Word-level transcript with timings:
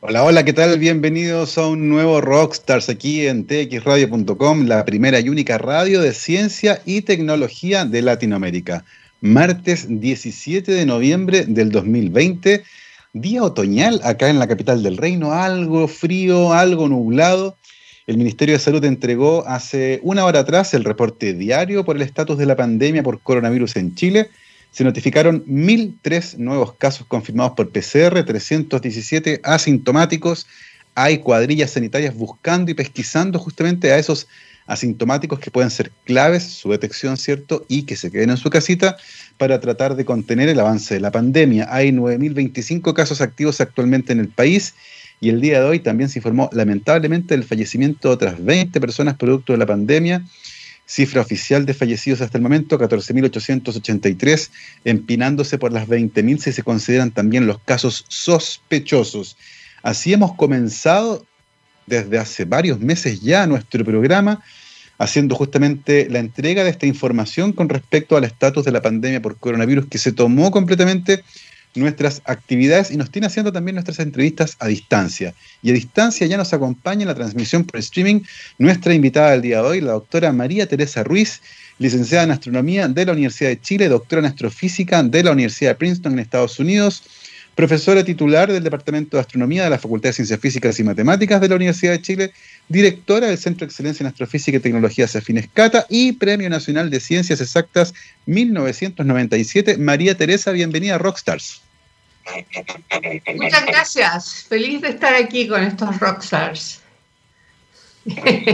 Hola, 0.00 0.24
hola, 0.24 0.44
¿qué 0.44 0.52
tal? 0.52 0.78
Bienvenidos 0.78 1.56
a 1.56 1.66
un 1.68 1.88
nuevo 1.88 2.20
Rockstars 2.20 2.90
aquí 2.90 3.26
en 3.26 3.46
txradio.com, 3.46 4.66
la 4.66 4.84
primera 4.84 5.20
y 5.20 5.30
única 5.30 5.56
radio 5.56 6.02
de 6.02 6.12
ciencia 6.12 6.82
y 6.84 7.00
tecnología 7.00 7.86
de 7.86 8.02
Latinoamérica. 8.02 8.84
Martes 9.22 9.86
17 9.88 10.70
de 10.70 10.84
noviembre 10.84 11.46
del 11.46 11.70
2020, 11.70 12.62
día 13.14 13.42
otoñal 13.42 14.02
acá 14.04 14.28
en 14.28 14.38
la 14.38 14.46
capital 14.46 14.82
del 14.82 14.98
reino, 14.98 15.32
algo 15.32 15.88
frío, 15.88 16.52
algo 16.52 16.90
nublado. 16.90 17.56
El 18.06 18.18
Ministerio 18.18 18.56
de 18.56 18.60
Salud 18.60 18.84
entregó 18.84 19.48
hace 19.48 20.00
una 20.02 20.26
hora 20.26 20.40
atrás 20.40 20.74
el 20.74 20.84
reporte 20.84 21.32
diario 21.32 21.86
por 21.86 21.96
el 21.96 22.02
estatus 22.02 22.36
de 22.36 22.44
la 22.44 22.54
pandemia 22.54 23.02
por 23.02 23.20
coronavirus 23.20 23.76
en 23.76 23.94
Chile 23.94 24.28
se 24.70 24.84
notificaron 24.84 25.44
1.003 25.46 26.36
nuevos 26.36 26.74
casos 26.74 27.06
confirmados 27.06 27.52
por 27.52 27.70
PCR, 27.70 28.24
317 28.24 29.40
asintomáticos. 29.42 30.46
Hay 30.94 31.18
cuadrillas 31.18 31.70
sanitarias 31.70 32.14
buscando 32.14 32.70
y 32.70 32.74
pesquisando 32.74 33.38
justamente 33.38 33.92
a 33.92 33.98
esos 33.98 34.26
asintomáticos 34.66 35.38
que 35.38 35.50
pueden 35.50 35.70
ser 35.70 35.92
claves, 36.04 36.42
su 36.42 36.70
detección, 36.70 37.16
¿cierto? 37.16 37.64
Y 37.68 37.84
que 37.84 37.96
se 37.96 38.10
queden 38.10 38.30
en 38.30 38.36
su 38.36 38.50
casita 38.50 38.96
para 39.38 39.60
tratar 39.60 39.96
de 39.96 40.04
contener 40.04 40.48
el 40.48 40.60
avance 40.60 40.94
de 40.94 41.00
la 41.00 41.10
pandemia. 41.10 41.68
Hay 41.70 41.90
9.025 41.90 42.92
casos 42.92 43.20
activos 43.20 43.60
actualmente 43.60 44.12
en 44.12 44.20
el 44.20 44.28
país 44.28 44.74
y 45.20 45.30
el 45.30 45.40
día 45.40 45.60
de 45.60 45.66
hoy 45.66 45.78
también 45.80 46.10
se 46.10 46.18
informó 46.18 46.50
lamentablemente 46.52 47.34
del 47.34 47.44
fallecimiento 47.44 48.08
de 48.08 48.14
otras 48.14 48.44
20 48.44 48.80
personas 48.80 49.16
producto 49.16 49.52
de 49.52 49.58
la 49.58 49.66
pandemia 49.66 50.22
Cifra 50.86 51.20
oficial 51.20 51.66
de 51.66 51.74
fallecidos 51.74 52.20
hasta 52.20 52.38
el 52.38 52.42
momento, 52.42 52.78
14.883, 52.78 54.50
empinándose 54.84 55.58
por 55.58 55.72
las 55.72 55.88
20.000 55.88 56.38
si 56.38 56.52
se 56.52 56.62
consideran 56.62 57.10
también 57.10 57.46
los 57.46 57.58
casos 57.58 58.04
sospechosos. 58.08 59.36
Así 59.82 60.12
hemos 60.12 60.34
comenzado 60.34 61.26
desde 61.86 62.18
hace 62.18 62.44
varios 62.44 62.80
meses 62.80 63.20
ya 63.20 63.46
nuestro 63.46 63.84
programa, 63.84 64.42
haciendo 64.98 65.34
justamente 65.34 66.08
la 66.08 66.20
entrega 66.20 66.64
de 66.64 66.70
esta 66.70 66.86
información 66.86 67.52
con 67.52 67.68
respecto 67.68 68.16
al 68.16 68.24
estatus 68.24 68.64
de 68.64 68.72
la 68.72 68.82
pandemia 68.82 69.20
por 69.20 69.36
coronavirus 69.36 69.86
que 69.86 69.98
se 69.98 70.12
tomó 70.12 70.50
completamente 70.50 71.22
nuestras 71.76 72.22
actividades 72.24 72.90
y 72.90 72.96
nos 72.96 73.10
tiene 73.10 73.26
haciendo 73.26 73.52
también 73.52 73.74
nuestras 73.74 73.98
entrevistas 73.98 74.56
a 74.58 74.66
distancia. 74.66 75.34
Y 75.62 75.70
a 75.70 75.74
distancia 75.74 76.26
ya 76.26 76.36
nos 76.36 76.52
acompaña 76.52 77.02
en 77.02 77.08
la 77.08 77.14
transmisión 77.14 77.64
por 77.64 77.78
streaming 77.80 78.20
nuestra 78.58 78.94
invitada 78.94 79.32
del 79.32 79.42
día 79.42 79.62
de 79.62 79.68
hoy, 79.68 79.80
la 79.80 79.92
doctora 79.92 80.32
María 80.32 80.66
Teresa 80.66 81.04
Ruiz, 81.04 81.40
licenciada 81.78 82.24
en 82.24 82.30
Astronomía 82.30 82.88
de 82.88 83.04
la 83.04 83.12
Universidad 83.12 83.50
de 83.50 83.60
Chile, 83.60 83.88
doctora 83.88 84.20
en 84.20 84.26
Astrofísica 84.26 85.02
de 85.02 85.22
la 85.22 85.32
Universidad 85.32 85.70
de 85.72 85.74
Princeton 85.76 86.14
en 86.14 86.18
Estados 86.20 86.58
Unidos, 86.58 87.02
profesora 87.54 88.04
titular 88.04 88.52
del 88.52 88.62
Departamento 88.62 89.16
de 89.16 89.22
Astronomía 89.22 89.64
de 89.64 89.70
la 89.70 89.78
Facultad 89.78 90.10
de 90.10 90.12
Ciencias 90.12 90.38
Físicas 90.38 90.78
y 90.78 90.84
Matemáticas 90.84 91.40
de 91.40 91.48
la 91.48 91.56
Universidad 91.56 91.92
de 91.92 92.02
Chile, 92.02 92.32
directora 92.68 93.28
del 93.28 93.38
Centro 93.38 93.66
de 93.66 93.70
Excelencia 93.70 94.04
en 94.04 94.08
Astrofísica 94.08 94.58
y 94.58 94.60
Tecnologías 94.60 95.16
Afines 95.16 95.48
Cata 95.52 95.86
y 95.88 96.12
Premio 96.12 96.50
Nacional 96.50 96.90
de 96.90 97.00
Ciencias 97.00 97.40
Exactas 97.40 97.94
1997. 98.26 99.78
María 99.78 100.16
Teresa, 100.16 100.52
bienvenida 100.52 100.96
a 100.96 100.98
Rockstars. 100.98 101.65
Muchas 103.34 103.66
gracias. 103.66 104.46
Feliz 104.48 104.80
de 104.80 104.88
estar 104.88 105.14
aquí 105.14 105.46
con 105.48 105.62
estos 105.62 105.98
rockstars. 105.98 106.80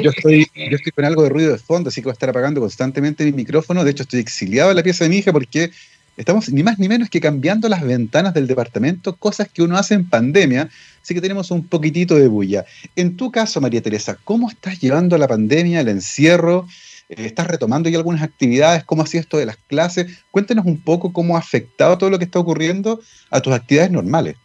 Yo 0.03 0.11
estoy, 0.11 0.51
yo 0.55 0.77
estoy 0.77 0.92
con 0.92 1.05
algo 1.05 1.23
de 1.23 1.28
ruido 1.28 1.53
de 1.53 1.59
fondo, 1.59 1.89
así 1.89 2.00
que 2.00 2.06
voy 2.06 2.12
a 2.12 2.15
estar 2.15 2.31
apagando 2.31 2.61
constantemente 2.61 3.25
mi 3.25 3.33
micrófono. 3.33 3.84
De 3.84 3.91
hecho, 3.91 4.03
estoy 4.03 4.20
exiliado 4.20 4.70
en 4.70 4.77
la 4.77 4.83
pieza 4.83 5.05
de 5.05 5.11
mi 5.11 5.19
hija 5.19 5.33
porque 5.33 5.70
estamos 6.17 6.48
ni 6.50 6.62
más 6.62 6.78
ni 6.78 6.89
menos 6.89 7.11
que 7.11 7.20
cambiando 7.20 7.69
las 7.69 7.83
ventanas 7.83 8.34
del 8.34 8.47
departamento, 8.47 9.17
cosas 9.17 9.48
que 9.53 9.62
uno 9.62 9.77
hace 9.77 9.95
en 9.95 10.09
pandemia, 10.09 10.70
así 11.03 11.15
que 11.15 11.20
tenemos 11.20 11.50
un 11.50 11.67
poquitito 11.67 12.17
de 12.17 12.28
bulla. 12.28 12.65
En 12.97 13.17
tu 13.17 13.31
caso, 13.31 13.61
María 13.61 13.83
Teresa, 13.83 14.19
¿cómo 14.25 14.48
estás 14.48 14.81
llevando 14.81 15.19
la 15.19 15.28
pandemia, 15.28 15.81
el 15.81 15.89
encierro? 15.89 16.67
Eh, 17.12 17.27
¿Estás 17.27 17.46
retomando 17.46 17.91
ya 17.91 17.98
algunas 17.98 18.22
actividades? 18.22 18.84
¿Cómo 18.84 19.03
ha 19.03 19.06
sido 19.06 19.20
esto 19.20 19.37
de 19.37 19.47
las 19.47 19.59
clases? 19.66 20.25
Cuéntanos 20.31 20.64
un 20.64 20.81
poco 20.81 21.12
cómo 21.12 21.37
ha 21.37 21.41
afectado 21.41 21.98
todo 21.98 22.09
lo 22.09 22.19
que 22.19 22.25
está 22.25 22.38
ocurriendo 22.38 23.00
a 23.31 23.41
tus 23.41 23.53
actividades 23.53 23.91
normales. 23.91 24.37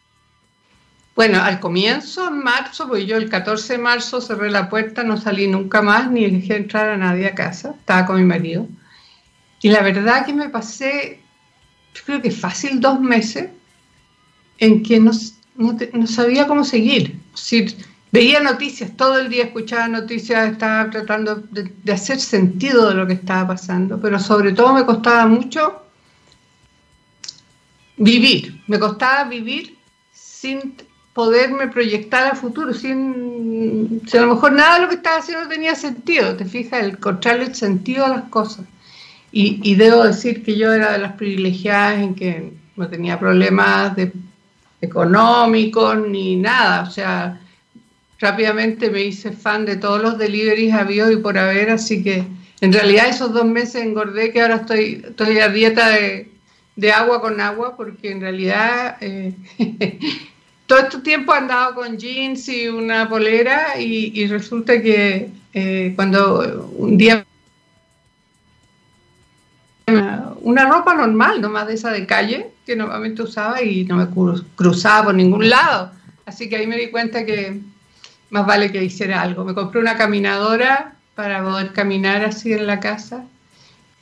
Bueno, 1.16 1.42
al 1.42 1.60
comienzo, 1.60 2.28
en 2.28 2.44
marzo, 2.44 2.88
pues 2.88 3.08
yo 3.08 3.18
el 3.18 3.30
14 3.30 3.74
de 3.74 3.80
marzo 3.80 4.22
cerré 4.22 4.52
la 4.52 4.70
puerta, 4.70 5.04
no 5.04 5.18
salí 5.18 5.48
nunca 5.48 5.82
más, 5.82 6.12
ni 6.12 6.30
dejé 6.30 6.58
entrar 6.58 6.90
a 6.90 6.98
nadie 6.98 7.28
a 7.28 7.34
casa, 7.34 7.74
estaba 7.80 8.06
con 8.06 8.18
mi 8.18 8.24
marido. 8.24 8.68
Y 9.62 9.70
la 9.70 9.82
verdad 9.82 10.26
que 10.26 10.34
me 10.34 10.50
pasé, 10.50 11.22
yo 11.96 12.02
creo 12.06 12.22
que 12.22 12.30
fácil 12.30 12.80
dos 12.80 13.00
meses 13.00 13.50
en 14.60 14.84
que 14.84 15.00
no, 15.00 15.12
sabía 16.06 16.46
cómo 16.46 16.64
seguir. 16.64 17.20
Veía 18.12 18.40
noticias, 18.40 18.96
todo 18.96 19.20
el 19.20 19.30
día 19.30 19.46
escuchaba 19.46 19.88
noticias, 19.88 20.52
estaba 20.52 20.90
tratando 20.90 21.36
de, 21.36 21.92
hacer 21.92 22.20
sentido 22.20 22.90
de 22.90 22.96
lo 22.96 23.06
que 23.06 23.14
estaba 23.14 23.50
pasando, 23.50 24.00
pero 24.00 24.18
sobre 24.20 24.54
todo 24.54 24.74
me 24.74 24.86
costaba 24.86 25.28
mucho 25.28 25.82
vivir, 27.98 28.62
me 28.68 28.80
costaba 28.80 29.26
vivir 29.26 29.78
sin 30.14 30.76
poderme 31.14 31.68
proyectar 31.68 32.32
al 32.32 32.38
futuro, 32.38 32.74
sin, 32.74 34.02
si 34.08 34.18
a 34.18 34.22
lo 34.22 34.36
mejor 34.36 34.54
nada 34.54 34.76
de 34.76 34.82
lo 34.84 34.90
que 34.90 34.96
estaba 34.96 35.18
haciendo 35.18 35.50
tenía 35.50 35.76
sentido, 35.76 36.36
te 36.38 36.46
fijas, 36.46 36.84
el 36.84 36.92
encontrarle 36.92 37.46
el 37.46 37.56
sentido 37.56 38.06
a 38.06 38.10
las 38.10 38.24
cosas. 38.30 38.66
Y, 39.32 39.76
debo 39.76 40.04
decir 40.04 40.44
que 40.44 40.58
yo 40.58 40.72
era 40.74 40.94
de 40.94 41.00
las 41.00 41.14
privilegiadas 41.14 42.00
en 42.00 42.16
que 42.16 42.54
no 42.76 42.88
tenía 42.88 43.20
problemas 43.20 43.94
económicos 44.82 45.98
ni 46.08 46.38
nada, 46.38 46.84
o 46.84 46.90
sea, 46.90 47.40
rápidamente 48.20 48.90
me 48.90 49.04
hice 49.04 49.32
fan 49.32 49.66
de 49.66 49.76
todos 49.76 50.02
los 50.02 50.18
deliveries 50.18 50.74
habidos 50.74 51.12
y 51.12 51.18
por 51.18 51.38
haber, 51.38 51.70
así 51.70 52.04
que 52.04 52.24
en 52.62 52.74
realidad 52.74 53.08
esos 53.08 53.34
dos 53.34 53.46
meses 53.46 53.84
engordé 53.84 54.32
que 54.32 54.42
ahora 54.42 54.56
estoy, 54.58 55.04
estoy 55.08 55.40
a 55.40 55.50
dieta 55.50 55.90
de, 55.90 56.32
agua 56.92 57.22
con 57.22 57.40
agua 57.42 57.76
porque 57.76 58.12
en 58.12 58.22
realidad 58.22 58.98
eh, 59.02 59.34
todo 60.68 60.80
este 60.80 61.00
tiempo 61.00 61.34
he 61.34 61.38
andado 61.38 61.76
con 61.76 61.98
jeans 61.98 62.48
y 62.50 62.68
una 62.68 63.10
polera 63.10 63.80
y, 63.80 64.26
resulta 64.28 64.82
que 64.82 65.30
eh, 65.54 65.94
cuando 65.96 66.72
un 66.78 66.98
día 66.98 67.26
una 70.42 70.66
ropa 70.66 70.94
normal, 70.94 71.42
no 71.42 71.50
más 71.50 71.68
de 71.68 71.74
esa 71.74 71.92
de 71.92 72.06
calle 72.06 72.52
que 72.66 72.76
normalmente 72.76 73.22
usaba 73.22 73.62
y 73.62 73.86
no 73.86 73.96
me 73.96 74.08
cruzaba 74.56 75.06
por 75.06 75.16
ningún 75.16 75.50
lado. 75.50 75.92
Así 76.26 76.50
que 76.50 76.58
ahí 76.58 76.68
me 76.68 76.78
di 76.78 76.90
cuenta 76.90 77.26
que 77.26 77.62
más 78.30 78.46
vale 78.46 78.72
que 78.72 78.84
hiciera 78.84 79.22
algo. 79.22 79.44
Me 79.46 79.54
compré 79.54 79.80
una 79.80 79.98
caminadora 79.98 80.96
para 81.16 81.44
poder 81.44 81.74
caminar 81.74 82.24
así 82.24 82.54
en 82.54 82.68
la 82.68 82.80
casa. 82.80 83.26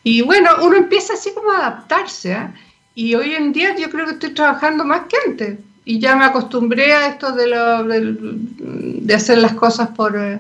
Y 0.03 0.21
bueno, 0.21 0.49
uno 0.61 0.75
empieza 0.75 1.13
así 1.13 1.33
como 1.33 1.51
a 1.51 1.57
adaptarse. 1.59 2.33
¿eh? 2.33 2.47
Y 2.93 3.15
hoy 3.15 3.33
en 3.33 3.53
día 3.53 3.75
yo 3.75 3.89
creo 3.89 4.05
que 4.05 4.13
estoy 4.13 4.31
trabajando 4.31 4.85
más 4.85 5.01
que 5.07 5.17
antes. 5.25 5.59
Y 5.85 5.99
ya 5.99 6.15
me 6.15 6.25
acostumbré 6.25 6.93
a 6.93 7.07
esto 7.07 7.31
de, 7.31 7.47
lo, 7.47 7.83
de, 7.83 9.13
hacer 9.13 9.37
las 9.37 9.53
cosas 9.53 9.89
por... 9.89 10.17
Eh, 10.17 10.39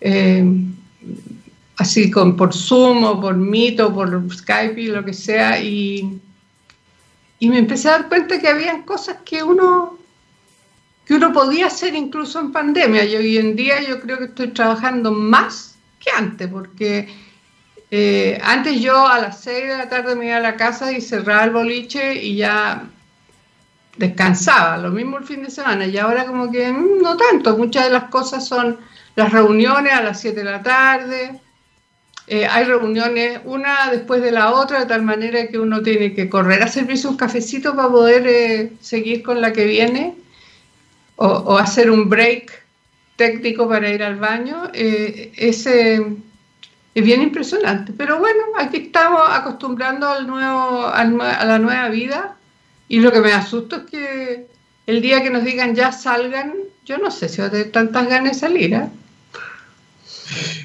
eh, 0.00 0.44
así 1.76 2.10
con, 2.10 2.36
por 2.36 2.52
Zoom 2.52 3.04
o 3.04 3.20
por 3.20 3.36
Meet 3.36 3.80
o 3.80 3.92
por 3.92 4.32
Skype 4.32 4.80
y 4.80 4.86
lo 4.86 5.04
que 5.04 5.12
sea. 5.12 5.60
Y, 5.62 6.20
y 7.38 7.48
me 7.48 7.58
empecé 7.58 7.88
a 7.88 7.92
dar 7.92 8.08
cuenta 8.08 8.40
que 8.40 8.48
había 8.48 8.82
cosas 8.84 9.16
que 9.24 9.42
uno 9.42 9.98
que 11.06 11.14
uno 11.14 11.32
podía 11.32 11.66
hacer 11.66 11.94
incluso 11.94 12.40
en 12.40 12.52
pandemia. 12.52 13.04
Y 13.04 13.16
hoy 13.16 13.38
en 13.38 13.56
día 13.56 13.80
yo 13.82 14.00
creo 14.00 14.18
que 14.18 14.24
estoy 14.24 14.48
trabajando 14.48 15.12
más 15.12 15.76
que 15.98 16.10
antes, 16.10 16.48
porque 16.48 17.08
eh, 17.90 18.40
antes 18.42 18.80
yo 18.80 19.06
a 19.06 19.18
las 19.18 19.40
6 19.40 19.68
de 19.68 19.78
la 19.78 19.88
tarde 19.88 20.16
me 20.16 20.26
iba 20.26 20.36
a 20.36 20.40
la 20.40 20.56
casa 20.56 20.92
y 20.92 21.00
cerraba 21.00 21.44
el 21.44 21.50
boliche 21.50 22.14
y 22.22 22.36
ya 22.36 22.84
descansaba, 23.96 24.78
lo 24.78 24.90
mismo 24.90 25.18
el 25.18 25.24
fin 25.24 25.42
de 25.42 25.50
semana, 25.50 25.86
y 25.86 25.98
ahora 25.98 26.24
como 26.24 26.50
que 26.50 26.72
mm, 26.72 27.02
no 27.02 27.16
tanto, 27.16 27.56
muchas 27.58 27.84
de 27.84 27.90
las 27.90 28.04
cosas 28.04 28.48
son 28.48 28.78
las 29.14 29.30
reuniones 29.30 29.92
a 29.92 30.02
las 30.02 30.20
7 30.20 30.38
de 30.38 30.44
la 30.44 30.62
tarde, 30.62 31.40
eh, 32.26 32.46
hay 32.46 32.64
reuniones 32.64 33.40
una 33.44 33.90
después 33.90 34.22
de 34.22 34.32
la 34.32 34.52
otra, 34.52 34.80
de 34.80 34.86
tal 34.86 35.02
manera 35.02 35.46
que 35.48 35.58
uno 35.58 35.82
tiene 35.82 36.14
que 36.14 36.30
correr 36.30 36.62
a 36.62 36.68
servirse 36.68 37.08
un 37.08 37.16
cafecito 37.16 37.76
para 37.76 37.90
poder 37.90 38.26
eh, 38.26 38.72
seguir 38.80 39.22
con 39.22 39.40
la 39.40 39.52
que 39.52 39.66
viene 39.66 40.16
o, 41.22 41.58
hacer 41.58 41.90
un 41.90 42.08
break 42.08 42.50
técnico 43.16 43.68
para 43.68 43.90
ir 43.90 44.02
al 44.02 44.16
baño, 44.16 44.70
eh, 44.74 45.32
ese 45.36 46.04
es 46.94 47.04
bien 47.04 47.22
impresionante. 47.22 47.92
Pero 47.96 48.18
bueno, 48.18 48.42
aquí 48.58 48.78
estamos 48.78 49.22
acostumbrando 49.30 50.08
al 50.08 50.26
nuevo, 50.26 50.86
a 50.86 51.04
la 51.04 51.58
nueva 51.58 51.88
vida 51.88 52.36
y 52.88 53.00
lo 53.00 53.12
que 53.12 53.20
me 53.20 53.32
asusta 53.32 53.76
es 53.76 53.82
que 53.90 54.46
el 54.86 55.00
día 55.00 55.22
que 55.22 55.30
nos 55.30 55.44
digan 55.44 55.74
ya 55.74 55.92
salgan, 55.92 56.54
yo 56.84 56.98
no 56.98 57.10
sé 57.10 57.28
si 57.28 57.40
va 57.40 57.46
a 57.46 57.50
tener 57.50 57.70
tantas 57.70 58.08
ganas 58.08 58.32
de 58.32 58.38
salir. 58.38 58.74
¿eh? 58.74 58.88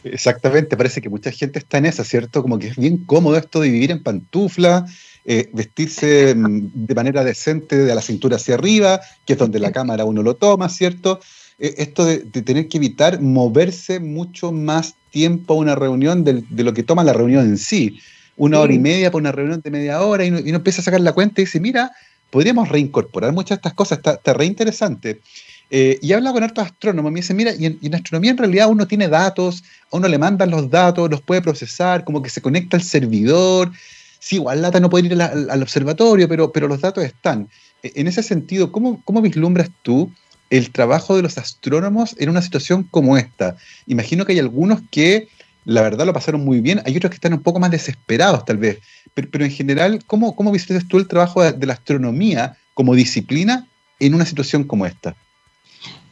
Exactamente, 0.04 0.78
parece 0.78 1.02
que 1.02 1.10
mucha 1.10 1.32
gente 1.32 1.60
está 1.60 1.78
en 1.78 1.86
esa, 1.86 2.04
¿cierto? 2.04 2.42
Como 2.42 2.60
que 2.60 2.68
es 2.68 2.78
bien 2.78 2.98
cómodo 3.06 3.38
esto 3.38 3.60
de 3.60 3.70
vivir 3.70 3.92
en 3.92 4.04
pantufla, 4.04 4.86
eh, 5.26 5.50
vestirse 5.54 6.34
mm, 6.36 6.70
de 6.74 6.96
manera 6.96 7.24
decente 7.24 7.78
de 7.78 7.96
la 7.96 8.02
cintura 8.02 8.38
hacia 8.38 8.56
arriba, 8.56 9.02
que 9.26 9.34
es 9.34 9.40
donde 9.40 9.60
la 9.60 9.72
cámara 9.72 10.06
uno 10.06 10.24
lo 10.24 10.36
toma, 10.36 10.70
¿cierto? 10.70 11.20
Eh, 11.60 11.76
esto 11.78 12.06
de, 12.06 12.20
tener 12.20 12.68
que 12.68 12.78
evitar 12.78 13.20
moverse 13.22 14.00
mucho 14.00 14.52
más 14.52 14.96
tiempo 15.12 15.56
a 15.56 15.58
una 15.58 15.76
reunión 15.76 16.24
de, 16.24 16.44
lo 16.64 16.74
que 16.74 16.84
toma 16.84 17.04
la 17.04 17.14
reunión 17.14 17.46
en 17.46 17.58
sí. 17.58 18.00
Una 18.36 18.60
hora 18.60 18.72
y 18.72 18.80
media 18.80 19.10
para 19.10 19.22
una 19.22 19.32
reunión 19.32 19.62
de 19.62 19.72
media 19.72 20.02
hora 20.02 20.24
y 20.24 20.30
uno, 20.30 20.40
empieza 20.40 20.82
a 20.82 20.86
sacar 20.86 21.02
la 21.02 21.14
cuenta 21.14 21.42
y 21.42 21.46
dice, 21.46 21.60
mira, 21.60 21.92
podríamos 22.30 22.70
reincorporar 22.70 23.34
muchas 23.34 23.50
de 23.50 23.56
estas 23.56 23.74
cosas, 23.74 23.98
está, 23.98 24.14
está 24.14 24.34
re 24.34 24.46
interesante. 24.46 25.22
Eh, 25.70 26.00
y 26.02 26.14
habla 26.14 26.32
con 26.32 26.44
hartos 26.44 26.66
astrónomos, 26.66 27.12
me 27.12 27.20
dice, 27.20 27.34
mira, 27.34 27.52
y 27.54 27.66
en, 27.66 27.96
astronomía 27.96 28.32
en 28.32 28.38
realidad 28.38 28.70
uno 28.70 28.88
tiene 28.88 29.10
datos, 29.10 29.64
a 29.92 29.98
uno 29.98 30.08
le 30.08 30.18
mandan 30.18 30.50
los 30.50 30.70
datos, 30.70 31.10
los 31.10 31.22
puede 31.22 31.42
procesar, 31.42 32.06
como 32.06 32.22
que 32.22 32.30
se 32.30 32.42
conecta 32.42 32.78
al 32.78 32.84
servidor. 32.84 33.72
Sí, 34.20 34.36
igual 34.36 34.62
lata 34.62 34.80
no 34.80 34.90
puede 34.90 35.08
ir 35.08 35.22
al, 35.22 35.62
observatorio, 35.62 36.28
pero, 36.30 36.52
pero 36.52 36.68
los 36.68 36.82
datos 36.82 37.04
están. 37.04 37.50
E, 37.84 37.92
en 37.96 38.08
ese 38.08 38.24
sentido, 38.24 38.72
¿cómo, 38.72 39.02
¿cómo 39.04 39.22
vislumbras 39.22 39.70
tú 39.84 40.12
el 40.50 40.72
trabajo 40.72 41.16
de 41.16 41.22
los 41.22 41.38
astrónomos 41.38 42.16
en 42.18 42.30
una 42.30 42.42
situación 42.42 42.84
como 42.84 43.18
esta? 43.18 43.58
Imagino 43.88 44.26
que 44.26 44.34
hay 44.34 44.40
algunos 44.40 44.80
que 44.90 45.28
la 45.66 45.82
verdad 45.82 46.06
lo 46.06 46.14
pasaron 46.14 46.46
muy 46.46 46.62
bien, 46.62 46.82
hay 46.86 46.96
otros 46.96 47.10
que 47.10 47.16
están 47.16 47.34
un 47.34 47.44
poco 47.44 47.60
más 47.60 47.72
desesperados 47.72 48.46
tal 48.46 48.56
vez, 48.56 48.80
pero, 49.14 49.44
en 49.44 49.52
general, 49.52 50.00
¿cómo, 50.06 50.34
cómo 50.36 50.52
visualizas 50.52 50.88
tú 50.88 50.98
el 50.98 51.08
trabajo 51.08 51.44
de 51.44 51.66
la 51.66 51.74
astronomía 51.74 52.56
como 52.74 52.96
disciplina 52.96 53.68
en 54.00 54.14
una 54.14 54.26
situación 54.26 54.64
como 54.64 54.86
esta? 54.86 55.16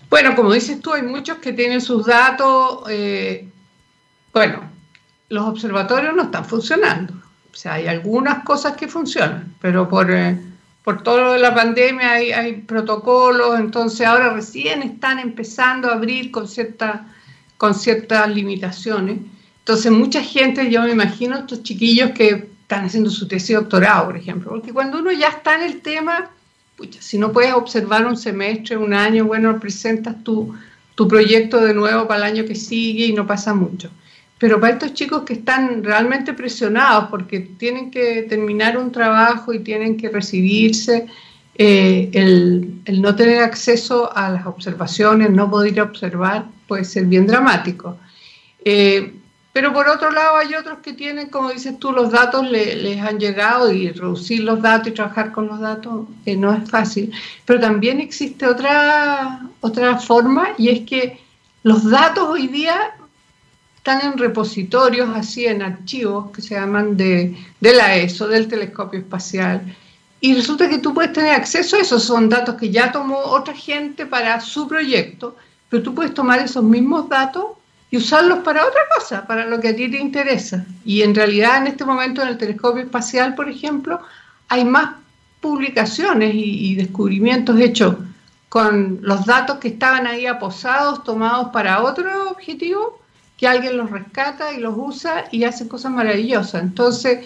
Bueno, 0.10 0.36
como 0.36 0.54
dices 0.54 0.82
tú, 0.82 0.94
hay 0.94 1.02
muchos 1.02 1.38
que 1.40 1.54
tienen 1.54 1.82
sus 1.82 2.06
datos. 2.06 2.84
Eh, 2.90 3.48
bueno, 4.34 4.70
los 5.30 5.46
observatorios 5.46 6.16
no 6.16 6.24
están 6.24 6.46
funcionando. 6.46 7.14
O 7.52 7.56
sea, 7.56 7.74
hay 7.74 7.88
algunas 7.88 8.44
cosas 8.44 8.76
que 8.76 8.88
funcionan, 8.88 9.56
pero 9.62 9.88
por, 9.88 10.12
eh, 10.12 10.38
por 10.84 11.04
todo 11.04 11.22
lo 11.22 11.34
de 11.34 11.40
la 11.40 11.56
pandemia 11.56 12.12
hay, 12.12 12.32
hay, 12.32 12.54
protocolos, 12.62 13.58
entonces 13.60 14.06
ahora 14.06 14.34
recién 14.34 14.84
están 14.84 15.20
empezando 15.20 15.90
a 15.90 15.94
abrir 15.94 16.32
con, 16.32 16.46
con 17.58 17.74
ciertas 17.74 18.30
limitaciones. 18.30 19.20
Entonces, 19.60 19.92
mucha 19.92 20.22
gente, 20.22 20.70
yo 20.70 20.84
me 20.84 20.92
imagino, 20.92 21.38
estos 21.38 21.64
chiquillos 21.64 22.12
que 22.12 22.50
están 22.62 22.86
haciendo 22.86 23.10
su 23.10 23.28
tesis 23.28 23.56
doctorado, 23.56 24.08
por 24.08 24.18
ejemplo, 24.18 24.50
porque 24.50 24.74
cuando 24.74 25.00
uno 25.00 25.12
ya 25.12 25.30
está 25.30 25.56
en 25.56 25.64
el 25.64 25.82
tema, 25.82 26.30
si 27.00 27.18
no 27.18 27.32
puedes 27.32 27.54
observar 27.54 28.06
un 28.06 28.18
semestre, 28.18 28.78
un 28.78 28.94
año, 28.94 29.26
bueno, 29.26 29.60
presentas 29.60 30.24
tu, 30.24 30.54
tu 30.96 31.08
proyecto 31.08 31.60
de 31.60 31.74
nuevo 31.74 32.08
para 32.08 32.28
el 32.28 32.34
año 32.34 32.46
que 32.46 32.56
sigue 32.56 33.06
y 33.06 33.14
no 33.14 33.26
pasa 33.26 33.54
mucho. 33.54 33.90
Pero 34.38 34.60
para 34.60 34.74
estos 34.74 34.94
chicos 34.94 35.24
que 35.24 35.34
están 35.34 35.84
realmente 35.84 36.34
presionados 36.34 37.06
porque 37.10 37.40
tienen 37.40 37.90
que 37.90 38.24
terminar 38.24 38.78
un 38.78 38.92
trabajo 38.92 39.54
y 39.54 39.60
tienen 39.60 39.96
que 39.96 40.10
recibirse, 40.10 41.08
eh, 41.58 42.10
el, 42.12 42.82
el, 42.84 43.02
no 43.02 43.16
tener 43.16 43.42
acceso 43.42 44.16
a 44.16 44.30
las 44.30 44.46
observaciones, 44.46 45.30
no 45.30 45.50
poder 45.50 45.80
observar, 45.80 46.48
puede 46.68 46.84
ser 46.84 47.06
bien 47.06 47.26
dramático. 47.26 47.98
Eh, 48.66 49.14
pero 49.56 49.72
por 49.72 49.88
otro 49.88 50.12
lado 50.12 50.36
hay 50.36 50.54
otros 50.54 50.80
que 50.80 50.92
tienen, 50.92 51.30
como 51.30 51.50
dices 51.50 51.80
tú, 51.80 51.94
los 51.94 52.12
datos 52.12 52.46
les 52.46 53.02
han 53.02 53.18
llegado 53.18 53.72
y 53.72 53.90
reducir 53.90 54.42
los 54.42 54.62
datos 54.62 54.90
y 54.90 54.92
trabajar 54.92 55.32
con 55.32 55.48
los 55.48 55.62
datos 55.62 56.08
eh, 56.26 56.36
no 56.36 56.54
es 56.54 56.70
fácil. 56.70 57.14
Pero 57.46 57.62
también 57.62 58.02
existe 58.02 58.46
otra, 58.46 59.48
otra 59.62 59.98
forma 59.98 60.50
y 60.58 60.68
es 60.68 60.82
que 60.82 61.22
los 61.64 61.90
datos 61.90 62.28
hoy 62.28 62.50
día 62.50 62.98
están 63.78 64.02
en 64.02 64.18
repositorios, 64.18 65.08
así 65.16 65.46
en 65.46 65.62
archivos 65.62 66.32
que 66.32 66.42
se 66.42 66.56
llaman 66.56 66.98
de, 66.98 67.38
de 67.62 67.74
la 67.74 67.96
ESO, 67.96 68.28
del 68.28 68.50
telescopio 68.50 69.00
espacial. 69.00 69.74
Y 70.20 70.36
resulta 70.36 70.68
que 70.68 70.80
tú 70.80 70.94
puedes 70.94 71.14
tener 71.14 71.34
acceso 71.34 71.78
a 71.78 71.80
esos, 71.80 72.04
son 72.04 72.28
datos 72.28 72.56
que 72.56 72.72
ya 72.72 72.92
tomó 72.92 73.20
otra 73.20 73.54
gente 73.54 74.06
para 74.06 74.42
su 74.42 74.68
proyecto, 74.68 75.38
pero 75.70 75.82
tú 75.82 75.96
puedes 75.96 76.14
tomar 76.14 76.40
esos 76.40 76.66
mismos 76.66 77.08
datos 77.08 77.46
y 77.96 77.98
usarlos 77.98 78.40
para 78.40 78.68
otra 78.68 78.82
cosa, 78.94 79.26
para 79.26 79.46
lo 79.46 79.62
que 79.62 79.70
a 79.70 79.76
ti 79.76 79.90
te 79.90 79.98
interesa. 79.98 80.66
Y 80.84 81.02
en 81.02 81.16
realidad 81.16 81.60
en 81.60 81.68
este 81.68 81.86
momento 81.86 82.22
en 82.22 82.28
el 82.28 82.38
telescopio 82.38 82.84
espacial, 82.84 83.36
por 83.36 83.48
ejemplo, 83.48 84.02
hay 84.50 84.66
más 84.66 84.96
publicaciones 85.40 86.32
y, 86.36 86.76
descubrimientos 86.76 87.58
hechos 87.58 87.96
con 88.50 89.00
los 89.02 89.26
datos 89.26 89.60
que 89.60 89.70
estaban 89.70 90.08
ahí 90.08 90.26
aposados, 90.26 91.06
tomados 91.06 91.50
para 91.54 91.84
otro 91.84 92.32
objetivo, 92.32 93.00
que 93.38 93.48
alguien 93.48 93.78
los 93.78 93.90
rescata 93.90 94.52
y 94.52 94.60
los 94.60 94.74
usa 94.76 95.26
y 95.32 95.46
hace 95.46 95.66
cosas 95.70 95.94
maravillosas. 95.94 96.64
Entonces, 96.64 97.26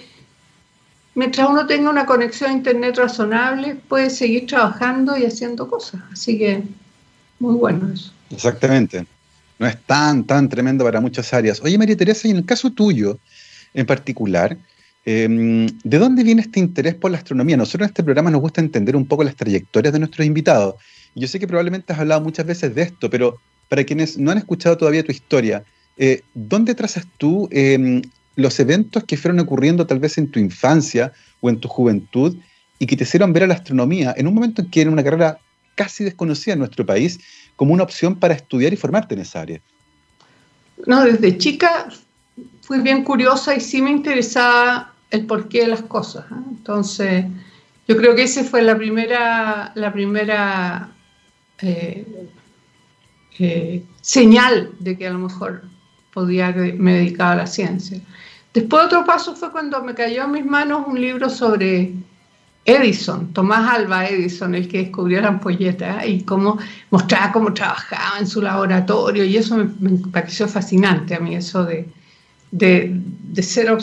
mientras 1.15 1.49
uno 1.49 1.65
tenga 1.65 1.89
una 1.89 2.05
conexión 2.05 2.51
a 2.51 2.53
Internet 2.53 2.95
razonable, 2.95 3.73
puede 3.75 4.11
seguir 4.11 4.45
trabajando 4.45 5.17
y 5.17 5.25
haciendo 5.25 5.67
cosas. 5.67 6.01
Así 6.13 6.37
que, 6.37 6.63
muy 7.39 7.55
bueno 7.55 7.91
eso. 7.91 8.11
Exactamente 8.29 9.07
no 9.59 9.67
es 9.67 9.77
tan, 9.85 10.23
tan 10.23 10.49
tremendo 10.49 10.85
para 10.85 11.01
muchas 11.01 11.33
áreas. 11.33 11.61
Oye, 11.61 11.77
María 11.77 11.95
Teresa, 11.95 12.27
y 12.27 12.31
en 12.31 12.37
el 12.37 12.45
caso 12.45 12.71
tuyo 12.71 13.19
en 13.73 13.85
particular, 13.85 14.57
em, 15.05 15.67
¿de 15.83 15.97
dónde 15.99 16.23
viene 16.23 16.41
este 16.41 16.59
interés 16.59 16.95
por 16.95 17.11
la 17.11 17.17
astronomía? 17.17 17.57
Nosotros 17.57 17.87
en 17.87 17.91
este 17.91 18.03
programa 18.03 18.31
nos 18.31 18.41
gusta 18.41 18.61
entender 18.61 18.95
un 18.95 19.05
poco 19.05 19.23
las 19.23 19.35
trayectorias 19.35 19.93
de 19.93 19.99
nuestros 19.99 20.25
invitados. 20.25 20.75
Yo 21.13 21.27
sé 21.27 21.39
que 21.39 21.47
probablemente 21.47 21.93
has 21.93 21.99
hablado 21.99 22.21
muchas 22.21 22.45
veces 22.45 22.73
de 22.73 22.83
esto, 22.83 23.09
pero 23.09 23.37
para 23.67 23.83
quienes 23.83 24.17
no 24.17 24.31
han 24.31 24.37
escuchado 24.37 24.77
todavía 24.77 25.03
tu 25.03 25.11
historia, 25.11 25.63
eh, 25.97 26.21
¿dónde 26.33 26.73
trazas 26.73 27.05
tú 27.17 27.49
em, 27.51 28.01
los 28.35 28.59
eventos 28.59 29.03
que 29.03 29.17
fueron 29.17 29.39
ocurriendo 29.39 29.85
tal 29.85 29.99
vez 29.99 30.17
en 30.17 30.31
tu 30.31 30.39
infancia 30.39 31.11
o 31.41 31.49
en 31.49 31.59
tu 31.59 31.67
juventud 31.67 32.37
y 32.79 32.85
que 32.85 32.95
te 32.95 33.03
hicieron 33.03 33.33
ver 33.33 33.43
a 33.43 33.47
la 33.47 33.55
astronomía 33.55 34.13
en 34.17 34.25
un 34.25 34.33
momento 34.33 34.61
en 34.61 34.69
que 34.69 34.81
era 34.81 34.89
una 34.89 35.03
carrera 35.03 35.39
casi 35.75 36.05
desconocida 36.05 36.53
en 36.53 36.59
nuestro 36.59 36.85
país 36.85 37.19
como 37.59 37.73
una 37.73 37.83
opción 37.83 38.15
para 38.15 38.35
estudiar 38.35 38.71
y 38.71 38.77
formarte 38.77 39.15
en 39.15 39.19
esa 39.19 39.41
área? 39.41 39.59
No, 40.85 41.03
desde 41.03 41.37
chica 41.37 41.89
fui 42.61 42.79
bien 42.79 43.03
curiosa 43.03 43.53
y 43.53 43.59
sí 43.59 43.81
me 43.81 43.91
interesaba 43.91 44.93
el 45.11 45.25
porqué 45.25 45.63
de 45.63 45.67
las 45.67 45.81
cosas. 45.81 46.23
¿eh? 46.31 46.35
Entonces, 46.51 47.25
yo 47.85 47.97
creo 47.97 48.15
que 48.15 48.23
esa 48.23 48.45
fue 48.45 48.61
la 48.61 48.77
primera, 48.77 49.73
la 49.75 49.91
primera 49.91 50.89
eh, 51.61 52.05
eh, 53.39 53.83
señal 53.99 54.71
de 54.79 54.97
que 54.97 55.07
a 55.07 55.11
lo 55.11 55.19
mejor 55.19 55.63
podía 56.13 56.53
me 56.53 56.93
dedicaba 56.93 57.33
a 57.33 57.35
la 57.43 57.47
ciencia. 57.47 57.99
Después 58.53 58.85
otro 58.85 59.03
paso 59.03 59.35
fue 59.35 59.51
cuando 59.51 59.83
me 59.83 59.93
cayó 59.93 60.23
en 60.23 60.31
mis 60.31 60.45
manos 60.45 60.87
un 60.87 61.01
libro 61.01 61.29
sobre 61.29 61.91
Edison, 62.65 63.33
Tomás 63.33 63.67
Alba 63.77 64.07
Edison, 64.07 64.53
el 64.53 64.67
que 64.67 64.83
descubrió 64.83 65.21
la 65.21 65.29
ampolleta 65.29 66.05
y 66.05 66.23
cómo 66.23 66.59
mostraba 66.91 67.31
cómo 67.31 67.53
trabajaba 67.53 68.19
en 68.19 68.27
su 68.27 68.41
laboratorio 68.41 69.23
y 69.23 69.37
eso 69.37 69.57
me, 69.57 69.97
pareció 70.11 70.47
fascinante 70.47 71.15
a 71.15 71.19
mí, 71.19 71.35
eso 71.35 71.63
de, 71.63 71.89
de, 72.51 73.43
ser 73.43 73.75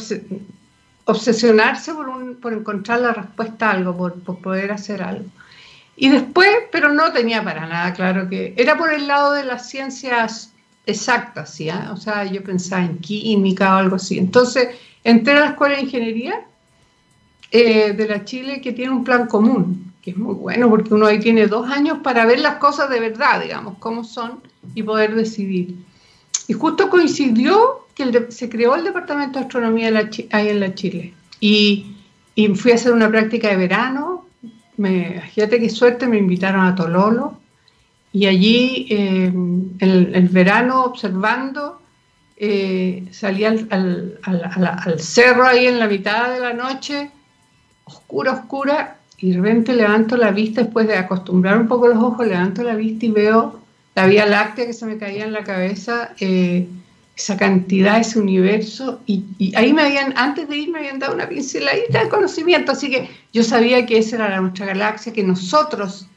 obsesionarse 1.05 1.95
por, 1.95 2.37
por, 2.39 2.53
encontrar 2.53 3.01
la 3.01 3.13
respuesta 3.13 3.71
a 3.71 3.73
algo, 3.73 3.97
por, 3.97 4.39
poder 4.39 4.73
hacer 4.73 5.03
algo. 5.03 5.27
Y 5.97 6.11
después, 6.11 6.49
pero 6.71 6.93
no 6.93 7.13
tenía 7.13 7.43
para 7.43 7.67
nada 7.67 7.93
claro 7.95 8.29
que 8.29 8.55
era 8.57 8.77
por 8.77 8.93
el 8.93 9.07
lado 9.07 9.33
de 9.33 9.45
las 9.45 9.69
ciencias 9.69 10.53
exactas, 10.85 11.55
¿sí? 11.55 11.71
¿Ah? 11.71 11.91
o 11.93 11.97
sea, 11.97 12.25
yo 12.25 12.45
pensaba 12.45 12.85
en 12.85 12.99
química 12.99 13.75
o 13.75 13.79
algo 13.79 13.97
así. 13.97 14.19
Entonces, 14.19 14.69
entré 15.03 15.33
a 15.33 15.41
la 15.41 15.47
escuela 15.47 15.77
de 15.77 15.83
ingeniería 15.83 16.45
eh, 17.51 17.93
de 17.93 18.09
la 18.09 18.25
Chile 18.25 18.61
que 18.61 18.73
tiene 18.73 18.93
un 18.93 19.05
plan 19.05 19.27
común, 19.27 19.93
que 20.03 20.11
es 20.11 20.17
muy 20.17 20.35
bueno 20.35 20.69
porque 20.69 20.93
uno 20.93 21.07
ahí 21.07 21.21
tiene 21.21 21.47
dos 21.47 21.71
años 21.71 21.99
para 22.03 22.27
ver 22.27 22.41
las 22.41 22.57
cosas 22.57 22.91
de 22.91 23.01
verdad, 23.01 23.41
digamos, 23.41 23.77
cómo 23.79 24.03
son 24.03 24.41
y 24.75 24.83
poder 24.83 25.15
decidir. 25.15 25.77
Y 26.49 26.53
justo 26.55 26.91
coincidió 26.91 27.87
que 27.95 28.27
se 28.31 28.49
creó 28.49 28.75
el 28.77 28.85
Departamento 28.85 29.39
de 29.39 29.47
Astronomía 29.47 29.89
ahí 30.33 30.49
en 30.49 30.61
la 30.61 30.75
Chile. 30.75 31.15
Y, 31.41 31.97
y, 32.35 32.49
fui 32.49 32.73
a 32.73 32.75
hacer 32.75 32.93
una 32.93 33.09
práctica 33.09 33.49
de 33.49 33.57
verano. 33.57 34.27
Me, 34.77 35.23
fíjate 35.33 35.59
qué 35.59 35.71
suerte, 35.71 36.07
me 36.07 36.19
invitaron 36.19 36.67
a 36.67 36.75
Tololo. 36.75 37.39
Y 38.13 38.27
allí, 38.27 38.87
eh, 38.91 39.33
el, 39.81 40.29
verano, 40.31 40.85
observando, 40.85 41.81
eh, 42.37 43.05
salí 43.11 43.45
al, 43.45 43.67
al, 43.71 44.19
al, 44.23 45.01
cerro 45.01 45.47
ahí 45.47 45.67
en 45.67 45.79
la 45.79 45.87
mitad 45.87 46.33
de 46.33 46.41
la 46.41 46.53
noche 46.53 47.11
oscura, 47.87 48.33
oscura, 48.33 48.97
y 49.19 49.31
de 49.31 49.37
repente 49.41 49.73
levanto 49.73 50.17
la 50.17 50.31
vista, 50.31 50.63
después 50.63 50.87
de 50.87 50.97
acostumbrar 50.97 51.57
un 51.59 51.69
poco 51.69 51.89
los 51.89 52.03
ojos, 52.03 52.27
levanto 52.27 52.63
la 52.63 52.75
vista 52.75 53.07
y 53.07 53.11
veo 53.11 53.61
la 53.95 54.07
Vía 54.07 54.27
Láctea 54.27 54.67
que 54.67 54.75
se 54.75 54.85
me 54.85 54.99
caía 54.99 55.25
en 55.25 55.33
la 55.33 55.43
cabeza, 55.43 56.11
eh, 56.21 56.69
esa 57.17 57.37
cantidad, 57.39 57.99
ese 57.99 58.19
universo, 58.19 59.01
y, 59.07 59.25
ahí 59.57 59.73
me 59.73 59.83
habían, 59.83 60.13
antes 60.19 60.49
de 60.49 60.59
ir, 60.59 60.71
me 60.71 60.81
habían 60.81 60.99
dado 60.99 61.15
una 61.15 61.29
pinceladita 61.29 62.05
de 62.05 62.11
conocimiento, 62.11 62.73
así 62.73 62.91
que 62.91 63.09
yo 63.33 63.43
sabía 63.43 63.87
que 63.87 63.99
esa 63.99 64.17
era 64.17 64.41
nuestra 64.41 64.67
galaxia, 64.67 65.15
que 65.15 65.23
nosotros, 65.23 66.09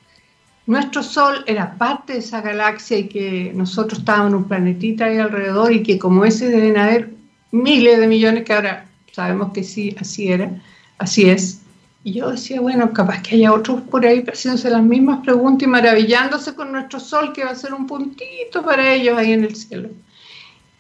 nuestro 0.66 1.02
Sol 1.02 1.46
era 1.48 1.76
parte 1.76 2.14
de 2.14 2.20
esa 2.20 2.42
galaxia 2.42 2.98
y 2.98 3.08
que 3.08 3.54
nosotros 3.56 4.00
estábamos 4.00 4.32
en 4.32 4.36
un 4.40 4.44
planetita 4.46 5.06
ahí 5.06 5.18
alrededor 5.18 5.72
y 5.72 5.84
que 5.84 5.98
como 5.98 6.26
ese 6.26 6.50
deben 6.50 6.78
haber 6.78 7.12
miles 7.52 7.98
de 8.00 8.08
millones, 8.08 8.44
que 8.44 8.54
ahora 8.54 8.86
sabemos 9.14 9.54
que 9.54 9.64
sí, 9.64 9.96
así 10.00 10.32
era, 10.32 10.52
así 11.00 11.30
es. 11.30 11.62
Y 12.04 12.14
yo 12.14 12.32
decía, 12.32 12.62
bueno, 12.62 12.94
capaz 12.94 13.22
que 13.22 13.36
haya 13.36 13.52
otros 13.52 13.82
por 13.82 14.06
ahí 14.06 14.24
haciéndose 14.26 14.70
las 14.70 14.84
mismas 14.84 15.20
preguntas 15.24 15.68
y 15.68 15.70
maravillándose 15.70 16.56
con 16.56 16.72
nuestro 16.72 17.00
sol, 17.00 17.34
que 17.34 17.44
va 17.44 17.52
a 17.52 17.56
ser 17.56 17.74
un 17.74 17.88
puntito 17.88 18.64
para 18.64 18.94
ellos 18.94 19.18
ahí 19.18 19.34
en 19.34 19.44
el 19.44 19.56
cielo. 19.56 19.90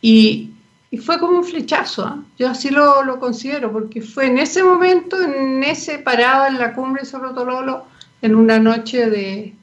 Y, 0.01 0.51
y 0.91 0.97
fue 0.97 1.19
como 1.19 1.39
un 1.39 1.43
flechazo, 1.43 2.05
¿ah? 2.05 2.23
yo 2.37 2.47
así 2.47 2.69
lo, 2.69 3.03
lo, 3.03 3.19
considero, 3.19 3.71
porque 3.71 4.01
fue 4.01 4.27
en 4.27 4.37
ese 4.37 4.63
momento, 4.63 5.21
en 5.21 5.61
ese 5.63 5.99
parado 5.99 6.47
en 6.47 6.57
la 6.57 6.73
cumbre 6.73 7.01
de 7.01 7.09
Cerro 7.09 7.33
Tololo, 7.33 7.85
en 8.21 8.35
una 8.35 8.59
noche 8.59 9.09
de, 9.09 9.53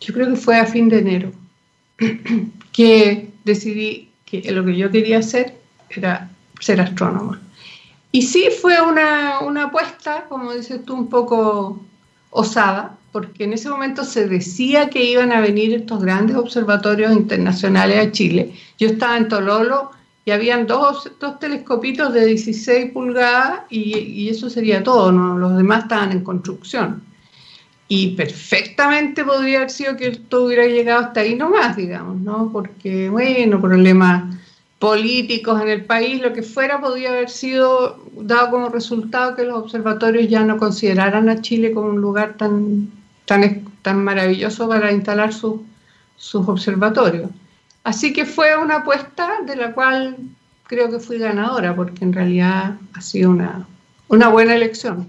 yo 0.00 0.14
creo 0.14 0.28
que 0.28 0.36
fue 0.36 0.58
a 0.58 0.66
fin 0.66 0.88
de 0.88 0.98
enero, 0.98 1.32
que 2.72 3.30
decidí 3.44 4.10
que 4.24 4.52
lo 4.52 4.64
que 4.64 4.76
yo 4.76 4.90
quería 4.90 5.18
hacer 5.18 5.54
era 5.90 6.30
ser 6.60 6.80
astrónoma. 6.80 7.40
Y 8.16 8.22
sí 8.22 8.48
fue 8.62 8.80
una, 8.80 9.40
una 9.40 9.64
apuesta, 9.64 10.24
como 10.30 10.54
dices 10.54 10.82
tú, 10.86 10.94
un 10.94 11.10
poco 11.10 11.78
osada, 12.30 12.96
porque 13.12 13.44
en 13.44 13.52
ese 13.52 13.68
momento 13.68 14.04
se 14.04 14.26
decía 14.26 14.88
que 14.88 15.04
iban 15.04 15.32
a 15.32 15.42
venir 15.42 15.74
estos 15.74 16.00
grandes 16.00 16.34
observatorios 16.34 17.12
internacionales 17.12 17.98
a 18.06 18.12
Chile. 18.12 18.54
Yo 18.78 18.88
estaba 18.88 19.18
en 19.18 19.28
Tololo 19.28 19.90
y 20.24 20.30
habían 20.30 20.66
dos, 20.66 21.12
dos 21.20 21.38
telescopitos 21.38 22.14
de 22.14 22.24
16 22.24 22.92
pulgadas 22.92 23.60
y, 23.68 24.30
eso 24.30 24.48
sería 24.48 24.82
todo, 24.82 25.12
¿no? 25.12 25.36
los 25.36 25.54
demás 25.54 25.82
estaban 25.82 26.10
en 26.10 26.24
construcción. 26.24 27.02
Y 27.86 28.16
perfectamente 28.16 29.26
podría 29.26 29.58
haber 29.58 29.70
sido 29.70 29.94
que 29.94 30.08
esto 30.08 30.46
hubiera 30.46 30.64
llegado 30.64 31.04
hasta 31.04 31.20
ahí 31.20 31.34
nomás, 31.34 31.76
digamos, 31.76 32.18
¿no? 32.18 32.48
Porque, 32.50 33.10
bueno, 33.10 33.60
problemas 33.60 34.24
políticos 34.78 35.60
en 35.62 35.68
el 35.68 35.84
país, 35.84 36.20
lo 36.20 36.32
que 36.32 36.42
fuera, 36.42 36.80
podría 36.80 37.10
haber 37.10 37.30
sido 37.30 38.04
dado 38.12 38.50
como 38.50 38.68
resultado 38.68 39.34
que 39.34 39.44
los 39.44 39.58
observatorios 39.58 40.28
ya 40.28 40.42
no 40.44 40.58
consideraran 40.58 41.28
a 41.28 41.40
Chile 41.40 41.72
como 41.72 41.88
un 41.88 42.00
lugar 42.00 42.34
tan, 42.36 42.90
tan, 43.24 43.64
tan 43.82 44.04
maravilloso 44.04 44.68
para 44.68 44.92
instalar 44.92 45.32
sus 45.32 46.48
observatorios. 46.48 47.30
Así 47.84 48.12
que 48.12 48.26
fue 48.26 48.56
una 48.58 48.76
apuesta 48.76 49.40
de 49.46 49.56
la 49.56 49.72
cual 49.72 50.16
creo 50.64 50.90
que 50.90 50.98
fui 50.98 51.18
ganadora, 51.18 51.74
porque 51.74 52.04
en 52.04 52.12
realidad 52.12 52.76
ha 52.92 53.00
sido 53.00 53.30
una, 53.30 53.66
una 54.08 54.28
buena 54.28 54.54
elección. 54.56 55.08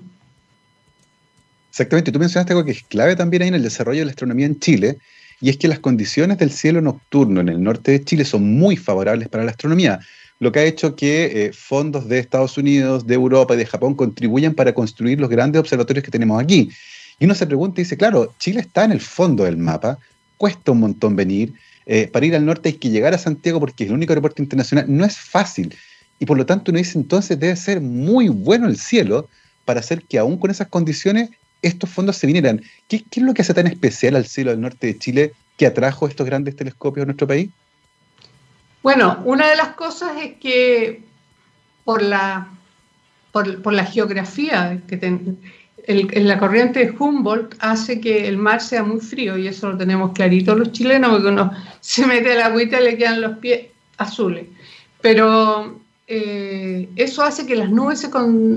Exactamente, 1.72 2.12
tú 2.12 2.20
mencionaste 2.20 2.54
algo 2.54 2.66
que 2.66 2.72
es 2.72 2.84
clave 2.84 3.16
también 3.16 3.44
ahí 3.44 3.48
en 3.50 3.56
el 3.56 3.64
desarrollo 3.64 4.00
de 4.00 4.06
la 4.06 4.12
astronomía 4.12 4.46
en 4.46 4.60
Chile, 4.60 4.98
y 5.42 5.50
es 5.50 5.58
que 5.58 5.68
las 5.68 5.80
condiciones 5.80 6.38
del 6.38 6.52
cielo 6.52 6.82
nocturno 6.82 7.42
en 7.42 7.50
el 7.50 7.62
norte 7.62 7.92
de 7.92 8.04
Chile 8.04 8.26
son 8.26 8.58
muy 8.58 8.76
favorables 8.76 9.30
para 9.30 9.44
la 9.44 9.52
astronomía, 9.52 10.00
lo 10.40 10.52
que 10.52 10.60
ha 10.60 10.64
hecho 10.66 10.96
que 10.96 11.46
eh, 11.46 11.54
fondos 11.54 12.08
de 12.08 12.20
Estados 12.20 12.58
Unidos, 12.58 13.08
de 13.08 13.16
Europa 13.16 13.54
y 13.54 13.58
de 13.58 13.66
Japón 13.66 13.96
contribuyan 13.96 14.54
para 14.54 14.74
construir 14.74 15.20
los 15.20 15.30
grandes 15.30 15.60
observatorios 15.60 16.04
que 16.04 16.12
tenemos 16.12 16.42
aquí. 16.42 16.70
Y 17.20 17.26
uno 17.26 17.34
se 17.34 17.48
pregunta 17.48 17.82
y 17.82 17.84
dice, 17.84 17.98
claro, 17.98 18.34
Chile 18.40 18.62
está 18.62 18.86
en 18.86 18.92
el 18.92 19.02
fondo 19.02 19.44
del 19.44 19.58
mapa, 19.58 19.98
cuesta 20.38 20.72
un 20.72 20.80
montón 20.82 21.16
venir, 21.16 21.54
eh, 21.88 22.08
para 22.08 22.26
ir 22.26 22.36
al 22.36 22.46
norte 22.46 22.70
hay 22.70 22.76
que 22.76 22.90
llegar 22.90 23.14
a 23.14 23.18
Santiago 23.18 23.60
porque 23.60 23.86
es 23.86 23.90
el 23.90 23.96
único 23.96 24.12
aeropuerto 24.12 24.42
internacional, 24.42 24.86
no 24.88 25.06
es 25.06 25.18
fácil. 25.18 25.74
Y 26.20 26.26
por 26.26 26.38
lo 26.38 26.46
tanto 26.46 26.72
uno 26.72 26.80
dice, 26.80 26.98
entonces 26.98 27.40
debe 27.40 27.56
ser 27.56 27.80
muy 27.80 28.28
bueno 28.28 28.68
el 28.68 28.78
cielo 28.78 29.30
para 29.66 29.80
hacer 29.80 30.04
que 30.04 30.20
aún 30.20 30.38
con 30.38 30.52
esas 30.52 30.68
condiciones 30.68 31.30
estos 31.62 31.90
fondos 31.90 32.18
se 32.18 32.28
vinieran. 32.28 32.62
¿Qué, 32.88 33.04
es 33.10 33.24
lo 33.24 33.34
que 33.34 33.42
hace 33.42 33.54
tan 33.54 33.68
especial 33.68 34.16
al 34.16 34.26
cielo 34.26 34.52
del 34.52 34.62
norte 34.62 34.88
de 34.88 34.98
Chile 34.98 35.34
que 35.58 35.66
atrajo 35.66 36.08
estos 36.08 36.26
grandes 36.26 36.56
telescopios 36.56 37.04
a 37.04 37.08
nuestro 37.08 37.28
país? 37.28 37.50
Bueno, 38.84 39.22
una 39.26 39.50
de 39.50 39.56
las 39.56 39.70
cosas 39.70 40.12
es 40.24 40.34
que 40.36 41.04
por 41.84 42.02
la, 42.02 42.48
por, 43.32 43.74
la 43.74 43.86
geografía 43.86 44.82
que 44.88 44.98
ten, 44.98 45.40
en 45.88 46.28
la 46.28 46.38
corriente 46.38 46.86
de 46.86 46.96
Humboldt 46.98 47.56
hace 47.60 48.00
que 48.00 48.28
el 48.28 48.38
mar 48.38 48.62
sea 48.62 48.84
muy 48.84 49.00
frío 49.00 49.38
y 49.38 49.48
eso 49.48 49.72
lo 49.72 49.78
tenemos 49.78 50.12
clarito 50.12 50.56
los 50.56 50.72
chilenos 50.72 51.12
porque 51.12 51.28
uno 51.28 51.52
se 51.80 52.06
mete 52.06 52.34
a 52.34 52.36
la 52.36 52.46
agüita 52.48 52.80
y 52.80 52.84
le 52.84 52.98
quedan 52.98 53.22
los 53.22 53.38
pies 53.40 53.68
azules. 53.98 54.46
Pero 55.02 55.80
eh, 56.08 56.90
eso 56.96 57.24
hace 57.24 57.46
que 57.46 57.56
las 57.56 57.70
nubes 57.70 58.00
se, 58.00 58.10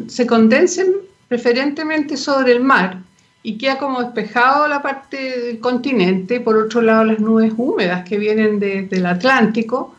se 0.08 0.26
condensen 0.26 1.09
preferentemente 1.30 2.16
sobre 2.16 2.50
el 2.50 2.60
mar 2.60 3.02
y 3.44 3.56
queda 3.56 3.78
como 3.78 4.02
despejado 4.02 4.66
la 4.66 4.82
parte 4.82 5.38
del 5.38 5.60
continente, 5.60 6.40
por 6.40 6.56
otro 6.56 6.82
lado 6.82 7.04
las 7.04 7.20
nubes 7.20 7.52
húmedas 7.56 8.04
que 8.06 8.18
vienen 8.18 8.58
desde 8.58 8.96
el 8.96 9.06
Atlántico, 9.06 9.94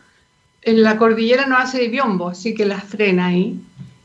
en 0.60 0.82
la 0.82 0.98
cordillera 0.98 1.46
no 1.46 1.56
hace 1.56 1.88
biombo, 1.88 2.28
así 2.28 2.54
que 2.54 2.66
las 2.66 2.84
frena 2.84 3.28
ahí 3.28 3.58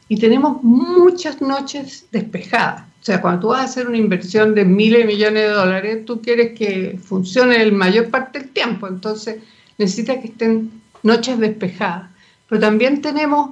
y 0.07 0.17
tenemos 0.17 0.63
muchas 0.63 1.41
noches 1.41 2.07
despejadas. 2.13 2.83
O 3.01 3.05
sea, 3.07 3.19
cuando 3.19 3.41
tú 3.41 3.47
vas 3.49 3.59
a 3.59 3.65
hacer 3.65 3.89
una 3.89 3.97
inversión 3.97 4.55
de 4.55 4.63
miles 4.63 5.01
de 5.01 5.07
millones 5.07 5.43
de 5.43 5.49
dólares, 5.49 6.05
tú 6.05 6.21
quieres 6.21 6.57
que 6.57 6.97
funcione 7.03 7.61
el 7.61 7.73
mayor 7.73 8.09
parte 8.09 8.39
del 8.39 8.49
tiempo, 8.51 8.87
entonces 8.87 9.43
necesitas 9.77 10.19
que 10.19 10.27
estén 10.27 10.81
noches 11.03 11.37
despejadas. 11.37 12.09
Pero 12.47 12.61
también 12.61 13.01
tenemos, 13.01 13.49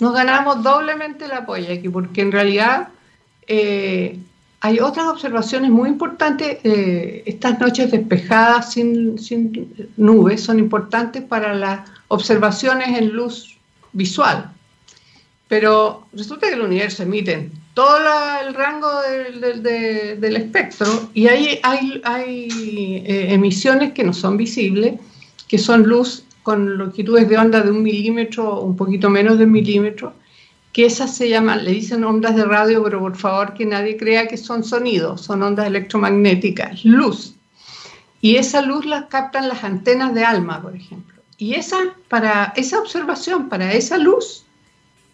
nos 0.00 0.14
ganamos 0.14 0.62
doblemente 0.62 1.26
el 1.26 1.32
apoyo 1.32 1.72
aquí, 1.72 1.88
porque 1.88 2.22
en 2.22 2.32
realidad 2.32 2.88
eh, 3.46 4.18
hay 4.60 4.80
otras 4.80 5.06
observaciones 5.06 5.70
muy 5.70 5.88
importantes. 5.88 6.58
Eh, 6.64 7.22
estas 7.26 7.60
noches 7.60 7.90
despejadas 7.90 8.72
sin, 8.72 9.16
nubes 9.96 10.42
son 10.42 10.58
importantes 10.58 11.22
para 11.22 11.54
las 11.54 11.88
observaciones 12.08 12.98
en 12.98 13.10
luz 13.10 13.58
visual. 13.92 14.50
Pero 15.48 16.06
resulta 16.12 16.48
que 16.48 16.54
el 16.54 16.62
universo 16.62 17.02
emite 17.02 17.50
todo 17.74 17.98
el 18.40 18.54
rango 18.54 18.88
del, 19.02 20.36
espectro 20.36 21.10
y 21.12 21.26
hay 21.26 21.60
eh, 21.62 23.26
emisiones 23.30 23.92
que 23.92 24.04
no 24.04 24.12
son 24.12 24.36
visibles, 24.36 24.94
que 25.48 25.58
son 25.58 25.82
luz 25.82 26.24
con 26.42 26.78
longitudes 26.78 27.28
de 27.28 27.36
onda 27.36 27.60
de 27.60 27.70
un 27.70 27.82
milímetro 27.82 28.48
o 28.48 28.64
un 28.64 28.76
poquito 28.76 29.10
menos 29.10 29.38
de 29.38 29.44
un 29.44 29.52
milímetro, 29.52 30.14
que 30.72 30.86
esas 30.86 31.14
se 31.16 31.28
llaman, 31.28 31.64
le 31.64 31.72
dicen 31.72 32.04
ondas 32.04 32.36
de 32.36 32.44
radio, 32.44 32.82
pero 32.82 33.00
por 33.00 33.16
favor 33.16 33.54
que 33.54 33.66
nadie 33.66 33.96
crea 33.96 34.28
que 34.28 34.36
son 34.36 34.62
sonidos, 34.62 35.20
son 35.22 35.42
ondas 35.42 35.66
electromagnéticas, 35.66 36.84
luz. 36.84 37.34
Y 38.20 38.36
esa 38.36 38.62
luz 38.62 38.86
la 38.86 39.08
captan 39.08 39.48
las 39.48 39.64
antenas 39.64 40.14
de 40.14 40.24
ALMA, 40.24 40.62
por 40.62 40.76
ejemplo. 40.76 41.20
Y 41.38 41.54
esa, 41.54 41.78
para 42.08 42.52
esa 42.56 42.78
observación, 42.78 43.48
para 43.48 43.72
esa 43.72 43.96
luz, 43.96 44.44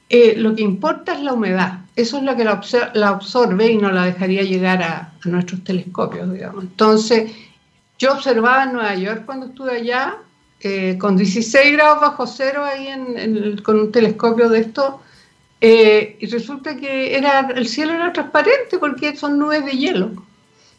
eh, 0.09 0.35
lo 0.37 0.55
que 0.55 0.63
importa 0.63 1.15
es 1.15 1.21
la 1.21 1.33
humedad. 1.33 1.81
Eso 1.95 2.19
es 2.19 2.25
lo 2.25 2.37
que 2.37 2.45
la, 2.45 3.09
absorbe 3.09 3.71
y 3.71 3.77
no 3.79 3.91
la 3.91 4.05
dejaría 4.05 4.43
llegar 4.43 4.83
a, 4.83 5.13
nuestros 5.25 5.65
telescopios, 5.65 6.33
digamos. 6.33 6.63
Entonces, 6.63 7.33
yo 7.99 8.13
observaba 8.13 8.65
en 8.65 8.75
Nueva 8.75 8.95
York 8.95 9.23
cuando 9.25 9.47
estuve 9.47 9.79
allá, 9.79 10.17
eh, 10.61 10.97
con 10.99 11.17
16 11.17 11.73
grados 11.73 12.01
bajo 12.01 12.27
cero 12.27 12.65
ahí 12.65 12.89
con 13.63 13.81
un 13.81 13.93
telescopio 13.93 14.49
de 14.49 14.61
esto, 14.61 15.01
eh, 15.61 16.17
y 16.21 16.27
resulta 16.27 16.77
que 16.77 17.17
era, 17.17 17.49
el 17.55 17.67
cielo 17.67 17.95
era 17.95 18.13
transparente 18.13 18.79
porque 18.79 19.17
son 19.17 19.39
nubes 19.39 19.65
de 19.65 19.73
hielo. 19.73 20.13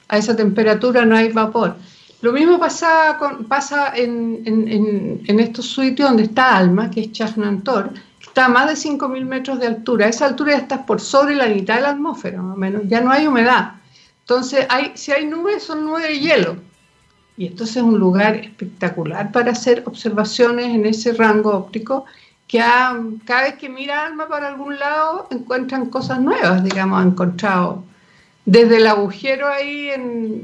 A 0.10 0.18
esa 0.18 0.36
temperatura 0.36 1.06
no 1.06 1.16
hay 1.16 1.32
vapor. 1.32 1.76
Lo 2.22 2.32
mismo 2.32 2.60
pasa, 2.60 3.18
con, 3.20 3.46
pasa 3.46 3.94
en, 3.96 4.42
en, 4.46 5.40
estos 5.40 5.74
sitios 5.74 6.10
donde 6.10 6.24
está 6.24 6.58
Alma, 6.58 6.90
que 6.90 7.02
es 7.02 7.12
Chajnantor, 7.12 7.92
está 8.20 8.46
a 8.46 8.50
más 8.50 8.68
de 8.68 8.90
5.000 8.90 9.26
metros 9.26 9.60
de 9.60 9.68
altura. 9.68 10.08
A 10.08 10.10
esa 10.10 10.26
altura 10.26 10.54
ya 10.54 10.58
estás 10.60 10.80
por 10.86 11.00
sobre 11.00 11.36
la 11.36 11.48
mitad 11.48 11.76
de 11.76 11.82
la 11.82 11.90
atmósfera, 11.90 12.42
más 12.42 12.56
o 12.56 12.60
menos. 12.60 12.84
Ya 12.88 13.02
no 13.02 13.12
hay 13.12 13.28
humedad. 13.28 13.74
Entonces, 14.22 14.66
hay, 14.70 14.94
si 14.96 15.12
hay 15.12 15.26
nubes, 15.26 15.64
son 15.64 15.86
nubes 15.86 16.08
de 16.08 16.20
hielo. 16.20 16.58
Y 17.38 17.48
entonces 17.48 17.78
es 17.78 17.84
un 17.84 18.00
lugar 18.00 18.36
espectacular 18.36 19.32
para 19.32 19.52
hacer 19.52 19.84
observaciones 19.86 20.74
en 20.74 20.86
ese 20.86 21.14
rango 21.14 21.52
óptico 21.52 22.06
que 22.48 22.60
cada 22.60 23.44
vez 23.44 23.56
que 23.56 23.70
mira 23.70 24.06
Alma 24.06 24.28
para 24.28 24.48
algún 24.48 24.80
lado 24.80 25.28
encuentran 25.32 25.88
cosas 25.88 26.22
nuevas, 26.22 26.64
digamos, 26.64 27.02
han 27.02 27.10
encontrado 27.10 27.84
desde 28.46 28.78
el 28.78 28.88
agujero 28.88 29.50
ahí, 29.50 29.90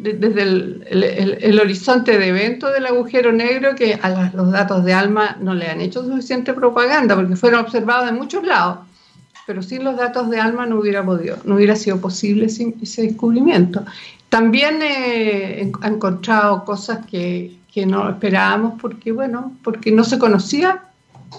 desde 0.02 0.42
el, 0.42 1.60
horizonte 1.62 2.20
de 2.20 2.28
evento 2.28 2.70
del 2.70 2.86
agujero 2.86 3.32
negro, 3.32 3.76
que 3.76 3.94
a 3.94 4.30
los 4.36 4.52
datos 4.52 4.84
de 4.84 4.94
ALMA 4.94 5.38
no 5.40 5.54
le 5.54 5.68
han 5.68 5.80
hecho 5.80 6.04
suficiente 6.04 6.54
propaganda, 6.54 7.16
porque 7.16 7.38
fueron 7.38 7.62
observados 7.62 8.08
de 8.08 8.12
muchos 8.12 8.44
lados, 8.44 8.80
pero 9.48 9.64
sin 9.64 9.86
los 9.86 9.96
datos 9.96 10.30
de 10.30 10.42
ALMA 10.42 10.66
no 10.66 10.80
hubiera 10.82 11.06
podido, 11.06 11.38
no 11.46 11.56
hubiera 11.56 11.78
sido 11.78 12.02
posible 12.02 12.48
ese 12.48 13.02
descubrimiento. 13.02 13.86
También 14.34 14.80
eh, 14.82 15.72
ha 15.82 15.88
encontrado 15.88 16.66
cosas 16.66 17.06
que, 17.06 17.56
que 17.72 17.86
no 17.86 18.10
esperábamos, 18.10 18.82
porque 18.82 19.12
bueno, 19.12 19.56
porque 19.64 19.92
no 19.92 20.04
se 20.04 20.18
conocía 20.18 20.86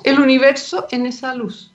el 0.04 0.20
universo 0.20 0.86
en 0.92 1.06
esa 1.06 1.34
luz. 1.34 1.72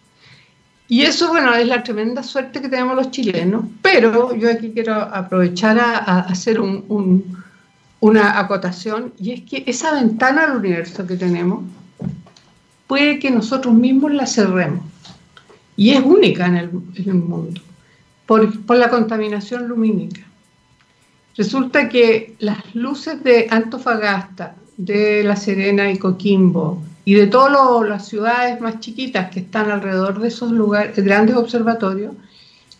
Y 0.88 1.02
eso, 1.02 1.28
bueno, 1.28 1.54
es 1.54 1.68
la 1.68 1.84
tremenda 1.84 2.24
suerte 2.24 2.62
que 2.62 2.70
tenemos 2.70 2.96
los 2.96 3.12
chilenos, 3.12 3.66
pero 3.82 4.34
yo 4.34 4.50
aquí 4.50 4.72
quiero 4.72 4.94
aprovechar 4.94 5.78
a, 5.78 6.22
hacer 6.22 6.62
una 6.62 8.40
acotación, 8.40 9.12
y 9.20 9.34
es 9.34 9.42
que 9.42 9.66
esa 9.68 9.96
ventana 9.96 10.46
al 10.46 10.56
universo 10.56 11.06
que 11.06 11.18
tenemos 11.18 11.66
puede 12.88 13.20
que 13.20 13.30
nosotros 13.30 13.74
mismos 13.74 14.14
la 14.14 14.26
cerremos, 14.26 14.86
y 15.76 15.90
es 15.90 16.00
única 16.02 16.46
en 16.46 16.56
el, 16.56 17.14
mundo, 17.14 17.60
por 18.26 18.78
la 18.78 18.90
contaminación 18.90 19.68
lumínica. 19.68 20.28
Resulta 21.36 21.88
que 21.89 22.36
las 22.39 22.75
luces 22.75 23.24
de 23.24 23.48
Antofagasta, 23.50 24.55
de 24.77 25.24
La 25.24 25.36
Serena 25.36 25.91
y 25.91 25.98
Coquimbo 25.98 26.81
y 27.05 27.13
de 27.13 27.27
todas 27.27 27.88
las 27.88 28.07
ciudades 28.07 28.62
más 28.62 28.79
chiquitas 28.79 29.29
que 29.29 29.41
están 29.41 29.71
alrededor 29.71 30.19
de 30.19 30.27
esos 30.27 30.51
lugares, 30.51 30.95
grandes 31.03 31.36
observatorios, 31.36 32.13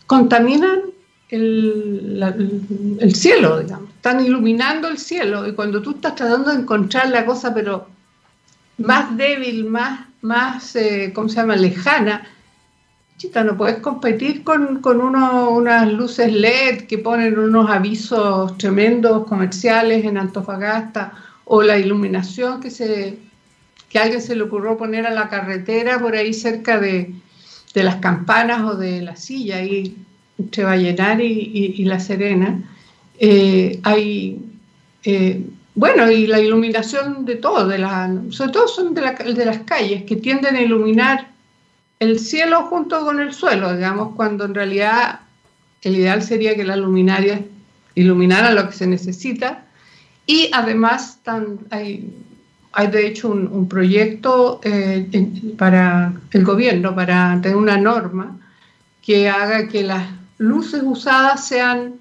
contaminan 0.06 0.80
el, 1.28 2.98
el, 3.00 3.14
cielo, 3.14 3.60
digamos. 3.60 3.90
Están 3.90 4.24
iluminando 4.24 4.88
el 4.88 4.98
cielo 4.98 5.46
y 5.46 5.52
cuando 5.52 5.80
tú 5.82 5.92
estás 5.92 6.14
tratando 6.14 6.50
de 6.50 6.60
encontrar 6.60 7.08
la 7.10 7.24
cosa, 7.24 7.54
pero 7.54 7.86
más 8.78 9.16
débil, 9.16 9.66
más, 9.66 10.06
más 10.22 10.74
eh, 10.76 11.12
¿cómo 11.14 11.28
se 11.28 11.36
llama?, 11.36 11.56
lejana, 11.56 12.26
chita, 13.20 13.44
no 13.44 13.54
puedes 13.54 13.80
competir 13.80 14.42
con, 14.44 14.80
con 14.80 14.98
uno, 14.98 15.50
unas 15.50 15.92
luces 15.92 16.32
LED 16.32 16.86
que 16.86 16.96
ponen 16.96 17.38
unos 17.38 17.68
avisos 17.68 18.56
tremendos 18.56 19.26
comerciales 19.26 20.06
en 20.06 20.16
Antofagasta 20.16 21.12
o 21.44 21.62
la 21.62 21.76
iluminación 21.76 22.62
que 22.62 22.70
se 22.70 23.18
que 23.90 23.98
a 23.98 24.04
alguien 24.04 24.22
se 24.22 24.34
le 24.34 24.44
ocurrió 24.44 24.78
poner 24.78 25.04
a 25.04 25.10
la 25.10 25.28
carretera 25.28 25.98
por 25.98 26.16
ahí 26.16 26.32
cerca 26.32 26.80
de, 26.80 27.12
de 27.74 27.82
las 27.82 27.96
campanas 27.96 28.62
o 28.62 28.76
de 28.76 29.02
la 29.02 29.16
silla, 29.16 29.56
ahí 29.56 29.94
entre 30.38 30.64
Vallenar 30.64 31.20
y, 31.20 31.74
y, 31.76 31.84
La 31.84 32.00
Serena. 32.00 32.62
Eh, 33.18 33.80
hay, 33.82 34.40
eh, 35.04 35.44
bueno, 35.74 36.10
y 36.10 36.26
la 36.26 36.40
iluminación 36.40 37.26
de 37.26 37.34
todo, 37.34 37.66
de 37.66 37.78
la, 37.78 38.16
sobre 38.30 38.52
todo 38.52 38.66
son 38.66 38.94
de, 38.94 39.02
la, 39.02 39.12
de 39.12 39.44
las 39.44 39.58
calles, 39.58 40.04
que 40.04 40.16
tienden 40.16 40.56
a 40.56 40.62
iluminar 40.62 41.29
el 42.00 42.18
cielo 42.18 42.62
junto 42.62 43.04
con 43.04 43.20
el 43.20 43.32
suelo, 43.32 43.74
digamos, 43.74 44.14
cuando 44.16 44.46
en 44.46 44.54
realidad 44.54 45.20
el 45.82 45.96
ideal 45.96 46.22
sería 46.22 46.56
que 46.56 46.64
las 46.64 46.78
luminarias 46.78 47.42
iluminaran 47.94 48.54
lo 48.54 48.66
que 48.66 48.74
se 48.74 48.86
necesita 48.86 49.64
y 50.26 50.50
además 50.52 51.20
hay, 51.70 52.12
hay 52.72 52.86
de 52.86 53.06
hecho 53.06 53.28
un, 53.30 53.68
proyecto 53.68 54.60
eh, 54.64 55.08
para 55.58 56.12
el 56.30 56.44
gobierno, 56.44 56.94
para 56.94 57.38
tener 57.42 57.56
una 57.56 57.76
norma 57.76 58.38
que 59.02 59.28
haga 59.28 59.68
que 59.68 59.82
las 59.82 60.08
luces 60.38 60.82
usadas 60.82 61.46
sean 61.46 61.94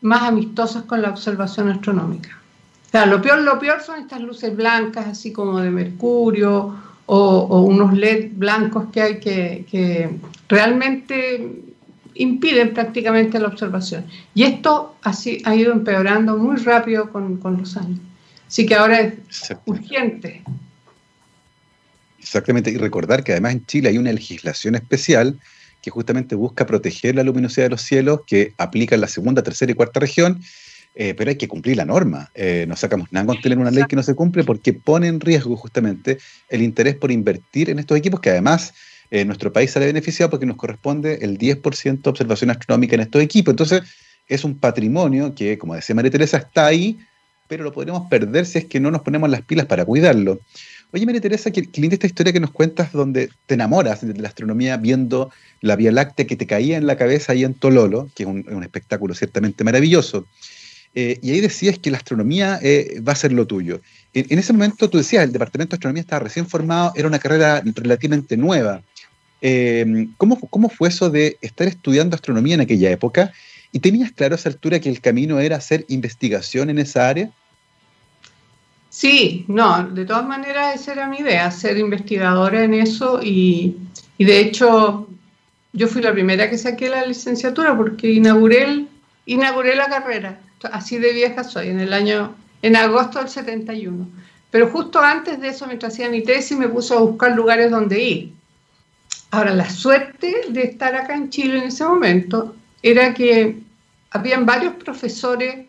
más 0.00 0.22
amistosas 0.22 0.84
con 0.84 1.02
la 1.02 1.10
observación 1.10 1.68
astronómica. 1.68 2.38
O 2.86 2.90
sea, 2.90 3.04
lo 3.04 3.20
peor, 3.20 3.40
lo 3.40 3.58
peor 3.58 3.82
son 3.82 4.00
estas 4.00 4.20
luces 4.20 4.56
blancas, 4.56 5.06
así 5.08 5.32
como 5.32 5.60
de 5.60 5.70
mercurio 5.70 6.85
o, 7.06 7.62
unos 7.62 7.94
LED 7.94 8.32
blancos 8.34 8.86
que 8.92 9.00
hay 9.00 9.20
que, 9.20 10.10
realmente 10.48 11.48
impiden 12.14 12.72
prácticamente 12.72 13.38
la 13.38 13.48
observación. 13.48 14.06
Y 14.34 14.44
esto 14.44 14.96
así 15.02 15.42
ha 15.44 15.54
ido 15.54 15.72
empeorando 15.72 16.36
muy 16.36 16.56
rápido 16.56 17.10
con, 17.10 17.40
los 17.58 17.76
años. 17.76 17.98
Así 18.46 18.64
que 18.64 18.74
ahora 18.74 19.00
es 19.00 19.14
urgente. 19.66 20.42
Exactamente, 22.18 22.70
y 22.70 22.76
recordar 22.76 23.22
que 23.22 23.32
además 23.32 23.52
en 23.52 23.66
Chile 23.66 23.88
hay 23.90 23.98
una 23.98 24.12
legislación 24.12 24.74
especial 24.74 25.38
que 25.82 25.90
justamente 25.90 26.34
busca 26.34 26.66
proteger 26.66 27.14
la 27.14 27.22
luminosidad 27.22 27.66
de 27.66 27.70
los 27.70 27.82
cielos, 27.82 28.22
que 28.26 28.54
aplica 28.58 28.96
en 28.96 29.00
la 29.00 29.08
segunda, 29.08 29.42
tercera 29.42 29.70
y 29.70 29.74
cuarta 29.74 30.00
región, 30.00 30.40
eh, 30.98 31.12
pero 31.14 31.28
hay 31.28 31.36
que 31.36 31.46
cumplir 31.46 31.76
la 31.76 31.84
norma. 31.84 32.30
Eh, 32.34 32.64
no 32.66 32.74
sacamos 32.74 33.12
nada 33.12 33.26
con 33.26 33.38
tener 33.42 33.58
una 33.58 33.70
ley 33.70 33.84
que 33.86 33.96
no 33.96 34.02
se 34.02 34.14
cumple 34.14 34.44
porque 34.44 34.72
pone 34.72 35.08
en 35.08 35.20
riesgo 35.20 35.54
justamente 35.54 36.16
el 36.48 36.62
interés 36.62 36.94
por 36.94 37.12
invertir 37.12 37.68
en 37.68 37.78
estos 37.78 37.98
equipos 37.98 38.18
que 38.18 38.30
además 38.30 38.72
eh, 39.10 39.26
nuestro 39.26 39.52
país 39.52 39.70
sale 39.70 39.84
beneficiado 39.84 40.30
porque 40.30 40.46
nos 40.46 40.56
corresponde 40.56 41.18
el 41.20 41.36
10% 41.36 42.02
de 42.02 42.10
observación 42.10 42.48
astronómica 42.48 42.94
en 42.94 43.02
estos 43.02 43.20
equipos. 43.20 43.52
Entonces, 43.52 43.82
es 44.26 44.42
un 44.42 44.58
patrimonio 44.58 45.34
que, 45.34 45.58
como 45.58 45.74
decía 45.74 45.94
María 45.94 46.10
Teresa, 46.10 46.38
está 46.38 46.64
ahí, 46.64 46.98
pero 47.46 47.62
lo 47.62 47.74
podremos 47.74 48.08
perder 48.08 48.46
si 48.46 48.56
es 48.56 48.64
que 48.64 48.80
no 48.80 48.90
nos 48.90 49.02
ponemos 49.02 49.28
las 49.28 49.42
pilas 49.42 49.66
para 49.66 49.84
cuidarlo. 49.84 50.40
Oye, 50.92 51.04
María 51.04 51.20
Teresa, 51.20 51.50
qué, 51.50 51.68
linda 51.74 51.92
esta 51.92 52.06
historia 52.06 52.32
que 52.32 52.40
nos 52.40 52.52
cuentas 52.52 52.92
donde 52.92 53.28
te 53.44 53.52
enamoras 53.54 54.00
de 54.00 54.18
la 54.18 54.28
astronomía 54.28 54.78
viendo 54.78 55.30
la 55.60 55.76
Vía 55.76 55.92
Láctea 55.92 56.26
que 56.26 56.36
te 56.36 56.46
caía 56.46 56.78
en 56.78 56.86
la 56.86 56.96
cabeza 56.96 57.32
ahí 57.32 57.44
en 57.44 57.52
Tololo, 57.52 58.08
que 58.14 58.22
es 58.22 58.28
un 58.28 58.62
espectáculo 58.62 59.14
ciertamente 59.14 59.62
maravilloso. 59.62 60.26
Eh, 60.98 61.18
y 61.20 61.32
ahí 61.32 61.42
decías 61.42 61.78
que 61.78 61.90
la 61.90 61.98
astronomía 61.98 62.58
eh, 62.62 63.02
va 63.06 63.12
a 63.12 63.16
ser 63.16 63.30
lo 63.30 63.46
tuyo. 63.46 63.82
En, 64.14 64.38
ese 64.38 64.54
momento 64.54 64.88
tú 64.88 64.96
decías, 64.96 65.24
el 65.24 65.32
Departamento 65.32 65.72
de 65.72 65.76
Astronomía 65.76 66.00
estaba 66.00 66.20
recién 66.20 66.48
formado, 66.48 66.92
era 66.96 67.06
una 67.06 67.18
carrera 67.18 67.62
relativamente 67.62 68.34
nueva. 68.38 68.80
Eh, 69.42 70.08
¿cómo, 70.16 70.40
¿Cómo 70.40 70.70
fue 70.70 70.88
eso 70.88 71.10
de 71.10 71.36
estar 71.42 71.68
estudiando 71.68 72.16
astronomía 72.16 72.54
en 72.54 72.62
aquella 72.62 72.90
época? 72.90 73.30
¿Y 73.72 73.80
tenías 73.80 74.10
claro 74.10 74.34
a 74.34 74.38
esa 74.38 74.48
altura 74.48 74.80
que 74.80 74.88
el 74.88 75.02
camino 75.02 75.38
era 75.38 75.56
hacer 75.56 75.84
investigación 75.88 76.70
en 76.70 76.78
esa 76.78 77.06
área? 77.06 77.30
Sí, 78.88 79.44
no, 79.48 79.86
de 79.86 80.06
todas 80.06 80.26
maneras 80.26 80.80
esa 80.80 80.92
era 80.92 81.08
mi 81.08 81.18
idea, 81.18 81.50
ser 81.50 81.76
investigadora 81.76 82.64
en 82.64 82.72
eso 82.72 83.20
y, 83.22 83.76
y 84.16 84.24
de 84.24 84.40
hecho 84.40 85.06
yo 85.74 85.88
fui 85.88 86.00
la 86.00 86.14
primera 86.14 86.48
que 86.48 86.56
saqué 86.56 86.88
la 86.88 87.04
licenciatura 87.04 87.76
porque 87.76 88.10
inauguré, 88.10 88.86
inauguré 89.26 89.76
la 89.76 89.88
carrera 89.88 90.40
así 90.72 90.98
de 90.98 91.12
vieja 91.12 91.44
soy, 91.44 91.68
en 91.68 91.80
el 91.80 91.92
año, 91.92 92.34
en 92.62 92.76
agosto 92.76 93.18
del 93.18 93.28
71. 93.28 94.06
Pero 94.50 94.70
justo 94.70 95.00
antes 95.00 95.40
de 95.40 95.48
eso, 95.48 95.66
mientras 95.66 95.92
hacía 95.92 96.08
mi 96.08 96.22
tesis, 96.22 96.56
me 96.56 96.68
puse 96.68 96.94
a 96.94 96.98
buscar 96.98 97.34
lugares 97.34 97.70
donde 97.70 98.02
ir. 98.02 98.32
Ahora, 99.30 99.54
la 99.54 99.68
suerte 99.68 100.46
de 100.48 100.62
estar 100.62 100.94
acá 100.94 101.14
en 101.14 101.30
Chile 101.30 101.58
en 101.58 101.64
ese 101.64 101.84
momento 101.84 102.54
era 102.82 103.12
que 103.12 103.58
habían 104.10 104.46
varios 104.46 104.74
profesores, 104.74 105.66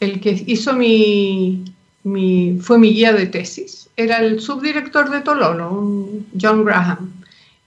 el 0.00 0.20
que 0.20 0.42
hizo 0.46 0.72
mi, 0.72 1.64
mi 2.04 2.58
fue 2.60 2.78
mi 2.78 2.92
guía 2.92 3.12
de 3.12 3.26
tesis, 3.26 3.88
era 3.96 4.18
el 4.18 4.40
subdirector 4.40 5.10
de 5.10 5.20
Tololo, 5.20 6.08
John 6.40 6.64
Graham. 6.64 7.12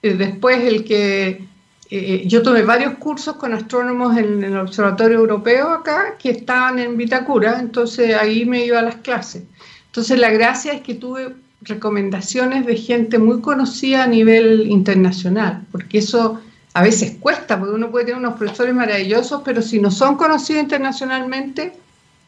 Eh, 0.02 0.14
después 0.14 0.64
el 0.64 0.84
que 0.86 1.44
eh, 1.90 2.24
yo 2.26 2.42
tomé 2.42 2.64
varios 2.64 2.96
cursos 2.96 3.36
con 3.36 3.54
astrónomos 3.54 4.18
en, 4.18 4.44
el 4.44 4.58
Observatorio 4.58 5.20
Europeo 5.20 5.70
acá 5.70 6.16
que 6.18 6.32
estaban 6.32 6.80
en 6.80 6.98
Vitacura, 6.98 7.60
entonces 7.60 8.16
ahí 8.16 8.46
me 8.46 8.66
iba 8.66 8.80
a 8.80 8.84
las 8.84 8.96
clases. 8.96 9.44
Entonces 9.88 10.20
la 10.20 10.32
gracia 10.32 10.74
es 10.74 10.82
que 10.82 10.96
tuve 10.96 11.36
recomendaciones 11.62 12.66
de 12.66 12.76
gente 12.76 13.20
muy 13.20 13.42
conocida 13.42 14.04
a 14.04 14.08
nivel 14.08 14.68
internacional, 14.68 15.66
porque 15.72 16.00
eso 16.00 16.42
a 16.74 16.82
veces 16.82 17.18
cuesta, 17.20 17.60
porque 17.60 17.76
uno 17.76 17.92
puede 17.92 18.06
tener 18.06 18.20
unos 18.20 18.38
profesores 18.38 18.74
maravillosos, 18.74 19.42
pero 19.46 19.62
si 19.62 19.80
no 19.80 19.92
son 19.92 20.18
conocidos 20.18 20.64
internacionalmente, 20.64 21.74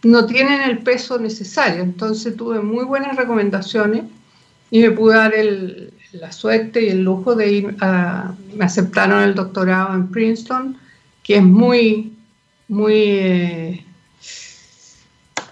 no 0.03 0.25
tienen 0.25 0.61
el 0.61 0.79
peso 0.79 1.19
necesario. 1.19 1.83
Entonces 1.83 2.37
tuve 2.37 2.61
muy 2.61 2.85
buenas 2.85 3.15
recomendaciones 3.15 4.03
y 4.71 4.81
me 4.81 4.91
pude 4.91 5.15
dar 5.15 5.33
el, 5.33 5.93
la 6.19 6.31
suerte 6.31 6.83
y 6.83 6.89
el 6.89 7.03
lujo 7.03 7.35
de 7.35 7.51
ir 7.51 7.75
a, 7.81 8.33
me 8.55 8.65
aceptaron 8.65 9.23
el 9.23 9.35
doctorado 9.35 9.93
en 9.95 10.07
Princeton, 10.09 10.77
que 11.23 11.37
es 11.37 11.43
muy, 11.43 12.13
muy, 12.67 12.93
eh, 12.93 13.85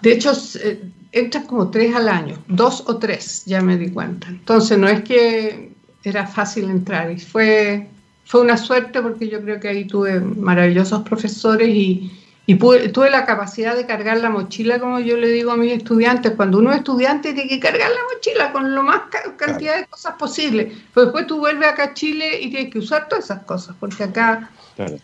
de 0.02 0.12
hecho, 0.12 0.32
eh, 0.62 0.82
entras 1.12 1.44
como 1.44 1.70
tres 1.70 1.94
al 1.94 2.08
año, 2.08 2.38
dos 2.48 2.84
o 2.86 2.96
tres, 2.98 3.44
ya 3.46 3.60
me 3.62 3.76
di 3.76 3.90
cuenta. 3.90 4.28
Entonces, 4.28 4.78
no 4.78 4.88
es 4.88 5.02
que 5.02 5.72
era 6.04 6.26
fácil 6.26 6.70
entrar, 6.70 7.10
y 7.10 7.18
fue, 7.18 7.88
fue 8.24 8.40
una 8.40 8.56
suerte 8.56 9.02
porque 9.02 9.28
yo 9.28 9.40
creo 9.40 9.58
que 9.58 9.68
ahí 9.68 9.84
tuve 9.86 10.20
maravillosos 10.20 11.02
profesores 11.02 11.68
y, 11.68 12.12
y 12.48 12.54
tuve 12.54 13.10
la 13.10 13.26
capacidad 13.26 13.76
de 13.76 13.86
cargar 13.86 14.18
la 14.18 14.30
mochila, 14.30 14.78
como 14.78 15.00
yo 15.00 15.16
le 15.16 15.28
digo 15.28 15.50
a 15.50 15.56
mis 15.56 15.72
estudiantes, 15.72 16.32
cuando 16.36 16.58
uno 16.58 16.70
es 16.70 16.78
estudiante 16.78 17.32
tiene 17.32 17.48
que 17.48 17.58
cargar 17.58 17.90
la 17.90 18.14
mochila 18.14 18.52
con 18.52 18.72
lo 18.72 18.84
más 18.84 19.02
cantidad 19.36 19.78
de 19.78 19.86
cosas 19.86 20.14
posible. 20.14 20.72
Pero 20.94 21.06
después 21.06 21.26
tú 21.26 21.38
vuelves 21.38 21.68
acá 21.68 21.84
a 21.84 21.94
Chile 21.94 22.40
y 22.40 22.50
tienes 22.50 22.72
que 22.72 22.78
usar 22.78 23.08
todas 23.08 23.24
esas 23.24 23.42
cosas, 23.42 23.74
porque 23.80 24.04
acá, 24.04 24.48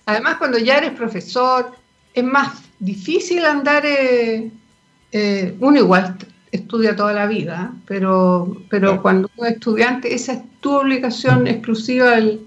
además 0.07 0.37
cuando 0.37 0.57
ya 0.59 0.79
eres 0.79 0.93
profesor, 0.93 1.73
es 2.15 2.23
más 2.23 2.63
difícil 2.79 3.45
andar, 3.45 3.85
eh, 3.87 4.49
eh, 5.11 5.57
uno 5.59 5.79
igual 5.79 6.17
estudia 6.53 6.95
toda 6.95 7.13
la 7.13 7.27
vida, 7.27 7.73
pero, 7.87 8.57
pero 8.71 9.03
cuando 9.03 9.29
uno 9.37 9.49
es 9.49 9.55
estudiante, 9.55 10.15
esa 10.15 10.35
es 10.35 10.43
tu 10.61 10.77
obligación 10.77 11.49
exclusiva 11.49 12.13
del 12.13 12.47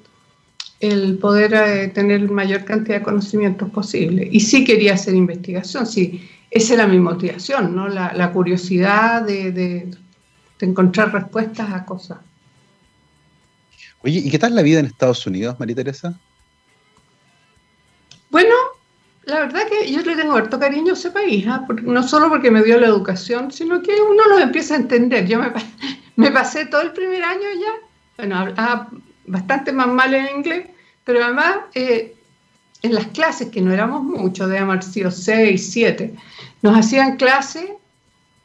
el 0.79 1.17
poder 1.17 1.53
eh, 1.53 1.88
tener 1.89 2.29
mayor 2.29 2.65
cantidad 2.65 2.97
de 2.97 3.03
conocimientos 3.03 3.69
posible. 3.69 4.27
Y 4.31 4.39
sí 4.41 4.63
quería 4.63 4.93
hacer 4.93 5.15
investigación, 5.15 5.85
sí, 5.85 6.29
esa 6.51 6.73
era 6.73 6.88
mi 6.88 6.99
motivación, 6.99 7.75
¿no? 7.75 7.88
la, 7.88 8.31
curiosidad 8.31 9.23
de, 9.23 9.89
encontrar 10.59 11.13
respuestas 11.13 11.71
a 11.73 11.85
cosas. 11.85 12.19
Oye, 14.01 14.19
¿y 14.19 14.29
qué 14.29 14.39
tal 14.39 14.55
la 14.55 14.61
vida 14.61 14.79
en 14.79 14.85
Estados 14.85 15.25
Unidos, 15.25 15.59
María 15.59 15.75
Teresa? 15.75 16.17
Bueno, 18.29 18.53
la 19.25 19.39
verdad 19.41 19.61
que 19.67 19.91
yo 19.91 20.01
le 20.01 20.15
tengo 20.15 20.35
harto 20.35 20.59
cariño 20.59 20.93
a 20.93 20.95
ese 20.95 21.11
país, 21.11 21.45
¿ah? 21.47 21.65
no 21.83 22.07
solo 22.07 22.29
porque 22.29 22.51
me 22.51 22.63
dio 22.63 22.79
la 22.79 22.88
educación, 22.88 23.51
sino 23.51 23.81
que 23.81 23.99
uno 23.99 24.27
lo 24.27 24.39
empieza 24.39 24.75
a 24.75 24.77
entender. 24.77 25.27
Yo 25.27 25.39
me, 25.39 25.51
me 26.15 26.31
pasé 26.31 26.67
todo 26.67 26.81
el 26.81 26.91
primer 26.91 27.23
año 27.23 27.47
ya, 27.59 27.88
bueno, 28.17 28.53
bastante 29.27 29.71
más 29.71 29.88
mal 29.88 30.13
en 30.13 30.38
inglés, 30.38 30.67
pero 31.03 31.23
además 31.23 31.57
eh, 31.73 32.15
en 32.81 32.93
las 32.93 33.07
clases, 33.07 33.49
que 33.49 33.61
no 33.61 33.73
éramos 33.73 34.03
muchos, 34.03 34.49
de 34.49 34.59
haber 34.59 34.83
sido 34.83 35.11
seis, 35.11 35.71
siete, 35.71 36.13
nos 36.61 36.77
hacían 36.77 37.17
clase 37.17 37.77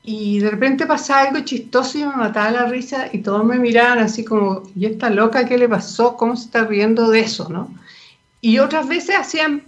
y 0.03 0.39
de 0.41 0.51
repente 0.51 0.87
pasaba 0.87 1.29
algo 1.29 1.45
chistoso 1.45 1.99
y 1.99 2.05
me 2.05 2.17
mataba 2.17 2.51
la 2.51 2.65
risa 2.67 3.09
y 3.13 3.19
todos 3.19 3.45
me 3.45 3.59
miraban 3.59 3.99
así 3.99 4.25
como, 4.25 4.63
¿y 4.75 4.87
esta 4.87 5.11
loca 5.11 5.45
qué 5.47 5.59
le 5.59 5.69
pasó? 5.69 6.17
¿Cómo 6.17 6.37
se 6.37 6.47
está 6.47 6.65
riendo 6.65 7.11
de 7.11 7.21
eso? 7.21 7.49
¿no? 7.51 7.71
Y 8.41 8.59
otras 8.59 8.89
veces 8.89 9.17
hacían, 9.17 9.63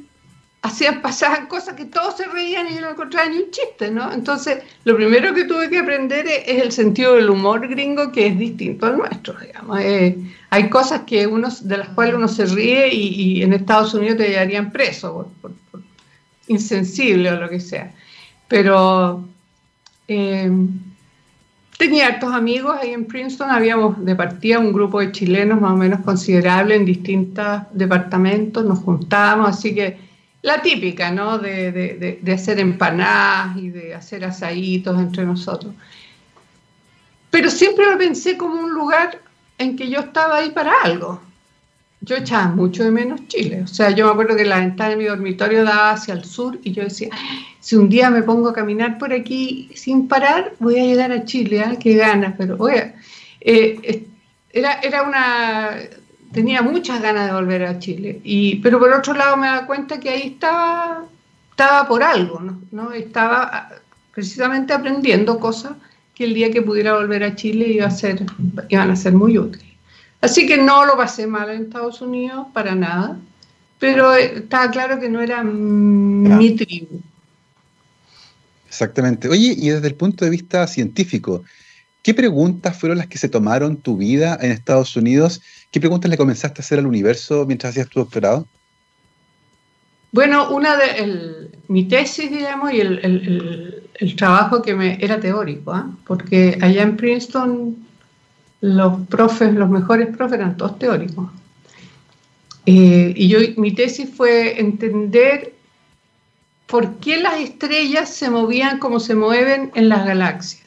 hacían, 0.63 1.03
pasaban 1.03 1.47
cosas 1.47 1.75
que 1.75 1.85
todos 1.85 2.17
se 2.17 2.27
reían 2.27 2.69
y 2.69 2.75
yo 2.75 2.81
no 2.81 2.91
encontraba 2.91 3.29
ni 3.29 3.39
un 3.39 3.51
chiste, 3.51 3.91
¿no? 3.91 4.13
Entonces, 4.13 4.59
lo 4.85 4.97
primero 4.97 5.35
que 5.35 5.45
tuve 5.45 5.69
que 5.69 5.79
aprender 5.79 6.27
es, 6.27 6.63
el 6.63 6.73
sentido 6.73 7.15
del 7.15 7.31
humor 7.31 7.67
gringo 7.69 8.13
que 8.13 8.29
es 8.29 8.39
distinto 8.39 8.87
al 8.87 8.99
nuestro, 8.99 9.35
digamos. 9.41 9.81
Eh, 9.81 10.17
hay 10.51 10.71
cosas 10.71 11.03
que 11.03 11.27
uno, 11.27 11.49
de 11.63 11.77
las 11.77 11.89
cuales 11.91 12.15
uno 12.15 12.29
se 12.29 12.47
ríe 12.47 12.95
y, 12.95 13.43
en 13.43 13.53
Estados 13.53 13.93
Unidos 13.95 14.19
te 14.19 14.29
llevarían 14.29 14.71
preso 14.71 15.31
por, 15.41 15.53
insensible 16.47 17.31
o 17.31 17.41
lo 17.41 17.49
que 17.49 17.61
sea. 17.61 17.93
Pero 18.47 19.25
eh, 20.07 20.51
tenía 21.77 22.07
hartos 22.07 22.33
amigos 22.33 22.77
ahí 22.81 22.93
en 22.93 23.07
Princeton, 23.07 23.51
habíamos 23.51 24.05
de 24.05 24.15
partida 24.15 24.61
un 24.61 24.73
grupo 24.73 25.01
de 25.01 25.11
chilenos 25.11 25.61
más 25.61 25.73
o 25.73 25.77
menos 25.77 26.01
considerable 26.01 26.77
en 26.77 26.85
distintos 26.85 27.63
departamentos, 27.73 28.65
nos 28.65 28.79
juntábamos, 28.79 29.49
así 29.49 29.75
que 29.75 30.12
la 30.43 30.61
típica, 30.61 31.11
¿no? 31.11 31.39
De, 31.39 32.19
de 32.21 32.33
hacer 32.33 32.59
empanadas 32.59 33.57
y 33.57 33.71
de 33.71 33.95
hacer 33.95 34.25
asaditos 34.25 34.99
entre 34.99 35.25
nosotros. 35.25 35.73
Pero 37.31 37.49
siempre 37.49 37.87
lo 37.91 37.97
pensé 37.97 38.37
como 38.37 38.61
un 38.61 38.73
lugar 38.73 39.19
en 39.57 39.77
que 39.77 39.89
yo 39.89 40.01
estaba 40.01 40.37
ahí 40.37 40.51
para 40.51 40.73
algo. 40.85 41.21
Yo 42.03 42.17
echaba 42.17 42.49
mucho 42.49 42.85
de 42.85 42.91
menos 42.91 43.27
Chile. 43.29 43.63
O 43.63 43.67
sea, 43.67 43.91
yo 43.91 44.07
me 44.07 44.13
acuerdo 44.13 44.37
que 44.37 44.45
la 44.45 44.59
ventana 44.59 44.91
de 44.91 44.97
mi 44.97 45.05
dormitorio 45.05 45.65
daba 45.65 45.93
hacia 45.93 46.15
el 46.15 46.25
sur 46.25 46.59
y 46.63 46.73
yo 46.73 46.83
decía, 46.83 47.09
si 47.61 47.77
un 47.77 47.89
día 47.89 48.11
me 48.11 48.23
pongo 48.23 48.49
a 48.49 48.53
caminar 48.53 48.99
por 48.99 49.13
aquí 49.13 49.71
sin 49.75 50.09
parar, 50.09 50.53
voy 50.59 50.79
a 50.79 50.85
llegar 50.85 51.13
a 51.13 51.25
Chile, 51.25 51.61
¿eh? 51.61 51.79
qué 51.81 51.95
ganas, 51.95 52.35
pero 52.37 52.57
oye, 52.59 52.95
eh, 53.41 54.05
era, 54.53 54.81
era 54.81 55.05
una, 55.05 55.71
tenía 56.33 56.63
muchas 56.63 57.01
ganas 57.01 57.27
de 57.27 57.35
volver 57.35 57.65
a 57.65 57.79
Chile, 57.79 58.21
y, 58.25 58.57
pero 58.57 58.79
por 58.79 58.93
otro 58.93 59.15
lado 59.15 59.37
me 59.37 59.47
da 59.47 59.67
cuenta 59.67 60.01
que 60.01 60.11
ahí 60.11 60.29
estaba, 60.29 61.05
estaba 61.51 61.87
por 61.87 62.03
algo, 62.03 62.41
¿no? 62.41 62.61
¿no? 62.71 62.93
Estaba 62.93 63.51
ah, 63.53 63.73
precisamente 64.15 64.73
aprendiendo 64.73 65.39
cosas 65.39 65.73
que 66.15 66.25
el 66.25 66.35
día 66.35 66.51
que 66.51 66.63
pudiera 66.63 66.95
volver 66.95 67.25
a 67.25 67.35
Chile 67.35 67.69
iba 67.69 67.87
a 67.87 67.91
ser, 67.91 68.25
iban 68.69 68.91
a 68.91 68.97
ser 68.97 69.13
muy 69.13 69.39
útiles. 69.39 69.67
Así 70.21 70.47
que 70.47 70.57
no 70.57 70.85
lo 70.85 70.97
pasé 70.97 71.27
mal 71.27 71.51
en 71.51 71.63
Estados 71.63 72.01
Unidos, 72.01 72.47
para 72.53 72.75
nada, 72.75 73.19
pero 73.79 74.15
estaba 74.15 74.71
claro 74.71 75.01
que 75.01 75.09
no 75.09 75.21
era 75.21 75.43
mi 75.43 76.55
tribu. 76.55 77.01
Exactamente. 78.69 79.29
Oye, 79.29 79.55
y 79.59 79.69
desde 79.69 79.89
el 79.89 79.97
punto 79.97 80.25
de 80.25 80.31
vista 80.31 80.67
científico, 80.67 81.45
¿qué 82.03 82.15
preguntas 82.15 82.79
fueron 82.79 82.99
las 82.99 83.07
que 83.07 83.19
se 83.19 83.29
tomaron 83.29 83.77
tu 83.77 83.97
vida 83.97 84.39
en 84.41 84.51
Estados 84.51 84.97
Unidos? 84.97 85.41
¿Qué 85.71 85.81
preguntas 85.81 86.11
le 86.11 86.17
comenzaste 86.17 86.61
a 86.61 86.63
hacer 86.63 86.79
al 86.79 86.87
universo 86.87 87.45
mientras 87.47 87.71
hacías 87.71 87.89
tu 87.89 88.01
doctorado? 88.01 88.47
Bueno, 90.13 90.51
una 90.51 90.77
de 90.77 91.51
mi 91.69 91.85
tesis, 91.85 92.31
digamos, 92.31 92.73
y 92.73 92.81
el, 92.81 94.15
trabajo 94.17 94.61
que 94.61 94.99
era 95.01 95.19
teórico, 95.19 95.73
¿ah? 95.73 95.91
porque 96.07 96.59
allá 96.61 96.83
en 96.83 96.97
Princeton 96.97 97.77
los 98.61 99.07
profes, 99.09 99.55
los 99.55 99.71
mejores 99.71 100.15
profes 100.15 100.39
eran 100.39 100.57
todos 100.57 100.79
teóricos. 100.79 101.31
Eh, 102.67 103.13
y 103.17 103.29
yo, 103.29 103.39
mi 103.57 103.73
tesis 103.73 104.09
fue 104.15 104.61
entender 104.61 105.55
por 106.67 106.97
qué 106.97 107.19
las 107.19 107.41
estrellas 107.41 108.09
se 108.09 108.31
movían 108.31 108.79
como 108.79 109.01
se 109.01 109.15
mueven 109.15 109.73
en 109.75 109.89
las 109.89 110.07
galaxias. 110.07 110.62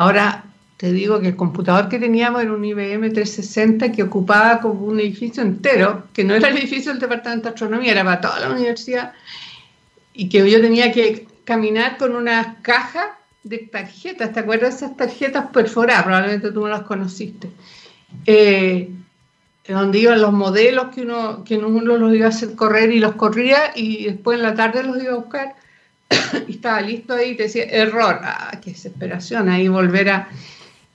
Ahora, 0.00 0.44
te 0.78 0.92
digo 0.92 1.20
que 1.20 1.28
el 1.28 1.36
computador 1.36 1.90
que 1.90 1.98
teníamos 1.98 2.40
era 2.40 2.54
un 2.54 2.64
IBM 2.64 3.12
360 3.12 3.92
que 3.92 4.02
ocupaba 4.02 4.58
como 4.58 4.86
un 4.86 4.98
edificio 4.98 5.42
entero, 5.42 6.04
que 6.14 6.24
no 6.24 6.34
era 6.34 6.48
el 6.48 6.56
edificio 6.56 6.90
del 6.90 7.02
Departamento 7.02 7.42
de 7.42 7.48
Astronomía, 7.50 7.92
era 7.92 8.02
para 8.02 8.18
toda 8.18 8.40
la 8.40 8.50
universidad, 8.50 9.12
y 10.14 10.30
que 10.30 10.50
yo 10.50 10.58
tenía 10.62 10.90
que 10.90 11.28
caminar 11.44 11.98
con 11.98 12.16
una 12.16 12.62
caja 12.62 13.18
de 13.42 13.58
tarjetas, 13.58 14.32
¿te 14.32 14.40
acuerdas 14.40 14.80
de 14.80 14.86
esas 14.86 14.96
tarjetas 14.96 15.48
perforadas? 15.52 16.04
Probablemente 16.04 16.50
tú 16.50 16.62
no 16.62 16.68
las 16.68 16.84
conociste. 16.84 17.50
Eh, 18.24 18.88
donde 19.68 19.98
iban 19.98 20.22
los 20.22 20.32
modelos 20.32 20.94
que 20.94 21.02
uno, 21.02 21.44
que 21.44 21.58
uno 21.58 21.98
los 21.98 22.14
iba 22.14 22.24
a 22.24 22.30
hacer 22.30 22.54
correr 22.54 22.90
y 22.90 23.00
los 23.00 23.16
corría 23.16 23.72
y 23.76 24.06
después 24.06 24.38
en 24.38 24.44
la 24.44 24.54
tarde 24.54 24.82
los 24.82 25.02
iba 25.02 25.12
a 25.12 25.16
buscar 25.16 25.56
y 26.48 26.52
estaba 26.52 26.80
listo 26.80 27.14
ahí 27.14 27.30
y 27.30 27.36
te 27.36 27.44
decía, 27.44 27.64
error, 27.64 28.20
ah, 28.22 28.58
qué 28.62 28.70
desesperación, 28.70 29.48
ahí 29.48 29.68
volver 29.68 30.10
a... 30.10 30.28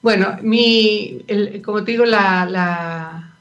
Bueno, 0.01 0.37
mi, 0.43 1.25
como 1.63 1.83
te 1.83 1.93
digo, 1.93 2.05
la, 2.05 3.33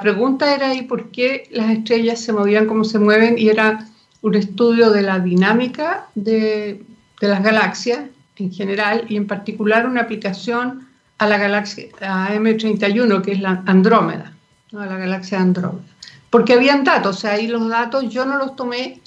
pregunta 0.00 0.54
era 0.54 0.72
¿y 0.74 0.82
por 0.82 1.10
qué 1.10 1.48
las 1.50 1.70
estrellas 1.70 2.20
se 2.20 2.32
movían 2.32 2.66
como 2.66 2.84
se 2.84 3.00
mueven? 3.00 3.36
Y 3.38 3.48
era 3.48 3.88
un 4.20 4.34
estudio 4.36 4.90
de 4.90 5.02
la 5.02 5.18
dinámica 5.18 6.06
de, 6.14 6.84
las 7.20 7.42
galaxias 7.42 8.02
en 8.36 8.52
general 8.52 9.04
y 9.08 9.16
en 9.16 9.26
particular 9.26 9.86
una 9.86 10.02
aplicación 10.02 10.88
a 11.18 11.26
la 11.26 11.38
galaxia 11.38 11.86
M31, 12.00 13.22
que 13.22 13.32
es 13.32 13.40
la 13.40 13.62
Andrómeda, 13.66 14.32
a 14.72 14.86
la 14.86 14.96
galaxia 14.96 15.40
Andrómeda. 15.40 15.84
Porque 16.30 16.54
habían 16.54 16.82
datos, 16.84 17.16
o 17.16 17.20
sea, 17.20 17.32
ahí 17.32 17.46
los 17.46 17.68
datos 17.68 18.08
yo 18.08 18.24
no 18.24 18.38
los 18.38 18.56
tomé, 18.56 19.00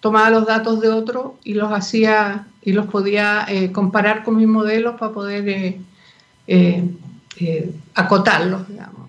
tomaba 0.00 0.30
los 0.30 0.46
datos 0.46 0.80
de 0.80 0.88
otro 0.88 1.38
y 1.44 1.54
los 1.54 1.72
hacía 1.72 2.46
y 2.62 2.72
los 2.72 2.86
podía 2.86 3.46
eh, 3.48 3.72
comparar 3.72 4.24
con 4.24 4.36
mis 4.36 4.48
modelos 4.48 4.98
para 4.98 5.12
poder... 5.12 5.48
Eh, 5.48 5.80
eh, 6.46 6.84
eh, 7.38 7.70
acotarlos. 7.94 8.62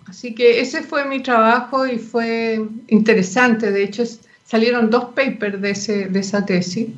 Así 0.05 0.35
que 0.35 0.59
ese 0.59 0.83
fue 0.83 1.05
mi 1.05 1.21
trabajo 1.21 1.87
y 1.87 1.97
fue 1.97 2.67
interesante. 2.87 3.71
De 3.71 3.83
hecho, 3.83 4.03
salieron 4.45 4.89
dos 4.89 5.05
papers 5.15 5.61
de, 5.61 5.69
ese, 5.69 6.07
de 6.07 6.19
esa 6.19 6.45
tesis. 6.45 6.89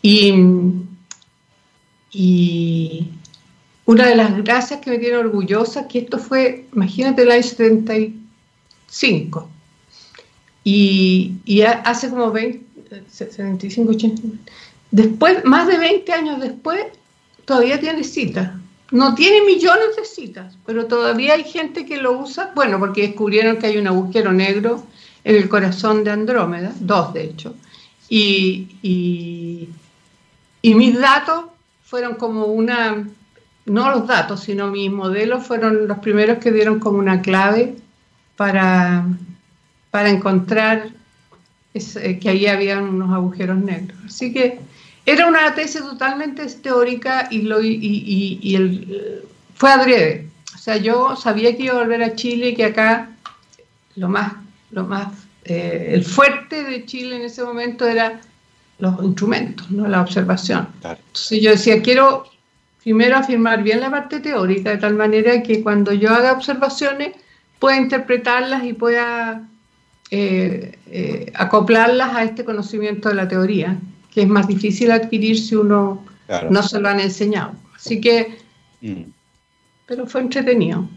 Y, 0.00 0.32
y 2.12 3.10
una 3.84 4.06
de 4.06 4.14
las 4.14 4.44
gracias 4.44 4.80
que 4.80 4.90
me 4.90 4.98
tiene 4.98 5.16
orgullosa, 5.16 5.88
que 5.88 5.98
esto 6.00 6.18
fue, 6.18 6.66
imagínate, 6.72 7.22
el 7.22 7.32
año 7.32 7.42
75. 7.42 9.50
Y, 10.62 11.38
y 11.44 11.62
hace 11.62 12.10
como 12.10 12.30
20, 12.30 12.64
75, 13.10 13.90
80. 13.90 14.22
Después, 14.90 15.44
más 15.44 15.66
de 15.66 15.78
20 15.78 16.12
años 16.12 16.40
después, 16.40 16.84
todavía 17.44 17.80
tiene 17.80 18.04
cita. 18.04 18.58
No 18.90 19.14
tiene 19.14 19.44
millones 19.44 19.96
de 19.96 20.04
citas, 20.04 20.56
pero 20.64 20.86
todavía 20.86 21.34
hay 21.34 21.44
gente 21.44 21.84
que 21.84 21.98
lo 21.98 22.18
usa, 22.18 22.52
bueno, 22.54 22.78
porque 22.78 23.02
descubrieron 23.02 23.58
que 23.58 23.66
hay 23.66 23.76
un 23.76 23.86
agujero 23.86 24.32
negro 24.32 24.82
en 25.24 25.36
el 25.36 25.48
corazón 25.48 26.04
de 26.04 26.10
Andrómeda, 26.10 26.72
dos 26.80 27.12
de 27.12 27.24
hecho, 27.24 27.54
y, 28.08 28.78
y, 28.82 29.68
mis 30.74 30.98
datos 30.98 31.46
fueron 31.82 32.14
como 32.14 32.46
una, 32.46 33.06
no 33.66 33.90
los 33.90 34.06
datos, 34.06 34.40
sino 34.40 34.68
mis 34.68 34.90
modelos 34.90 35.46
fueron 35.46 35.86
los 35.86 35.98
primeros 35.98 36.38
que 36.38 36.52
dieron 36.52 36.78
como 36.78 36.98
una 36.98 37.20
clave 37.20 37.76
para, 38.36 39.06
para 39.90 40.08
encontrar 40.08 40.90
eh, 41.74 42.18
que 42.18 42.28
ahí 42.28 42.46
había 42.46 42.80
unos 42.80 43.12
agujeros 43.12 43.58
negros. 43.58 43.98
Así 44.06 44.32
que 44.32 44.58
era 45.06 45.26
una 45.26 45.54
tesis 45.54 45.80
totalmente 45.80 46.44
teórica 46.46 47.28
y, 47.30 47.42
lo, 47.42 47.62
y, 47.62 48.54
el, 48.54 49.22
fue 49.54 49.70
adrede. 49.70 50.28
O 50.54 50.58
sea, 50.58 50.76
yo 50.76 51.16
sabía 51.16 51.56
que 51.56 51.64
iba 51.64 51.74
a 51.74 51.82
volver 51.82 52.02
a 52.02 52.14
Chile 52.14 52.50
y 52.50 52.54
que 52.54 52.66
acá 52.66 53.10
lo 53.96 54.08
más, 54.08 54.34
lo 54.70 54.84
más, 54.84 55.08
eh, 55.44 55.92
el 55.94 56.04
fuerte 56.04 56.64
de 56.64 56.84
Chile 56.84 57.16
en 57.16 57.22
ese 57.22 57.42
momento 57.42 57.86
era 57.86 58.20
los 58.78 59.02
instrumentos, 59.02 59.70
¿no? 59.70 59.88
la 59.88 60.02
observación. 60.02 60.68
Entonces 60.82 61.40
yo 61.40 61.50
decía, 61.50 61.82
quiero 61.82 62.24
primero 62.82 63.16
afirmar 63.16 63.62
bien 63.62 63.80
la 63.80 63.90
parte 63.90 64.20
teórica, 64.20 64.70
de 64.70 64.78
tal 64.78 64.94
manera 64.94 65.42
que 65.42 65.62
cuando 65.62 65.92
yo 65.92 66.10
haga 66.10 66.32
observaciones 66.32 67.16
pueda 67.58 67.76
interpretarlas 67.76 68.64
y 68.64 68.72
pueda 68.72 69.48
eh, 70.10 70.78
eh, 70.90 71.32
acoplarlas 71.34 72.14
a 72.14 72.24
este 72.24 72.44
conocimiento 72.44 73.08
de 73.08 73.14
la 73.14 73.28
teoría 73.28 73.78
que 74.12 74.22
es 74.22 74.28
más 74.28 74.48
difícil 74.48 74.90
adquirir 74.90 75.38
si 75.38 75.54
uno 75.54 76.04
no 76.50 76.62
se 76.62 76.80
lo 76.80 76.88
han 76.88 77.00
enseñado. 77.00 77.52
Así 77.76 78.00
que, 78.00 78.38
mm. 78.80 79.02
pero 79.86 80.06
fue 80.06 80.22
entretenido. 80.22 80.88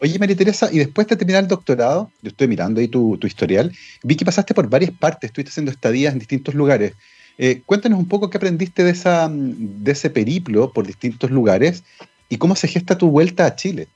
Oye, 0.00 0.18
María 0.18 0.36
Teresa, 0.36 0.68
y 0.70 0.78
después 0.78 1.06
de 1.06 1.16
terminar 1.16 1.44
el 1.44 1.48
doctorado, 1.48 2.10
yo 2.20 2.28
estoy 2.28 2.46
mirando 2.46 2.80
ahí 2.80 2.88
tu, 2.88 3.18
historial, 3.22 3.72
vi 4.02 4.16
que 4.16 4.24
pasaste 4.24 4.52
por 4.52 4.68
varias 4.68 4.90
partes, 4.90 5.28
estuviste 5.28 5.50
haciendo 5.50 5.70
estadías 5.70 6.12
en 6.12 6.18
distintos 6.18 6.54
lugares. 6.54 6.92
Eh, 7.38 7.62
cuéntanos 7.64 7.98
un 7.98 8.06
poco 8.06 8.28
qué 8.28 8.36
aprendiste 8.36 8.84
de, 8.84 8.90
esa, 8.90 9.28
de 9.30 9.90
ese 9.90 10.10
periplo 10.10 10.72
por 10.72 10.86
distintos 10.86 11.30
lugares 11.30 11.82
y 12.28 12.36
cómo 12.36 12.54
se 12.54 12.68
gesta 12.68 12.98
tu 12.98 13.10
vuelta 13.10 13.46
a 13.46 13.56
Chile. 13.56 13.88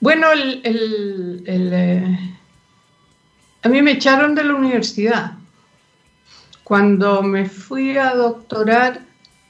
Bueno, 0.00 0.30
el, 0.30 0.62
el, 1.46 2.18
A 3.62 3.68
mí 3.68 3.82
me 3.82 3.92
echaron 3.92 4.34
de 4.34 4.44
la 4.44 4.54
universidad 4.54 5.32
cuando 6.62 7.22
me 7.22 7.46
fui 7.46 7.96
a 7.96 8.14
doctorar 8.14 9.00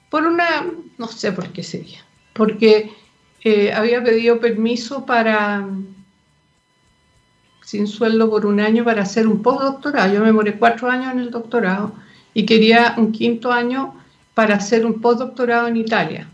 por 0.08 0.26
una, 0.26 0.66
no 0.96 1.08
sé 1.08 1.32
por 1.32 1.52
qué 1.52 1.62
sería, 1.62 2.04
porque 2.32 2.92
eh, 3.42 3.72
había 3.72 4.02
pedido 4.02 4.40
permiso 4.40 5.04
para, 5.04 5.68
sin 7.62 7.86
sueldo 7.86 8.30
por 8.30 8.46
un 8.46 8.60
año, 8.60 8.84
para 8.84 9.02
hacer 9.02 9.26
un 9.26 9.42
postdoctorado. 9.42 10.14
Yo 10.14 10.20
me 10.24 10.32
moré 10.32 10.58
cuatro 10.58 10.90
años 10.90 11.12
en 11.12 11.18
el 11.18 11.30
doctorado 11.30 11.92
y 12.32 12.46
quería 12.46 12.94
un 12.96 13.12
quinto 13.12 13.52
año 13.52 13.94
para 14.34 14.54
hacer 14.54 14.86
un 14.86 15.00
postdoctorado 15.00 15.68
en 15.68 15.76
Italia. 15.76 16.28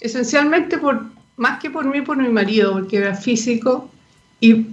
Esencialmente 0.00 0.78
por, 0.78 1.15
más 1.36 1.60
que 1.60 1.70
por 1.70 1.84
mí, 1.86 2.00
por 2.00 2.16
mi 2.16 2.28
marido, 2.28 2.72
porque 2.72 2.96
era 2.96 3.14
físico 3.14 3.90
y 4.40 4.66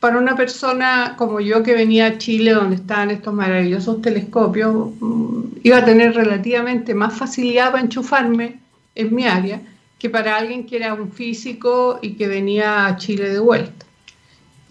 para 0.00 0.18
una 0.18 0.34
persona 0.34 1.14
como 1.16 1.40
yo 1.40 1.62
que 1.62 1.74
venía 1.74 2.06
a 2.06 2.18
Chile, 2.18 2.52
donde 2.52 2.76
estaban 2.76 3.10
estos 3.10 3.32
maravillosos 3.32 4.02
telescopios, 4.02 4.90
mm, 5.00 5.42
iba 5.62 5.78
a 5.78 5.84
tener 5.84 6.14
relativamente 6.14 6.92
más 6.94 7.16
facilidad 7.16 7.70
para 7.70 7.84
enchufarme 7.84 8.58
en 8.94 9.14
mi 9.14 9.26
área 9.26 9.62
que 10.02 10.10
para 10.10 10.36
alguien 10.36 10.66
que 10.66 10.74
era 10.74 10.94
un 10.94 11.12
físico 11.12 12.00
y 12.02 12.14
que 12.14 12.26
venía 12.26 12.86
a 12.86 12.96
Chile 12.96 13.28
de 13.28 13.38
vuelta. 13.38 13.86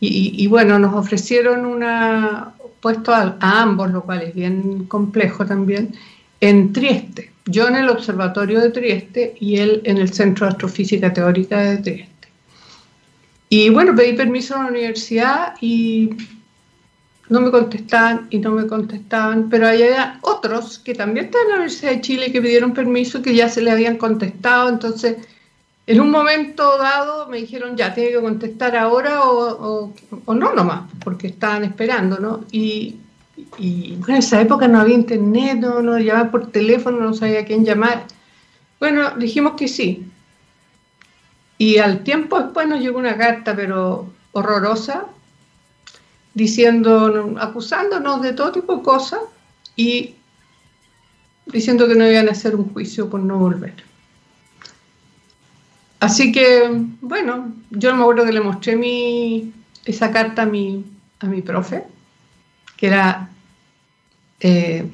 Y, 0.03 0.47
bueno, 0.47 0.77
nos 0.79 0.93
ofrecieron 0.95 1.65
un 1.65 1.85
puesto 2.81 3.13
a, 3.13 3.37
ambos, 3.39 3.91
lo 3.91 4.03
cual 4.03 4.23
es 4.23 4.35
bien 4.35 4.85
complejo 4.85 5.45
también, 5.45 5.95
en 6.41 6.73
Trieste. 6.73 7.30
Yo 7.45 7.67
en 7.67 7.75
el 7.75 7.89
Observatorio 7.89 8.61
de 8.61 8.69
Trieste 8.69 9.35
y 9.39 9.57
él 9.57 9.81
en 9.85 9.97
el 9.97 10.13
Centro 10.13 10.45
de 10.45 10.51
Astrofísica 10.51 11.11
Teórica 11.11 11.59
de 11.61 11.77
Trieste. 11.77 12.27
Y 13.49 13.69
bueno, 13.69 13.95
pedí 13.95 14.13
permiso 14.13 14.55
a 14.55 14.63
la 14.63 14.69
universidad 14.69 15.55
y 15.59 16.11
no 17.29 17.41
me 17.41 17.49
contestaban 17.49 18.27
y 18.29 18.39
no 18.39 18.51
me 18.51 18.67
contestaban, 18.67 19.49
pero 19.49 19.67
hay 19.67 19.83
otros 20.21 20.79
que 20.79 20.93
también 20.93 21.27
están 21.27 21.43
en 21.43 21.47
la 21.47 21.55
Universidad 21.55 21.91
de 21.91 22.01
Chile 22.01 22.31
que 22.31 22.41
pidieron 22.41 22.73
permiso 22.73 23.21
que 23.21 23.33
ya 23.33 23.49
se 23.49 23.61
le 23.61 23.71
habían 23.71 23.97
contestado, 23.97 24.69
entonces 24.69 25.17
en 25.87 25.99
un 25.99 26.11
momento 26.11 26.77
dado 26.77 27.27
me 27.27 27.37
dijeron 27.37 27.75
ya, 27.75 27.93
tiene 27.93 28.11
que 28.11 28.21
contestar 28.21 28.75
ahora 28.75 29.23
o, 29.23 29.93
no 30.27 30.53
nomás, 30.53 30.89
porque 31.03 31.27
estaban 31.27 31.63
esperando, 31.63 32.19
¿no? 32.19 32.45
Y, 32.51 32.97
bueno, 33.57 34.05
en 34.07 34.15
esa 34.15 34.41
época 34.41 34.67
no 34.67 34.79
había 34.79 34.95
internet, 34.95 35.59
no, 35.59 35.81
no 35.81 35.99
llamaba 35.99 36.31
por 36.31 36.51
teléfono, 36.51 36.99
no 36.99 37.13
sabía 37.13 37.41
a 37.41 37.45
quién 37.45 37.65
llamar. 37.65 38.05
Bueno, 38.79 39.11
dijimos 39.11 39.53
que 39.53 39.67
sí. 39.67 40.07
Y 41.57 41.77
al 41.77 42.03
tiempo 42.03 42.39
después 42.39 42.67
nos 42.67 42.79
llegó 42.79 42.97
una 42.97 43.17
carta, 43.17 43.55
pero 43.55 44.11
horrorosa, 44.31 45.05
diciendo, 46.33 47.35
acusándonos 47.39 48.21
de 48.21 48.33
todo 48.33 48.51
tipo 48.51 48.77
de 48.77 48.83
cosas 48.83 49.19
y 49.75 50.15
diciendo 51.45 51.87
que 51.87 51.95
no 51.95 52.09
iban 52.09 52.29
a 52.29 52.31
hacer 52.31 52.55
un 52.55 52.71
juicio 52.73 53.09
por 53.09 53.19
no 53.19 53.37
volver. 53.37 53.75
Así 55.99 56.31
que, 56.31 56.67
bueno, 57.01 57.53
yo 57.69 57.95
me 57.95 58.01
acuerdo 58.01 58.25
que 58.25 58.31
le 58.31 58.41
mostré 58.41 58.75
mi, 58.75 59.53
esa 59.85 60.09
carta 60.09 60.43
a 60.43 60.45
mi, 60.47 60.83
a 61.19 61.27
mi 61.27 61.43
profe, 61.43 61.83
que 62.75 62.87
era 62.87 63.30
eh, 64.41 64.85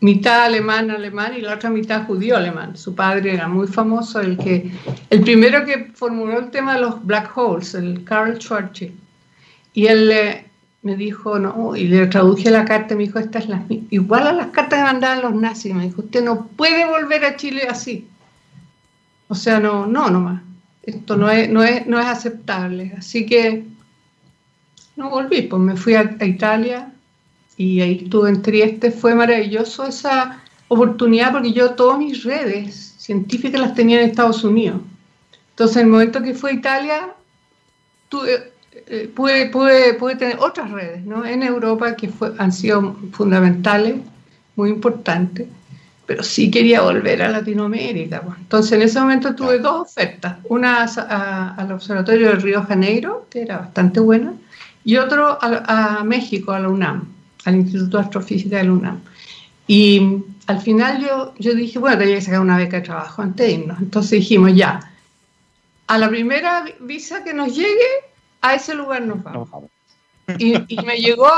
mitad 0.00 0.44
alemán 0.44 0.90
alemán 0.90 1.32
y 1.36 1.40
la 1.40 1.54
otra 1.54 1.70
mitad 1.70 2.06
judío 2.06 2.36
alemán. 2.36 2.76
Su 2.76 2.94
padre 2.94 3.32
era 3.32 3.48
muy 3.48 3.66
famoso, 3.66 4.20
el 4.20 4.36
que 4.36 4.70
el 5.08 5.20
primero 5.22 5.64
que 5.64 5.92
formuló 5.94 6.38
el 6.38 6.50
tema 6.50 6.74
de 6.74 6.82
los 6.82 7.04
black 7.04 7.36
holes, 7.36 7.74
el 7.74 8.04
Karl 8.04 8.38
Schwarzschild. 8.38 8.92
Y 9.72 9.86
él 9.86 10.12
me 10.82 10.94
dijo, 10.96 11.38
no, 11.38 11.74
y 11.74 11.88
le 11.88 12.06
traduje 12.06 12.50
la 12.50 12.66
carta 12.66 12.92
y 12.92 12.98
me 12.98 13.04
dijo, 13.04 13.18
esta 13.18 13.38
es 13.38 13.48
la, 13.48 13.64
igual 13.68 14.26
a 14.26 14.32
las 14.32 14.48
cartas 14.48 14.78
que 14.78 14.84
mandaban 14.84 15.22
los 15.22 15.34
nazis. 15.34 15.74
Me 15.74 15.84
dijo, 15.84 16.02
usted 16.02 16.22
no 16.22 16.48
puede 16.48 16.84
volver 16.84 17.24
a 17.24 17.36
Chile 17.36 17.66
así. 17.68 18.06
O 19.28 19.34
sea, 19.34 19.58
no, 19.58 19.86
no, 19.86 20.10
nomás. 20.10 20.42
Esto 20.82 21.16
no 21.16 21.30
es, 21.30 21.48
no 21.48 21.62
es, 21.62 21.86
no 21.86 21.98
es 21.98 22.06
aceptable. 22.06 22.94
Así 22.98 23.24
que 23.24 23.64
no 24.96 25.08
volví, 25.08 25.42
pues 25.42 25.62
me 25.62 25.76
fui 25.76 25.94
a, 25.94 26.14
a 26.20 26.24
Italia 26.26 26.93
y 27.56 27.80
ahí 27.80 28.00
estuve 28.04 28.30
en 28.30 28.42
Trieste. 28.42 28.90
Fue 28.90 29.14
maravilloso 29.14 29.86
esa 29.86 30.42
oportunidad 30.68 31.32
porque 31.32 31.52
yo 31.52 31.70
todas 31.70 31.98
mis 31.98 32.24
redes 32.24 32.94
científicas 32.98 33.60
las 33.60 33.74
tenía 33.74 34.00
en 34.00 34.10
Estados 34.10 34.44
Unidos. 34.44 34.80
Entonces, 35.50 35.76
en 35.76 35.82
el 35.84 35.92
momento 35.92 36.22
que 36.22 36.34
fue 36.34 36.50
a 36.50 36.54
Italia, 36.54 37.14
tuve, 38.08 38.52
eh, 38.86 39.10
pude, 39.14 39.46
pude, 39.46 40.16
tener 40.16 40.36
otras 40.40 40.70
redes 40.70 41.04
¿no? 41.04 41.24
en 41.24 41.42
Europa 41.42 41.94
que 41.94 42.08
fue, 42.08 42.32
han 42.38 42.52
sido 42.52 42.96
fundamentales, 43.12 43.96
muy 44.56 44.70
importantes, 44.70 45.48
pero 46.06 46.22
sí 46.22 46.50
quería 46.50 46.82
volver 46.82 47.22
a 47.22 47.28
Latinoamérica. 47.28 48.20
Pues. 48.22 48.36
Entonces 48.38 48.72
en 48.72 48.82
ese 48.82 49.00
momento 49.00 49.34
tuve 49.34 49.58
dos 49.58 49.82
ofertas, 49.82 50.36
una 50.48 50.84
al 50.84 51.72
Observatorio 51.72 52.28
del 52.28 52.42
Río 52.42 52.62
Janeiro, 52.62 53.26
que 53.30 53.42
era 53.42 53.58
bastante 53.58 54.00
buena, 54.00 54.32
y 54.84 54.96
otro 54.96 55.38
a, 55.40 56.02
México, 56.04 56.52
a 56.52 56.60
la 56.60 56.68
UNAM, 56.68 57.13
al 57.44 57.56
Instituto 57.56 57.98
de 57.98 58.04
Astrofísica 58.04 58.58
de 58.58 58.64
la 58.64 58.72
UNAM. 58.72 59.00
Y 59.66 60.22
al 60.46 60.60
final 60.60 61.00
yo, 61.00 61.34
yo 61.38 61.54
dije, 61.54 61.78
bueno, 61.78 61.98
tenía 61.98 62.16
que 62.16 62.22
sacar 62.22 62.40
una 62.40 62.58
beca 62.58 62.78
de 62.78 62.82
trabajo 62.82 63.22
antes 63.22 63.46
de 63.46 63.52
irnos. 63.52 63.78
Entonces 63.80 64.20
dijimos, 64.20 64.54
ya, 64.54 64.92
a 65.86 65.98
la 65.98 66.08
primera 66.08 66.64
visa 66.80 67.24
que 67.24 67.32
nos 67.32 67.54
llegue, 67.54 67.88
a 68.42 68.54
ese 68.54 68.74
lugar 68.74 69.02
nos 69.02 69.22
vamos. 69.22 69.70
Y, 70.38 70.54
me 70.84 70.96
llegó, 70.96 71.30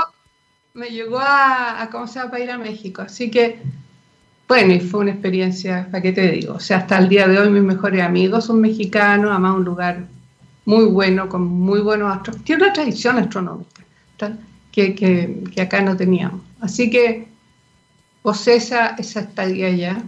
me 0.75 0.89
llegó 0.89 1.19
a, 1.21 1.89
¿cómo 1.91 2.07
se 2.07 2.19
llama? 2.19 2.31
Para 2.33 2.45
ir 2.45 2.51
a 2.51 2.59
México. 2.59 3.03
Así 3.03 3.31
que, 3.31 3.61
bueno, 4.49 4.75
y 4.75 4.81
fue 4.81 5.01
una 5.01 5.13
experiencia, 5.13 5.89
¿para 5.91 6.03
qué 6.03 6.13
te 6.13 6.31
digo? 6.31 6.55
O 6.55 6.61
sea, 6.61 6.79
hasta 6.79 6.99
el 6.99 7.09
día 7.09 7.27
de 7.29 7.39
hoy 7.39 7.51
mis 7.51 7.63
mejores 7.63 8.03
amigos 8.03 8.45
son 8.45 8.61
mexicanos, 8.61 9.31
además 9.31 9.57
un 9.57 9.65
lugar 9.65 10.07
muy 10.65 10.85
bueno, 10.87 11.29
con 11.29 11.43
muy 11.45 11.81
buenos 11.81 12.17
astros. 12.17 12.43
Tiene 12.45 12.65
una 12.65 12.73
tradición 12.73 13.19
astronómica 13.19 13.83
que, 14.77 14.95
que, 14.95 15.61
acá 15.63 15.81
no 15.81 15.97
teníamos. 15.97 16.43
Así 16.61 16.91
que 16.91 17.27
posee 18.23 18.57
esa, 18.57 18.89
esa 18.99 19.21
estadía 19.21 19.69
allá, 19.69 20.03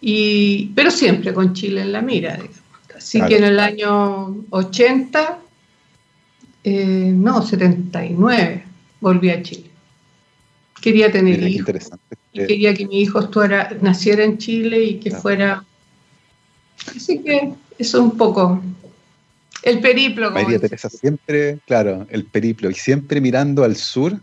y, 0.00 0.66
pero 0.76 0.90
siempre 0.90 1.34
con 1.34 1.52
Chile 1.52 1.82
en 1.82 1.92
la 1.92 2.00
mira. 2.00 2.38
Así 2.96 3.20
que 3.22 3.38
en 3.38 3.44
el 3.44 3.58
año 3.58 4.36
80 4.50 5.38
eh, 6.62 7.12
no, 7.12 7.42
79, 7.42 8.64
volví 9.00 9.30
a 9.30 9.42
Chile. 9.42 9.70
Quería 10.80 11.10
tener 11.10 11.42
hijos. 11.42 11.90
Y 12.32 12.46
quería 12.46 12.74
que 12.74 12.86
mi 12.86 13.00
hijo 13.00 13.20
estuviera, 13.20 13.76
naciera 13.80 14.22
en 14.24 14.38
Chile 14.38 14.84
y 14.84 14.94
que 15.00 15.10
fuera... 15.10 15.64
Así 16.96 17.18
que 17.18 17.52
eso 17.78 17.98
es 17.98 18.04
un 18.04 18.16
poco 18.16 18.62
el 19.62 19.80
periplo. 19.80 20.30
María 20.30 20.58
Teresa 20.58 20.88
siempre, 20.88 21.58
claro, 21.66 22.06
el 22.10 22.24
periplo 22.24 22.70
y 22.70 22.74
siempre 22.74 23.20
mirando 23.20 23.64
al 23.64 23.76
sur, 23.76 24.20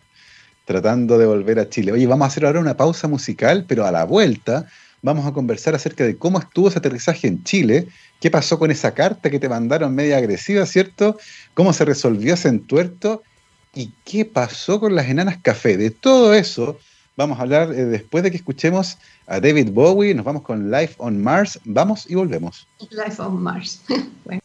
tratando 0.65 1.17
de 1.17 1.25
volver 1.25 1.59
a 1.59 1.69
Chile. 1.69 1.91
Oye, 1.91 2.07
vamos 2.07 2.25
a 2.25 2.27
hacer 2.27 2.45
ahora 2.45 2.59
una 2.59 2.77
pausa 2.77 3.07
musical, 3.07 3.65
pero 3.67 3.85
a 3.85 3.91
la 3.91 4.03
vuelta 4.05 4.67
vamos 5.01 5.25
a 5.25 5.31
conversar 5.31 5.75
acerca 5.75 6.03
de 6.03 6.17
cómo 6.17 6.39
estuvo 6.39 6.67
ese 6.67 6.79
aterrizaje 6.79 7.27
en 7.27 7.43
Chile, 7.43 7.87
qué 8.19 8.29
pasó 8.29 8.59
con 8.59 8.69
esa 8.69 8.93
carta 8.93 9.29
que 9.29 9.39
te 9.39 9.49
mandaron 9.49 9.95
media 9.95 10.17
agresiva, 10.17 10.65
¿cierto? 10.65 11.17
¿Cómo 11.53 11.73
se 11.73 11.85
resolvió 11.85 12.33
ese 12.33 12.49
entuerto? 12.49 13.23
¿Y 13.73 13.93
qué 14.03 14.25
pasó 14.25 14.79
con 14.79 14.95
las 14.95 15.07
enanas 15.07 15.37
café? 15.41 15.77
De 15.77 15.91
todo 15.91 16.33
eso 16.33 16.77
vamos 17.19 17.37
a 17.37 17.41
hablar 17.41 17.73
eh, 17.73 17.85
después 17.85 18.23
de 18.23 18.31
que 18.31 18.37
escuchemos 18.37 18.97
a 19.27 19.41
David 19.41 19.71
Bowie, 19.71 20.15
nos 20.15 20.23
vamos 20.23 20.41
con 20.41 20.71
Life 20.71 20.95
on 20.99 21.21
Mars, 21.21 21.59
vamos 21.65 22.09
y 22.09 22.15
volvemos. 22.15 22.65
Life 22.91 23.21
on 23.21 23.41
Mars. 23.43 23.81
bueno. 24.25 24.41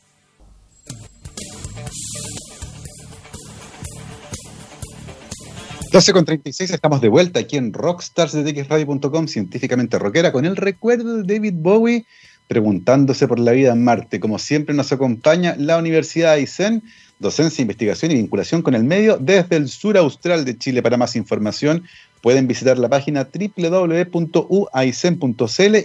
12 5.95 6.13
con 6.13 6.25
36, 6.25 6.71
estamos 6.73 7.01
de 7.01 7.09
vuelta 7.09 7.39
aquí 7.39 7.57
en 7.57 7.73
Rockstars 7.73 8.33
de 8.33 9.29
científicamente 9.29 9.97
rockera, 9.97 10.33
con 10.33 10.45
el 10.45 10.57
recuerdo 10.57 11.19
de 11.19 11.35
David 11.35 11.55
Bowie 11.55 12.05
preguntándose 12.49 13.29
por 13.29 13.39
la 13.39 13.53
vida 13.53 13.75
en 13.75 13.85
Marte. 13.85 14.19
Como 14.19 14.41
siempre 14.41 14.75
nos 14.75 14.91
acompaña 14.91 15.55
la 15.57 15.79
Universidad 15.79 16.33
Aysén, 16.33 16.83
docencia, 17.21 17.63
investigación 17.63 18.11
y 18.11 18.17
vinculación 18.17 18.63
con 18.63 18.75
el 18.75 18.83
medio 18.83 19.19
desde 19.19 19.55
el 19.55 19.69
sur 19.69 19.97
austral 19.97 20.45
de 20.45 20.59
Chile. 20.59 20.83
Para 20.83 20.97
más 20.97 21.15
información 21.15 21.85
pueden 22.23 22.49
visitar 22.49 22.77
la 22.77 22.89
página 22.89 23.29
www.uaisen.cl 23.33 24.17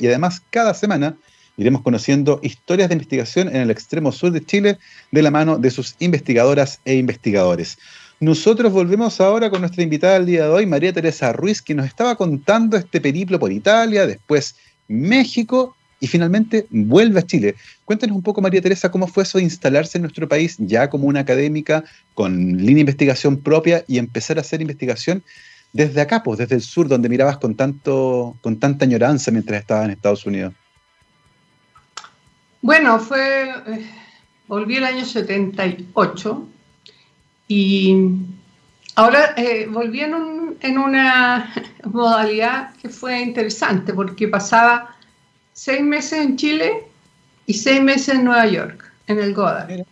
y 0.01 0.07
además 0.07 0.41
cada 0.49 0.73
semana 0.73 1.17
iremos 1.55 1.83
conociendo 1.83 2.39
historias 2.41 2.89
de 2.89 2.95
investigación 2.95 3.47
en 3.49 3.57
el 3.57 3.69
extremo 3.69 4.11
sur 4.11 4.31
de 4.31 4.43
Chile 4.43 4.79
de 5.11 5.21
la 5.21 5.29
mano 5.29 5.59
de 5.59 5.69
sus 5.69 5.95
investigadoras 5.99 6.79
e 6.83 6.95
investigadores. 6.95 7.77
Nosotros 8.21 8.73
volvemos 8.73 9.21
ahora 9.21 9.49
con 9.49 9.61
nuestra 9.61 9.81
invitada 9.81 10.15
del 10.15 10.25
día 10.25 10.43
de 10.43 10.49
hoy, 10.49 10.65
María 10.65 10.91
Teresa 10.91 11.31
Ruiz, 11.31 11.61
que 11.61 11.73
nos 11.73 11.85
estaba 11.85 12.15
contando 12.15 12.75
este 12.75 12.99
periplo 12.99 13.39
por 13.39 13.49
Italia, 13.49 14.05
después 14.05 14.57
México 14.89 15.73
y 16.01 16.07
finalmente 16.07 16.67
vuelve 16.69 17.19
a 17.19 17.25
Chile. 17.25 17.55
Cuéntanos 17.85 18.17
un 18.17 18.21
poco, 18.21 18.41
María 18.41 18.61
Teresa, 18.61 18.91
cómo 18.91 19.07
fue 19.07 19.23
eso 19.23 19.37
de 19.37 19.45
instalarse 19.45 19.97
en 19.97 20.01
nuestro 20.01 20.27
país 20.27 20.57
ya 20.59 20.89
como 20.89 21.07
una 21.07 21.21
académica 21.21 21.85
con 22.13 22.57
línea 22.57 22.75
de 22.75 22.81
investigación 22.81 23.37
propia 23.37 23.85
y 23.87 23.97
empezar 23.97 24.37
a 24.37 24.41
hacer 24.41 24.61
investigación 24.61 25.23
desde 25.71 26.01
acá, 26.01 26.21
pues 26.21 26.39
desde 26.39 26.55
el 26.55 26.61
sur, 26.61 26.89
donde 26.89 27.07
mirabas 27.07 27.37
con, 27.37 27.55
tanto, 27.55 28.35
con 28.41 28.59
tanta 28.59 28.83
añoranza 28.83 29.31
mientras 29.31 29.61
estabas 29.61 29.85
en 29.85 29.91
Estados 29.91 30.25
Unidos. 30.25 30.53
Bueno, 32.61 32.99
fue, 32.99 33.49
eh, 33.49 33.89
volví 34.47 34.75
el 34.75 34.83
año 34.83 35.05
78 35.05 36.47
y 37.49 37.97
ahora 38.95 39.33
eh, 39.35 39.67
volví 39.69 40.01
en, 40.01 40.55
en, 40.61 40.77
una 40.77 41.51
modalidad 41.83 42.75
que 42.75 42.89
fue 42.89 43.19
interesante 43.19 43.91
porque 43.91 44.27
pasaba 44.27 44.95
seis 45.51 45.81
meses 45.81 46.19
en 46.19 46.37
Chile 46.37 46.83
y 47.47 47.55
seis 47.55 47.81
meses 47.81 48.15
en 48.15 48.25
Nueva 48.25 48.45
York, 48.45 48.93
en 49.07 49.19
el 49.19 49.33
Goddard. 49.33 49.83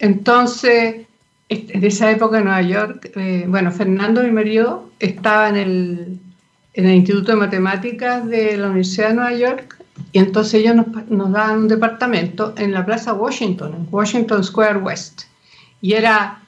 Entonces, 0.00 1.06
en 1.48 1.84
esa 1.84 2.10
época 2.10 2.38
en 2.38 2.44
Nueva 2.44 2.62
York, 2.62 3.12
eh, 3.14 3.44
bueno, 3.46 3.70
Fernando, 3.70 4.24
mi 4.24 4.32
marido, 4.32 4.90
estaba 4.98 5.48
en 5.48 5.56
el, 5.56 6.18
en 6.72 6.86
el 6.86 6.94
Instituto 6.96 7.32
de 7.32 7.38
Matemáticas 7.38 8.26
de 8.26 8.56
la 8.56 8.66
Universidad 8.66 9.10
de 9.10 9.14
Nueva 9.14 9.32
York 9.34 9.84
y 10.10 10.18
entonces 10.18 10.54
ellos 10.54 10.74
nos, 10.74 11.08
nos 11.08 11.30
daban 11.30 11.58
un 11.60 11.68
departamento 11.68 12.52
en 12.58 12.72
la 12.72 12.84
Plaza 12.84 13.12
Washington, 13.12 13.74
en 13.74 13.88
Washington 13.90 14.42
Square 14.42 14.78
West. 14.78 15.22
Y 15.80 15.92
era, 15.92 16.43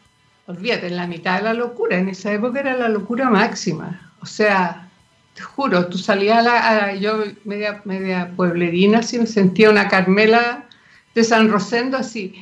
olvídate, 0.46 0.88
en 0.88 0.96
la 0.96 1.06
mitad 1.06 1.38
de 1.38 1.44
la 1.44 1.54
locura. 1.54 1.98
En 1.98 2.08
esa 2.08 2.32
época 2.32 2.60
era 2.60 2.76
la 2.76 2.88
locura 2.88 3.28
máxima. 3.28 4.12
O 4.20 4.26
sea, 4.26 4.88
te 5.34 5.42
juro, 5.42 5.86
tú 5.86 5.98
salías 5.98 6.38
a 6.38 6.42
la. 6.42 6.94
yo, 6.94 7.24
media, 7.44 7.82
media 7.84 8.32
pueblerina, 8.36 8.98
así 8.98 9.18
me 9.18 9.26
sentía 9.26 9.70
una 9.70 9.88
Carmela 9.88 10.64
de 11.14 11.24
San 11.24 11.50
Rosendo, 11.50 11.96
así. 11.96 12.34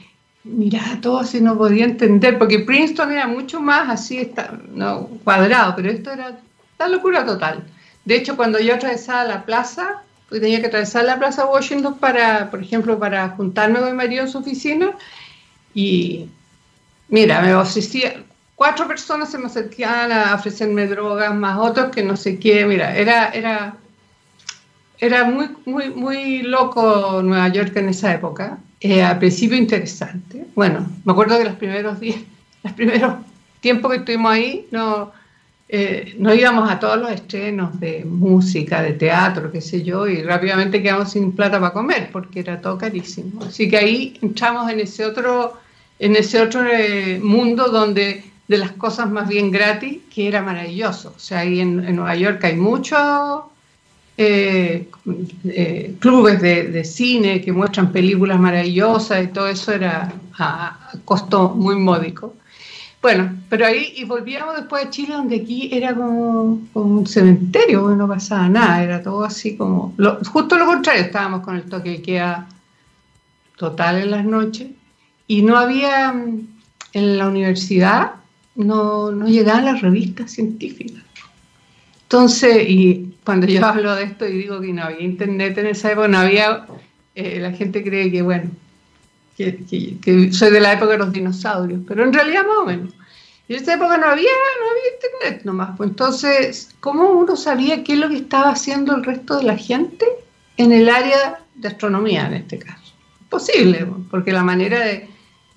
Miraba 0.44 1.00
todo 1.00 1.20
así, 1.20 1.40
no 1.40 1.56
podía 1.56 1.86
entender, 1.86 2.38
porque 2.38 2.58
Princeton 2.58 3.12
era 3.12 3.26
mucho 3.26 3.60
más 3.60 3.88
así, 3.88 4.18
está, 4.18 4.58
no, 4.74 5.06
cuadrado, 5.24 5.74
pero 5.74 5.90
esto 5.90 6.12
era 6.12 6.38
la 6.78 6.88
locura 6.88 7.24
total. 7.24 7.64
De 8.04 8.16
hecho, 8.16 8.36
cuando 8.36 8.58
yo 8.60 8.74
atravesaba 8.74 9.24
la 9.24 9.44
plaza, 9.46 10.02
tenía 10.28 10.60
que 10.60 10.66
atravesar 10.66 11.04
la 11.04 11.18
Plaza 11.18 11.46
Washington 11.46 11.98
para, 11.98 12.50
por 12.50 12.60
ejemplo, 12.60 12.98
para 12.98 13.30
juntarme 13.30 13.78
con 13.80 13.90
mi 13.90 13.96
marido 13.96 14.22
en 14.22 14.28
su 14.28 14.38
oficina. 14.38 14.92
Y 15.74 16.28
mira, 17.08 17.40
me 17.40 17.54
ofrecía, 17.54 18.24
cuatro 18.54 18.86
personas 18.86 19.30
se 19.30 19.38
me 19.38 19.46
acercaban 19.46 20.12
a 20.12 20.34
ofrecerme 20.34 20.86
drogas, 20.86 21.34
más 21.34 21.58
otros 21.58 21.90
que 21.90 22.02
no 22.02 22.16
sé 22.16 22.38
qué. 22.38 22.64
Mira, 22.64 22.96
era, 22.96 23.28
era, 23.30 23.76
era 24.98 25.24
muy, 25.24 25.48
muy, 25.66 25.90
muy 25.90 26.42
loco 26.42 27.20
Nueva 27.22 27.48
York 27.48 27.76
en 27.76 27.88
esa 27.88 28.14
época. 28.14 28.58
Eh, 28.80 29.02
al 29.02 29.18
principio 29.18 29.56
interesante. 29.56 30.46
Bueno, 30.54 30.86
me 31.04 31.12
acuerdo 31.12 31.38
que 31.38 31.44
los 31.44 31.56
primeros 31.56 32.00
días, 32.00 32.20
los 32.62 32.72
primeros 32.74 33.14
tiempos 33.60 33.90
que 33.90 33.98
estuvimos 33.98 34.32
ahí, 34.32 34.66
no 34.70 35.12
eh, 35.68 36.14
no 36.18 36.34
íbamos 36.34 36.70
a 36.70 36.78
todos 36.78 36.98
los 36.98 37.10
estrenos 37.10 37.80
de 37.80 38.04
música, 38.04 38.82
de 38.82 38.92
teatro, 38.92 39.50
qué 39.50 39.60
sé 39.62 39.82
yo, 39.82 40.06
y 40.06 40.22
rápidamente 40.22 40.82
quedamos 40.82 41.12
sin 41.12 41.32
plata 41.32 41.58
para 41.58 41.72
comer 41.72 42.10
porque 42.12 42.40
era 42.40 42.60
todo 42.60 42.76
carísimo. 42.76 43.42
Así 43.42 43.68
que 43.68 43.78
ahí 43.78 44.18
entramos 44.20 44.70
en 44.70 44.80
ese 44.80 45.06
otro, 45.06 45.58
en 45.98 46.16
ese 46.16 46.40
otro 46.40 46.66
eh, 46.66 47.20
mundo 47.22 47.68
donde 47.68 48.24
de 48.48 48.58
las 48.58 48.72
cosas 48.72 49.10
más 49.10 49.28
bien 49.28 49.50
gratis, 49.50 50.00
que 50.14 50.28
era 50.28 50.42
maravilloso. 50.42 51.14
O 51.16 51.18
sea, 51.18 51.40
ahí 51.40 51.60
en, 51.60 51.96
Nueva 51.96 52.14
York 52.14 52.44
hay 52.44 52.56
muchos 52.56 53.44
eh, 54.16 54.88
clubes 55.98 56.40
de, 56.42 56.84
cine 56.84 57.40
que 57.40 57.52
muestran 57.52 57.90
películas 57.90 58.38
maravillosas 58.38 59.24
y 59.24 59.28
todo 59.28 59.48
eso 59.48 59.72
era 59.72 60.12
a 60.38 60.92
costo 61.04 61.50
muy 61.50 61.76
módico. 61.76 62.34
Bueno, 63.00 63.34
pero 63.50 63.66
ahí 63.66 63.94
y 63.96 64.04
volvíamos 64.04 64.56
después 64.56 64.86
a 64.86 64.90
Chile, 64.90 65.14
donde 65.14 65.36
aquí 65.36 65.68
era 65.72 65.94
como, 65.94 66.62
un 66.72 67.06
cementerio, 67.06 67.90
no 67.90 68.08
pasaba 68.08 68.48
nada, 68.48 68.82
era 68.82 69.02
todo 69.02 69.24
así 69.24 69.56
como. 69.56 69.94
justo 70.32 70.56
lo 70.56 70.66
contrario, 70.66 71.02
estábamos 71.02 71.42
con 71.42 71.56
el 71.56 71.64
toque 71.64 71.90
de 71.90 72.02
queda 72.02 72.48
total 73.56 74.02
en 74.02 74.10
las 74.10 74.24
noches 74.24 74.68
y 75.26 75.42
no 75.42 75.56
había. 75.56 76.14
En 76.92 77.18
la 77.18 77.26
universidad 77.26 78.12
no, 78.54 79.10
no 79.10 79.26
llegaban 79.26 79.64
las 79.64 79.80
revistas 79.82 80.30
científicas. 80.30 81.02
Entonces, 82.02 82.68
y 82.68 83.16
cuando 83.24 83.46
yo 83.46 83.64
hablo 83.66 83.94
de 83.96 84.04
esto 84.04 84.28
y 84.28 84.38
digo 84.38 84.60
que 84.60 84.72
no 84.72 84.84
había 84.84 85.00
internet 85.00 85.58
en 85.58 85.66
esa 85.66 85.92
época, 85.92 86.08
no 86.08 86.18
había. 86.18 86.66
Eh, 87.16 87.38
la 87.40 87.52
gente 87.52 87.82
cree 87.82 88.10
que, 88.10 88.22
bueno, 88.22 88.50
que, 89.36 90.30
soy 90.32 90.50
de 90.50 90.60
la 90.60 90.72
época 90.72 90.92
de 90.92 90.98
los 90.98 91.12
dinosaurios, 91.12 91.80
pero 91.86 92.04
en 92.04 92.12
realidad 92.12 92.42
más 92.46 92.58
o 92.58 92.66
menos. 92.66 92.94
En 93.48 93.56
esa 93.56 93.74
época 93.74 93.98
no 93.98 94.06
había, 94.06 94.30
no 94.60 94.70
había 94.70 94.94
internet 94.94 95.44
nomás. 95.44 95.76
Pues 95.76 95.90
entonces, 95.90 96.70
¿cómo 96.80 97.10
uno 97.10 97.36
sabía 97.36 97.84
qué 97.84 97.92
es 97.92 97.98
lo 97.98 98.08
que 98.08 98.16
estaba 98.16 98.50
haciendo 98.50 98.94
el 98.96 99.04
resto 99.04 99.36
de 99.36 99.44
la 99.44 99.56
gente 99.56 100.06
en 100.56 100.72
el 100.72 100.88
área 100.88 101.40
de 101.54 101.68
astronomía 101.68 102.26
en 102.26 102.34
este 102.34 102.58
caso? 102.58 102.94
Posible, 103.28 103.86
porque 104.10 104.32
la 104.32 104.44
manera 104.44 104.80
de, 104.80 105.08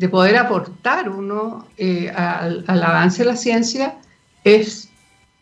poder 0.10 0.38
aportar 0.38 1.10
uno 1.10 1.68
eh, 1.78 2.10
al, 2.10 2.64
avance 2.68 3.24
de 3.24 3.30
la 3.32 3.36
ciencia 3.36 3.96
es 4.44 4.90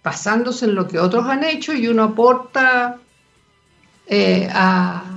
basándose 0.04 0.66
en 0.66 0.76
lo 0.76 0.88
que 0.88 1.00
otros 1.00 1.26
han 1.26 1.44
hecho 1.44 1.74
y 1.74 1.88
uno 1.88 2.04
aporta 2.04 2.98
eh, 4.08 4.48
a 4.54 5.16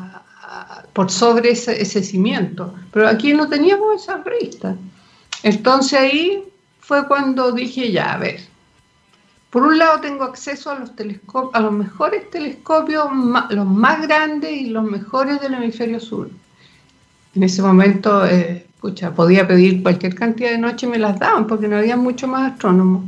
por 0.92 1.10
sobre 1.10 1.50
ese, 1.52 2.02
cimiento. 2.02 2.74
Pero 2.92 3.06
aquí 3.08 3.32
no 3.32 3.48
teníamos 3.48 4.02
esa 4.02 4.16
revista. 4.16 4.76
Entonces 5.42 5.98
ahí 5.98 6.44
fue 6.80 7.06
cuando 7.06 7.52
dije, 7.52 7.92
ya, 7.92 8.14
a 8.14 8.18
ver, 8.18 8.40
por 9.50 9.62
un 9.62 9.78
lado 9.78 10.00
tengo 10.00 10.24
acceso 10.24 10.70
a 10.70 10.78
los 10.78 10.96
telescopios, 10.96 11.54
a 11.54 11.60
los 11.60 11.72
mejores 11.72 12.28
telescopios, 12.30 13.04
los 13.50 13.66
más 13.66 14.02
grandes 14.02 14.50
y 14.50 14.66
los 14.66 14.84
mejores 14.84 15.40
del 15.40 15.54
hemisferio 15.54 16.00
sur. 16.00 16.30
En 17.34 17.42
ese 17.42 17.62
momento, 17.62 18.26
eh, 18.26 18.66
podía 18.80 19.46
pedir 19.46 19.82
cualquier 19.82 20.14
cantidad 20.14 20.50
de 20.50 20.58
noche 20.58 20.86
y 20.86 20.90
me 20.90 20.98
las 20.98 21.18
daban 21.18 21.46
porque 21.46 21.68
no 21.68 21.76
había 21.76 21.96
mucho 21.96 22.28
más 22.28 22.52
astrónomos. 22.52 23.04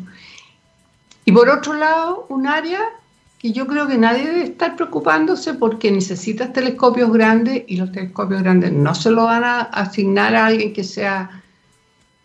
Y 1.25 1.33
por 1.33 1.49
otro 1.49 1.75
lado, 1.75 2.27
un 2.29 2.47
área 2.47 2.81
que 3.41 3.53
yo 3.53 3.67
creo 3.67 3.89
que 3.89 3.97
nadie 3.97 4.27
debe 4.27 4.43
estar 4.43 4.77
preocupándose 4.77 5.55
porque 5.55 5.91
necesitas 5.91 6.53
telescopios 6.53 7.11
grandes 7.11 7.65
y 7.69 7.77
los 7.77 7.91
telescopios 7.91 8.43
grandes 8.43 8.73
no 8.73 8.95
se 8.95 9.11
lo 9.11 9.25
van 9.25 9.45
a 9.45 9.61
asignar 9.63 10.35
a 10.37 10.47
alguien 10.47 10.75
que 10.75 10.85
sea, 10.85 11.43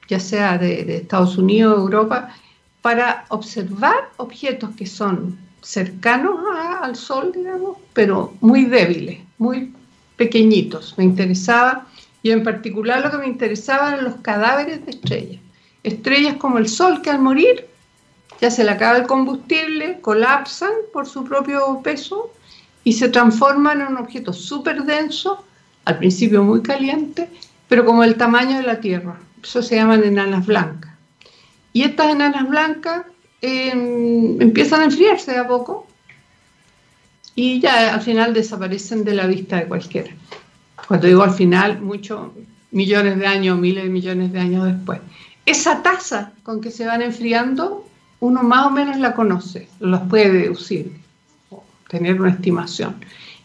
ya 0.10 0.20
sea 0.20 0.58
de, 0.58 0.98
Estados 0.98 1.38
Unidos 1.38 1.78
o 1.78 1.82
Europa, 1.84 2.36
para 2.82 3.26
observar 3.30 4.10
objetos 4.18 4.72
que 4.76 4.86
son 4.86 5.38
cercanos 5.62 6.38
al 6.82 6.98
Sol, 6.98 7.32
digamos, 7.34 7.78
pero 7.94 8.34
muy 8.42 8.66
débiles, 8.66 9.20
muy 9.38 9.74
pequeñitos. 10.18 10.96
Me 10.98 11.06
interesaba, 11.06 11.88
y 12.26 12.32
en 12.32 12.44
particular 12.44 13.04
lo 13.04 13.12
que 13.12 13.20
me 13.20 13.28
interesaba 13.28 13.90
eran 13.90 14.04
los 14.04 14.16
cadáveres 14.16 14.84
de 14.84 14.94
estrellas. 14.94 15.40
Estrellas 15.84 16.38
como 16.38 16.58
el 16.58 16.68
Sol 16.68 17.04
que 17.04 17.12
al 17.12 17.20
morir 17.20 17.68
ya 18.42 18.50
se 18.50 18.64
le 18.64 18.72
acaba 18.72 18.98
el 18.98 19.06
combustible, 19.06 20.00
colapsan 20.02 20.72
por 20.92 21.06
su 21.06 21.24
propio 21.24 21.82
peso 21.84 22.34
y 22.84 22.94
se 22.94 23.10
transforman 23.10 23.82
en 23.82 23.88
un 23.90 23.98
objeto 23.98 24.34
súper 24.34 24.86
denso, 24.86 25.46
al 25.86 26.00
principio 26.00 26.44
muy 26.44 26.64
caliente, 26.64 27.30
pero 27.68 27.86
como 27.86 28.04
el 28.04 28.16
tamaño 28.16 28.58
de 28.58 28.64
la 28.64 28.80
Tierra. 28.80 29.20
Eso 29.44 29.62
se 29.62 29.76
llaman 29.76 30.04
enanas 30.04 30.48
blancas. 30.48 30.94
Y 31.74 31.84
estas 31.84 32.08
enanas 32.08 32.50
blancas 32.50 33.04
em, 33.42 34.42
empiezan 34.42 34.82
a 34.82 34.86
enfriarse 34.86 35.32
de 35.32 35.38
a 35.38 35.48
poco 35.48 35.86
y 37.36 37.60
ya 37.60 37.94
al 37.94 38.02
final 38.02 38.34
desaparecen 38.34 39.04
de 39.04 39.14
la 39.14 39.28
vista 39.28 39.58
de 39.58 39.68
cualquiera. 39.68 40.10
Cuando 40.88 41.08
digo 41.08 41.24
al 41.24 41.34
final, 41.34 41.82
muchos 41.82 42.30
millones 42.72 43.18
de 43.18 43.26
años, 43.26 43.58
miles 43.58 43.84
de 43.86 43.90
millones 43.90 44.34
de 44.34 44.40
años 44.40 44.66
después. 44.66 45.00
Esa 45.46 45.82
tasa 45.82 46.34
con 46.44 46.62
que 46.62 46.72
se 46.72 46.86
van 46.86 47.02
enfriando 47.02 47.88
uno 48.20 48.44
más 48.44 48.66
o 48.66 48.72
menos 48.72 48.98
la 48.98 49.14
conoce, 49.14 49.70
los 49.80 50.02
puede 50.02 50.32
deducir, 50.32 50.92
tener 51.88 52.20
una 52.20 52.32
estimación. 52.32 52.96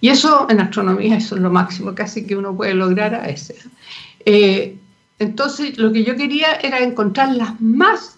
Y 0.00 0.08
eso 0.08 0.46
en 0.48 0.60
astronomía 0.60 1.16
eso 1.16 1.36
es 1.36 1.42
lo 1.42 1.50
máximo 1.50 1.94
casi 1.94 2.26
que 2.26 2.36
uno 2.36 2.56
puede 2.56 2.74
lograr 2.74 3.14
a 3.14 3.28
ese. 3.28 3.56
Eh, 4.24 4.76
entonces 5.18 5.76
lo 5.76 5.92
que 5.92 6.04
yo 6.04 6.16
quería 6.16 6.54
era 6.54 6.80
encontrar 6.80 7.34
las 7.34 7.60
más 7.60 8.16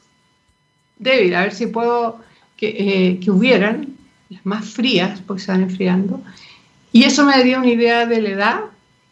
débiles, 0.98 1.36
a 1.36 1.42
ver 1.42 1.54
si 1.54 1.66
puedo 1.66 2.20
que, 2.56 2.68
eh, 2.78 3.20
que 3.20 3.30
hubieran, 3.30 3.96
las 4.28 4.46
más 4.46 4.64
frías, 4.64 5.20
porque 5.26 5.42
se 5.42 5.50
van 5.50 5.62
enfriando. 5.62 6.22
Y 6.92 7.04
eso 7.04 7.24
me 7.24 7.32
daría 7.32 7.58
una 7.58 7.70
idea 7.70 8.06
de 8.06 8.22
la 8.22 8.28
edad 8.28 8.60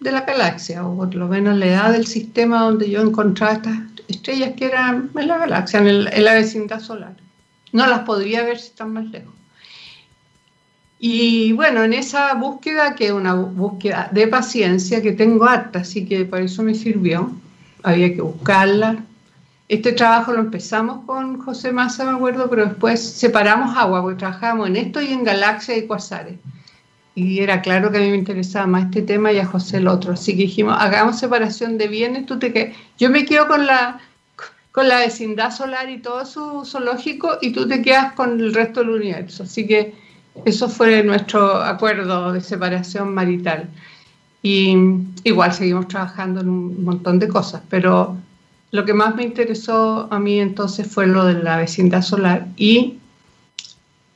de 0.01 0.12
la 0.12 0.22
galaxia, 0.22 0.86
o 0.86 0.96
por 0.96 1.14
lo 1.14 1.28
menos 1.28 1.57
la 1.57 1.66
edad 1.66 1.92
del 1.92 2.07
sistema 2.07 2.62
donde 2.62 2.90
yo 2.90 3.03
encontraba 3.03 3.55
estas 3.55 3.78
estrellas 4.09 4.53
que 4.57 4.66
eran 4.66 5.11
en 5.14 5.28
la 5.28 5.38
galaxia, 5.38 5.80
en, 5.80 5.86
en 5.86 6.24
la 6.24 6.34
vecindad 6.34 6.80
solar. 6.80 7.14
No 7.72 7.86
las 7.86 8.01
podría 8.01 8.42
ver 8.42 8.59
si 8.59 8.68
están 8.68 8.92
más 8.92 9.05
lejos. 9.07 9.34
Y 10.98 11.53
bueno, 11.53 11.82
en 11.84 11.94
esa 11.94 12.34
búsqueda, 12.34 12.94
que 12.94 13.07
es 13.07 13.12
una 13.12 13.34
búsqueda 13.34 14.11
de 14.12 14.26
paciencia, 14.26 15.01
que 15.01 15.12
tengo 15.12 15.46
harta, 15.46 15.80
así 15.80 16.05
que 16.07 16.26
por 16.26 16.42
eso 16.42 16.62
me 16.62 16.74
sirvió, 16.74 17.32
había 17.82 18.14
que 18.14 18.20
buscarla. 18.20 19.05
Este 19.68 19.92
trabajo 19.92 20.32
lo 20.32 20.40
empezamos 20.40 21.05
con 21.07 21.38
José 21.40 21.72
Massa, 21.72 22.05
me 22.05 22.11
acuerdo, 22.11 22.51
pero 22.51 22.66
después 22.66 23.01
separamos 23.01 23.76
agua, 23.76 24.03
porque 24.03 24.18
trabajábamos 24.18 24.68
en 24.68 24.76
esto 24.76 25.01
y 25.01 25.12
en 25.12 25.24
galaxias 25.24 25.78
y 25.78 25.86
cuasares. 25.86 26.34
Y 27.15 27.41
era 27.41 27.61
claro 27.61 27.91
que 27.91 27.99
a 27.99 28.01
mí 28.01 28.11
me 28.11 28.17
interesaba 28.17 28.67
más 28.67 28.85
este 28.85 29.03
tema 29.03 29.33
y 29.33 29.39
a 29.39 29.47
José 29.47 29.79
el 29.79 29.89
otro. 29.89 30.13
Así 30.13 30.37
que 30.37 30.43
dijimos, 30.43 30.77
hagamos 30.79 31.19
separación 31.19 31.77
de 31.77 31.89
bienes. 31.89 32.27
Tú 32.27 32.39
te 32.39 32.53
que 32.53 32.75
Yo 32.99 33.11
me 33.11 33.25
quedo 33.25 33.49
con 33.49 33.67
la, 33.67 34.01
con 34.73 34.89
la 34.89 34.99
vecindad 34.99 35.51
solar 35.51 35.91
y 35.91 35.99
todo 35.99 36.25
su 36.25 36.65
zoológico 36.65 37.39
y 37.41 37.53
tú 37.53 37.67
te 37.67 37.83
quedas 37.83 38.13
con 38.13 38.41
el 38.41 38.55
resto 38.55 38.81
del 38.81 38.91
universo. 38.91 39.43
Así 39.43 39.67
que 39.67 39.95
eso 40.45 40.69
fue 40.69 41.03
nuestro 41.03 41.57
acuerdo 41.57 42.33
de 42.33 42.41
separación 42.41 43.13
marital. 43.13 43.69
Y 44.43 44.75
igual 45.25 45.53
seguimos 45.53 45.89
trabajando 45.89 46.41
en 46.41 46.49
un 46.49 46.85
montón 46.85 47.19
de 47.19 47.29
cosas, 47.29 47.63
pero 47.69 48.17
lo 48.71 48.85
que 48.85 48.95
más 48.95 49.15
me 49.17 49.25
interesó 49.25 50.09
a 50.11 50.19
mí 50.19 50.39
entonces 50.39 50.87
fue 50.87 51.07
lo 51.07 51.25
de 51.25 51.35
la 51.35 51.57
vecindad 51.57 52.03
solar 52.03 52.47
y 52.57 52.99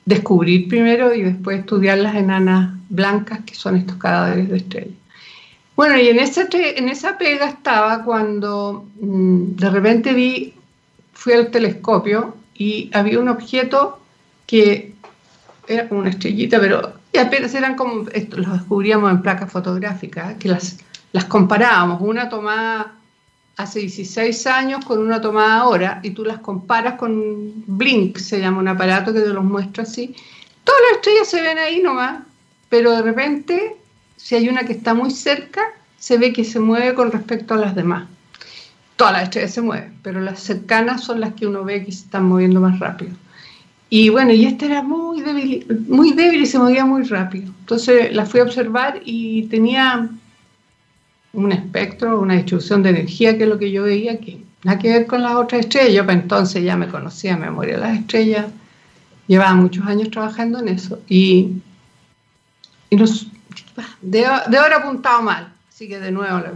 descubrir 0.07 0.69
primero 0.69 1.15
y 1.15 1.23
después 1.23 1.61
estudiar 1.61 1.99
las 1.99 2.15
enanas 2.15 2.75
blancas, 2.95 3.41
que 3.47 3.55
son 3.55 3.77
estos 3.77 3.97
cadáveres 3.97 4.49
de 4.49 4.57
estrellas. 4.57 4.95
Bueno, 5.77 5.99
y 5.99 6.09
en, 6.09 6.21
ese, 6.21 6.47
en 6.53 6.89
esa 6.89 7.19
pega 7.19 7.47
estaba 7.49 8.05
cuando 8.05 8.87
mm, 9.01 9.57
de 9.57 9.71
repente 9.71 10.13
vi, 10.13 10.55
fui 11.13 11.33
al 11.33 11.51
telescopio 11.51 12.37
y 12.55 12.91
había 12.95 13.19
un 13.19 13.29
objeto 13.29 13.99
que 14.47 14.95
era 15.67 15.89
como 15.89 16.01
una 16.01 16.11
estrellita, 16.11 16.61
pero 16.61 16.93
apenas 17.19 17.55
eran 17.55 17.75
como, 17.75 18.09
esto, 18.11 18.37
los 18.37 18.53
descubríamos 18.53 19.11
en 19.11 19.23
placas 19.23 19.51
fotográficas, 19.51 20.35
que 20.35 20.49
las, 20.49 20.79
las 21.13 21.25
comparábamos, 21.25 22.01
una 22.01 22.29
tomada 22.29 22.95
hace 23.57 23.81
16 23.81 24.47
años 24.47 24.85
con 24.85 24.99
una 24.99 25.21
tomada 25.21 25.59
ahora, 25.59 26.01
y 26.03 26.11
tú 26.11 26.25
las 26.25 26.39
comparas 26.39 26.95
con 26.95 27.65
Blink, 27.67 28.19
se 28.19 28.41
llama 28.41 28.59
un 28.59 28.69
aparato 28.69 29.13
que 29.13 29.21
te 29.21 29.29
los 29.29 29.45
muestra 29.45 29.85
así. 29.85 30.15
Todas 30.65 30.81
las 30.89 30.97
estrellas 30.99 31.29
se 31.29 31.43
ven 31.43 31.59
ahí 31.59 31.81
nomás, 31.81 32.23
pero 32.75 32.91
de 32.91 33.03
repente, 33.03 33.77
si 34.17 34.35
hay 34.35 34.49
una 34.49 34.65
que 34.65 34.73
está 34.73 34.95
muy 34.95 35.13
cerca, 35.13 35.63
se 35.97 36.19
ve 36.19 36.33
que 36.33 36.43
se 36.43 36.59
mueve 36.59 36.93
con 36.95 37.13
respecto 37.13 37.55
a 37.55 37.57
las 37.57 37.77
demás. 37.77 38.09
Todas 38.97 39.13
las 39.13 39.23
estrellas 39.23 39.53
se 39.53 39.61
mueven, 39.61 39.95
pero 40.03 40.21
las 40.21 40.41
cercanas 40.41 41.05
son 41.05 41.21
las 41.21 41.35
que 41.35 41.47
uno 41.47 41.63
ve 41.63 41.85
que 41.85 41.93
se 41.93 42.03
están 42.03 42.25
moviendo 42.25 42.61
más 42.61 42.81
rápido. 42.81 43.13
Y 43.91 44.09
bueno, 44.09 44.33
y 44.33 44.45
esta 44.45 44.67
era 44.67 44.83
muy 44.83 45.21
débil, 45.21 45.85
muy 45.87 46.15
débil 46.15 46.43
y 46.43 46.47
se 46.47 46.59
movía 46.59 46.85
muy 46.85 47.05
rápido. 47.05 47.53
Entonces 47.61 48.13
la 48.13 48.27
fui 48.27 48.41
a 48.41 48.43
observar 48.43 49.01
y 49.05 49.45
tenía 49.45 50.11
un 51.33 51.53
espectro, 51.53 52.19
una 52.19 52.35
distribución 52.35 52.83
de 52.83 52.91
energía, 52.91 53.39
que 53.39 53.45
es 53.45 53.49
lo 53.49 53.61
que 53.61 53.71
yo 53.71 53.85
veía, 53.85 54.19
que 54.19 54.43
nada 54.65 54.81
que 54.81 54.89
ver 54.89 55.07
con 55.07 55.23
las 55.23 55.37
otras 55.37 55.61
estrellas. 55.61 55.95
Yo 55.95 56.05
para 56.05 56.19
entonces 56.19 56.65
ya 56.65 56.77
me 56.77 56.89
conocía 56.89 57.37
memoria 57.37 57.75
de 57.77 57.81
las 57.83 57.99
estrellas, 58.01 58.47
llevaba 59.29 59.55
muchos 59.55 59.87
años 59.87 60.11
trabajando 60.11 60.59
en 60.59 60.67
eso 60.71 60.99
y, 61.09 61.63
nos, 62.97 63.27
de, 64.01 64.27
haber 64.27 64.73
apuntado 64.73 65.23
mal, 65.23 65.53
así 65.69 65.89
que 65.89 65.99
de 66.01 66.11
nuevo 66.11 66.39
la 66.39 66.53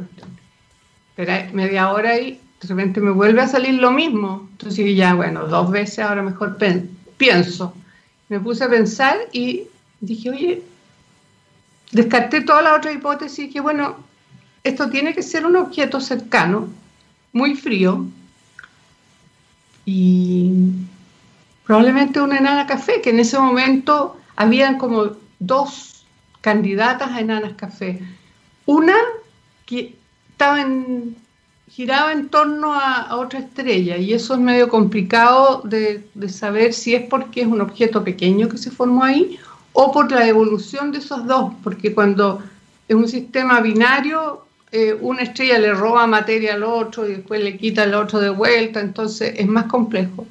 Pero 1.17 1.33
media 1.53 1.91
hora 1.91 2.19
y 2.19 2.41
de 2.61 2.69
repente 2.69 3.01
me 3.01 3.11
vuelve 3.11 3.41
a 3.41 3.49
salir 3.49 3.75
lo 3.75 3.91
mismo. 3.91 4.49
Entonces 4.53 4.97
ya, 4.97 5.15
bueno, 5.15 5.47
dos 5.47 5.71
veces 5.71 6.01
ahora 6.01 6.23
mejor 6.23 6.59
pienso. 7.17 7.75
Me 8.29 8.41
puse 8.41 8.65
a 8.65 8.69
pensar 8.69 9.17
y 9.33 9.65
dije, 10.01 10.31
oye, 10.31 10.63
descarté 11.93 12.43
toda 12.43 12.63
la 12.63 12.75
otra 12.75 12.93
hipótesis 12.93 13.53
que, 13.53 13.61
bueno, 13.61 13.97
esto 14.65 14.91
tiene 14.91 15.15
que 15.15 15.23
ser 15.23 15.47
un 15.47 15.57
objeto 15.57 16.01
cercano, 16.01 16.69
muy 17.33 17.55
frío, 17.55 18.07
y 19.91 20.53
probablemente 21.65 22.21
una 22.21 22.37
enana 22.37 22.67
café, 22.67 23.01
que 23.01 23.09
en 23.09 23.21
ese 23.21 23.39
momento 23.39 24.21
habían 24.37 24.77
como 24.77 25.13
dos 25.39 25.98
candidatas 26.41 27.11
a 27.11 27.21
enanas 27.21 27.55
café. 27.55 28.01
Una 28.67 28.97
que 29.67 29.97
estaba 30.31 30.61
en, 30.61 31.17
giraba 31.69 32.13
en 32.13 32.29
torno 32.29 32.75
a, 32.75 33.17
otra 33.17 33.41
estrella 33.41 33.97
y 33.97 34.13
eso 34.13 34.35
es 34.35 34.41
medio 34.41 34.69
complicado 34.69 35.63
de, 35.65 36.07
de, 36.15 36.29
saber 36.29 36.73
si 36.73 36.95
es 36.95 37.03
porque 37.09 37.43
es 37.43 37.47
un 37.47 37.61
objeto 37.61 38.05
pequeño 38.05 38.49
que 38.49 38.59
se 38.59 38.71
formó 38.71 39.05
ahí 39.05 39.39
o 39.73 39.93
por 39.93 40.11
la 40.11 40.27
evolución 40.27 40.93
de 40.93 40.99
esos 40.99 41.27
dos, 41.27 41.53
porque 41.63 41.95
cuando 41.95 42.43
es 42.89 42.97
un 42.97 43.09
sistema 43.09 43.61
binario 43.61 44.49
eh, 44.71 44.93
una 45.01 45.23
estrella 45.23 45.59
le 45.59 45.73
roba 45.73 46.07
materia 46.07 46.53
al 46.55 46.63
otro 46.63 47.09
y 47.09 47.13
después 47.13 47.43
le 47.43 47.57
quita 47.57 47.85
al 47.85 47.95
otro 47.95 48.21
de 48.21 48.29
vuelta, 48.29 48.81
entonces 48.81 49.33
es 49.37 49.47
más 49.47 49.65
complejo. 49.65 50.27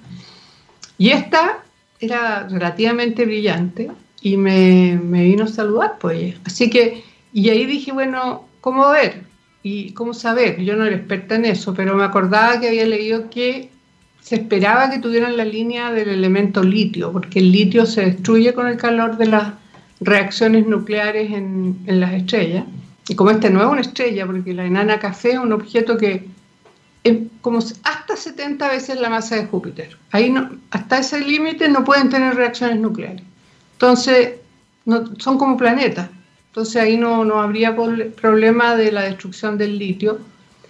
Y 0.99 1.09
esta 1.09 1.63
era 1.99 2.47
relativamente 2.47 3.25
brillante 3.25 3.89
y 4.21 4.37
me, 4.37 4.97
vino 4.97 5.45
a 5.45 5.47
saludar, 5.47 5.97
pues. 5.99 6.35
Así 6.45 6.69
que, 6.69 7.03
y 7.33 7.49
ahí 7.49 7.65
dije, 7.65 7.91
bueno, 7.91 8.45
¿cómo 8.61 8.89
ver? 8.89 9.23
¿Y 9.63 9.93
cómo 9.93 10.13
saber? 10.13 10.61
Yo 10.61 10.75
no 10.75 10.85
era 10.85 10.95
experta 10.95 11.35
en 11.35 11.45
eso, 11.45 11.73
pero 11.73 11.95
me 11.95 12.03
acordaba 12.03 12.59
que 12.59 12.69
había 12.69 12.85
leído 12.85 13.29
que 13.29 13.69
se 14.21 14.35
esperaba 14.35 14.89
que 14.89 14.99
tuvieran 14.99 15.37
la 15.37 15.45
línea 15.45 15.91
del 15.91 16.09
elemento 16.09 16.63
litio, 16.63 17.11
porque 17.11 17.39
el 17.39 17.51
litio 17.51 17.85
se 17.85 18.05
destruye 18.05 18.53
con 18.53 18.67
el 18.67 18.77
calor 18.77 19.17
de 19.17 19.27
las 19.27 19.53
reacciones 19.99 20.67
nucleares 20.67 21.31
en, 21.31 21.77
en 21.85 21.99
las 21.99 22.13
estrellas. 22.13 22.65
Y 23.07 23.15
como 23.15 23.31
este 23.31 23.49
no 23.49 23.61
es 23.61 23.67
una 23.67 23.81
estrella, 23.81 24.25
porque 24.25 24.53
la 24.53 24.65
enana 24.65 24.99
café 24.99 25.31
es 25.31 25.39
un 25.39 25.53
objeto 25.53 25.97
que 25.97 26.27
es 27.03 27.17
como 27.41 27.59
hasta 27.59 28.15
70 28.15 28.67
veces 28.69 28.99
la 28.99 29.09
masa 29.09 29.35
de 29.37 29.45
Júpiter. 29.45 29.97
Ahí 30.11 30.29
no, 30.29 30.49
hasta 30.71 30.99
ese 30.99 31.21
límite 31.21 31.69
no 31.69 31.83
pueden 31.83 32.09
tener 32.09 32.35
reacciones 32.35 32.79
nucleares. 32.79 33.23
Entonces, 33.77 34.37
no, 34.85 35.05
son 35.19 35.37
como 35.37 35.55
planetas. 35.55 36.09
Entonces 36.47 36.77
ahí 36.77 36.97
no, 36.97 37.23
no 37.23 37.39
habría 37.39 37.75
problema 37.75 38.75
de 38.75 38.91
la 38.91 39.03
destrucción 39.03 39.59
del 39.59 39.77
litio. 39.77 40.17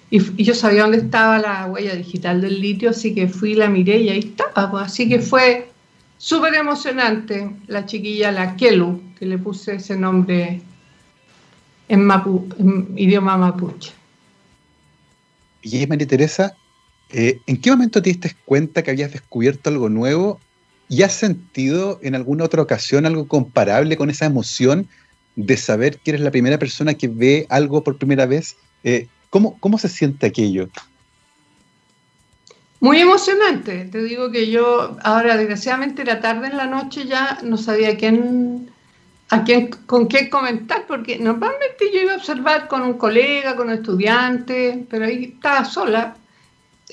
Y, 0.09 0.43
yo 0.43 0.53
sabía 0.53 0.81
dónde 0.81 0.97
estaba 0.97 1.39
la 1.39 1.67
huella 1.67 1.95
digital 1.95 2.41
del 2.41 2.59
litio, 2.59 2.89
así 2.89 3.15
que 3.15 3.29
fui, 3.29 3.53
la 3.53 3.69
miré 3.69 3.99
y 3.99 4.09
ahí 4.09 4.19
estaba. 4.19 4.69
Pues. 4.69 4.83
Así 4.83 5.07
que 5.07 5.19
fue 5.19 5.69
súper 6.17 6.55
emocionante 6.55 7.49
la 7.67 7.85
chiquilla, 7.85 8.33
la 8.33 8.57
Kelu, 8.57 9.01
que 9.17 9.25
le 9.25 9.37
puse 9.37 9.75
ese 9.75 9.95
nombre 9.95 10.59
en, 11.87 12.03
mapu, 12.03 12.45
idioma 12.97 13.37
mapuche. 13.37 13.93
Y 15.61 15.87
María 15.87 16.07
Teresa, 16.07 16.53
eh, 17.11 17.39
¿en 17.47 17.61
qué 17.61 17.71
momento 17.71 18.01
te 18.01 18.09
diste 18.09 18.35
cuenta 18.43 18.83
que 18.83 18.91
habías 18.91 19.13
descubierto 19.13 19.69
algo 19.69 19.87
nuevo 19.87 20.41
y 20.89 21.03
has 21.03 21.13
sentido 21.13 21.99
en 22.01 22.15
alguna 22.15 22.45
otra 22.45 22.61
ocasión 22.61 23.05
algo 23.05 23.27
comparable 23.27 23.97
con 23.97 24.09
esa 24.09 24.25
emoción 24.25 24.87
de 25.35 25.57
saber 25.57 25.99
que 25.99 26.11
eres 26.11 26.21
la 26.21 26.31
primera 26.31 26.57
persona 26.57 26.93
que 26.93 27.07
ve 27.07 27.45
algo 27.49 27.83
por 27.83 27.97
primera 27.97 28.25
vez? 28.25 28.55
Eh, 28.83 29.07
¿cómo, 29.29 29.57
¿Cómo 29.59 29.77
se 29.77 29.89
siente 29.89 30.25
aquello? 30.27 30.69
Muy 32.79 32.99
emocionante. 32.99 33.85
Te 33.85 34.03
digo 34.03 34.31
que 34.31 34.49
yo 34.49 34.97
ahora, 35.03 35.35
desgraciadamente, 35.35 36.05
la 36.05 36.21
tarde 36.21 36.47
en 36.47 36.57
la 36.57 36.67
noche 36.67 37.05
ya 37.05 37.39
no 37.43 37.57
sabía 37.57 37.97
quién 37.97 38.69
a 39.29 39.43
quién, 39.43 39.69
con 39.85 40.07
qué 40.07 40.29
comentar, 40.29 40.85
porque 40.87 41.19
normalmente 41.19 41.91
yo 41.93 42.01
iba 42.01 42.13
a 42.13 42.17
observar 42.17 42.67
con 42.67 42.81
un 42.83 42.93
colega, 42.93 43.55
con 43.55 43.67
un 43.67 43.73
estudiante, 43.73 44.85
pero 44.89 45.05
ahí 45.05 45.33
estaba 45.35 45.65
sola. 45.65 46.15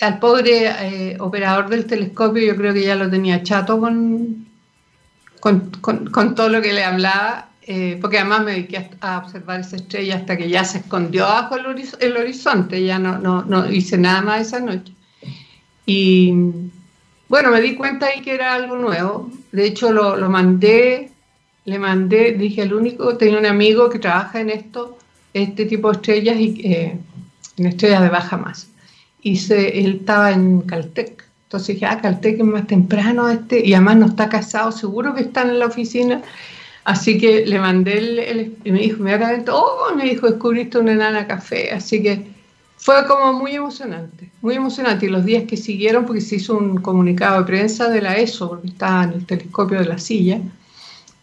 Al 0.00 0.18
pobre 0.18 0.66
eh, 0.66 1.16
operador 1.20 1.68
del 1.68 1.86
telescopio 1.86 2.44
yo 2.44 2.56
creo 2.56 2.74
que 2.74 2.84
ya 2.84 2.96
lo 2.96 3.08
tenía 3.08 3.42
chato 3.42 3.78
con, 3.78 4.46
con, 5.40 6.34
todo 6.34 6.48
lo 6.48 6.60
que 6.60 6.72
le 6.72 6.82
hablaba, 6.82 7.50
eh, 7.62 7.98
porque 8.00 8.18
además 8.18 8.44
me 8.44 8.52
dediqué 8.52 8.90
a, 9.00 9.18
observar 9.18 9.60
esa 9.60 9.76
estrella 9.76 10.16
hasta 10.16 10.36
que 10.36 10.48
ya 10.48 10.64
se 10.64 10.78
escondió 10.78 11.24
bajo 11.24 11.56
el, 11.56 12.16
horizonte, 12.16 12.84
ya 12.84 12.98
no, 12.98 13.18
no, 13.18 13.70
hice 13.70 13.96
nada 13.96 14.22
más 14.22 14.48
esa 14.48 14.60
noche. 14.60 14.92
Y 15.86 16.32
bueno, 17.28 17.50
me 17.50 17.60
di 17.60 17.76
cuenta 17.76 18.06
ahí 18.06 18.20
que 18.22 18.34
era 18.34 18.54
algo 18.54 18.76
nuevo, 18.76 19.30
de 19.52 19.66
hecho 19.66 19.92
lo, 19.92 20.16
lo 20.16 20.28
mandé 20.28 21.14
le 21.64 21.78
mandé, 21.78 22.32
dije, 22.32 22.62
el 22.62 22.74
único, 22.74 23.16
tenía 23.16 23.38
un 23.38 23.46
amigo 23.46 23.88
que 23.88 23.98
trabaja 23.98 24.40
en 24.40 24.50
esto, 24.50 24.98
este 25.32 25.64
tipo 25.64 25.90
de 25.90 25.96
estrellas, 25.96 26.36
y, 26.38 26.60
eh, 26.66 26.98
en 27.56 27.66
estrellas 27.66 28.02
de 28.02 28.08
baja 28.10 28.36
masa. 28.36 28.66
Y 29.24 29.36
se, 29.36 29.80
él 29.80 29.96
estaba 30.00 30.30
en 30.30 30.60
Caltech. 30.60 31.24
Entonces 31.44 31.74
dije, 31.74 31.86
ah, 31.86 32.00
Caltech 32.00 32.38
es 32.38 32.44
más 32.44 32.68
temprano 32.68 33.28
este, 33.28 33.66
y 33.66 33.74
además 33.74 33.96
no 33.96 34.06
está 34.06 34.28
casado, 34.28 34.70
seguro 34.70 35.14
que 35.14 35.22
están 35.22 35.50
en 35.50 35.58
la 35.58 35.66
oficina. 35.66 36.22
Así 36.84 37.18
que 37.18 37.44
le 37.46 37.58
mandé 37.58 37.98
el, 37.98 38.56
y 38.62 38.70
me 38.70 38.80
dijo 38.80 38.98
inmediatamente, 38.98 39.50
oh, 39.52 39.92
me 39.96 40.04
dijo, 40.04 40.28
descubriste 40.28 40.78
una 40.78 40.92
enana 40.92 41.26
café. 41.26 41.72
Así 41.72 42.02
que 42.02 42.26
fue 42.76 43.06
como 43.06 43.32
muy 43.32 43.54
emocionante, 43.54 44.30
muy 44.42 44.54
emocionante. 44.54 45.06
Y 45.06 45.08
los 45.08 45.24
días 45.24 45.44
que 45.44 45.56
siguieron, 45.56 46.04
porque 46.04 46.20
se 46.20 46.36
hizo 46.36 46.56
un 46.56 46.76
comunicado 46.76 47.38
de 47.38 47.46
prensa 47.46 47.88
de 47.88 48.02
la 48.02 48.16
ESO, 48.16 48.50
porque 48.50 48.68
estaba 48.68 49.04
en 49.04 49.12
el 49.14 49.26
telescopio 49.26 49.78
de 49.78 49.86
la 49.86 49.98
silla, 49.98 50.38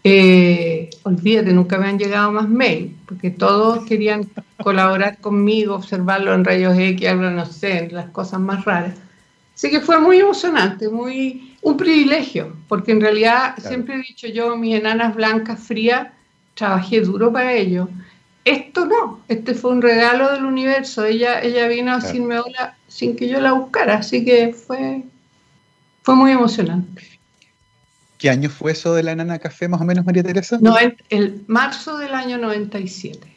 eh, 0.03 0.89
olvídate, 1.03 1.53
nunca 1.53 1.77
me 1.77 1.87
han 1.87 1.99
llegado 1.99 2.31
más 2.31 2.49
mail, 2.49 2.95
porque 3.05 3.29
todos 3.29 3.85
querían 3.85 4.29
colaborar 4.63 5.19
conmigo, 5.19 5.75
observarlo 5.75 6.33
en 6.33 6.43
rayos 6.43 6.77
X, 6.77 7.07
algo, 7.07 7.29
no 7.29 7.45
sé, 7.45 7.89
las 7.91 8.09
cosas 8.09 8.39
más 8.39 8.65
raras. 8.65 8.95
Así 9.53 9.69
que 9.69 9.79
fue 9.79 9.99
muy 9.99 10.19
emocionante, 10.19 10.89
muy 10.89 11.55
un 11.61 11.77
privilegio, 11.77 12.55
porque 12.67 12.93
en 12.93 13.01
realidad 13.01 13.55
siempre 13.59 13.95
he 13.95 13.97
dicho 13.99 14.27
yo, 14.27 14.57
mis 14.57 14.75
enanas 14.75 15.15
blancas 15.15 15.59
frías, 15.59 16.07
trabajé 16.55 17.01
duro 17.01 17.31
para 17.31 17.53
ello. 17.53 17.87
Esto 18.43 18.87
no, 18.87 19.19
este 19.27 19.53
fue 19.53 19.71
un 19.71 19.83
regalo 19.83 20.31
del 20.31 20.45
universo. 20.45 21.05
Ella, 21.05 21.41
ella 21.41 21.67
vino 21.67 21.91
a 21.91 21.99
decirme 21.99 22.39
hola 22.39 22.75
sin 22.87 23.15
que 23.15 23.27
yo 23.27 23.39
la 23.39 23.51
buscara, 23.51 23.97
así 23.97 24.25
que 24.25 24.51
fue, 24.53 25.03
fue 26.01 26.15
muy 26.15 26.31
emocionante. 26.31 27.10
¿Qué 28.21 28.29
año 28.29 28.51
fue 28.51 28.73
eso 28.73 28.93
de 28.93 29.01
la 29.01 29.13
enana 29.13 29.39
café, 29.39 29.67
más 29.67 29.81
o 29.81 29.83
menos, 29.83 30.05
María 30.05 30.21
Teresa? 30.21 30.59
No, 30.61 30.75
el 31.09 31.43
marzo 31.47 31.97
del 31.97 32.13
año 32.13 32.37
97. 32.37 33.27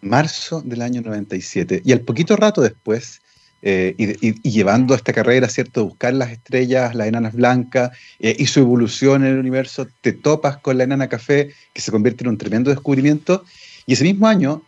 Marzo 0.00 0.60
del 0.60 0.82
año 0.82 1.02
97. 1.02 1.82
Y 1.84 1.92
al 1.92 2.00
poquito 2.00 2.34
rato 2.34 2.62
después, 2.62 3.22
eh, 3.62 3.94
y, 3.96 4.50
llevando 4.50 4.92
esta 4.96 5.12
carrera, 5.12 5.48
¿cierto? 5.48 5.84
Buscar 5.84 6.14
las 6.14 6.32
estrellas, 6.32 6.96
las 6.96 7.06
enanas 7.06 7.34
blancas 7.34 7.92
eh, 8.18 8.34
y 8.36 8.46
su 8.46 8.58
evolución 8.58 9.24
en 9.24 9.34
el 9.34 9.38
universo, 9.38 9.86
te 10.00 10.12
topas 10.12 10.56
con 10.56 10.78
la 10.78 10.82
enana 10.82 11.06
café, 11.06 11.52
que 11.72 11.80
se 11.80 11.92
convierte 11.92 12.24
en 12.24 12.30
un 12.30 12.38
tremendo 12.38 12.70
descubrimiento. 12.70 13.44
Y 13.86 13.92
ese 13.92 14.02
mismo 14.02 14.26
año 14.26 14.62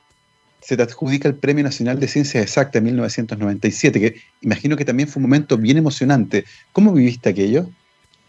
se 0.60 0.76
te 0.76 0.84
adjudica 0.84 1.26
el 1.26 1.34
Premio 1.34 1.64
Nacional 1.64 1.98
de 1.98 2.06
Ciencias 2.06 2.44
Exactas 2.44 2.78
en 2.78 2.84
1997, 2.84 3.98
que 3.98 4.20
imagino 4.42 4.76
que 4.76 4.84
también 4.84 5.08
fue 5.08 5.18
un 5.18 5.28
momento 5.28 5.58
bien 5.58 5.76
emocionante. 5.76 6.44
¿Cómo 6.70 6.92
viviste 6.92 7.30
aquello? 7.30 7.68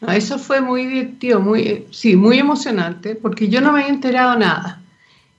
Eso 0.08 0.40
fue 0.40 0.62
muy 0.62 0.86
divertido, 0.86 1.40
muy, 1.40 1.86
sí, 1.92 2.16
muy 2.16 2.40
emocionante, 2.40 3.16
porque 3.16 3.50
yo 3.50 3.62
no 3.62 3.74
me 3.74 3.82
había 3.82 3.94
enterado 3.94 4.38
nada. 4.38 4.82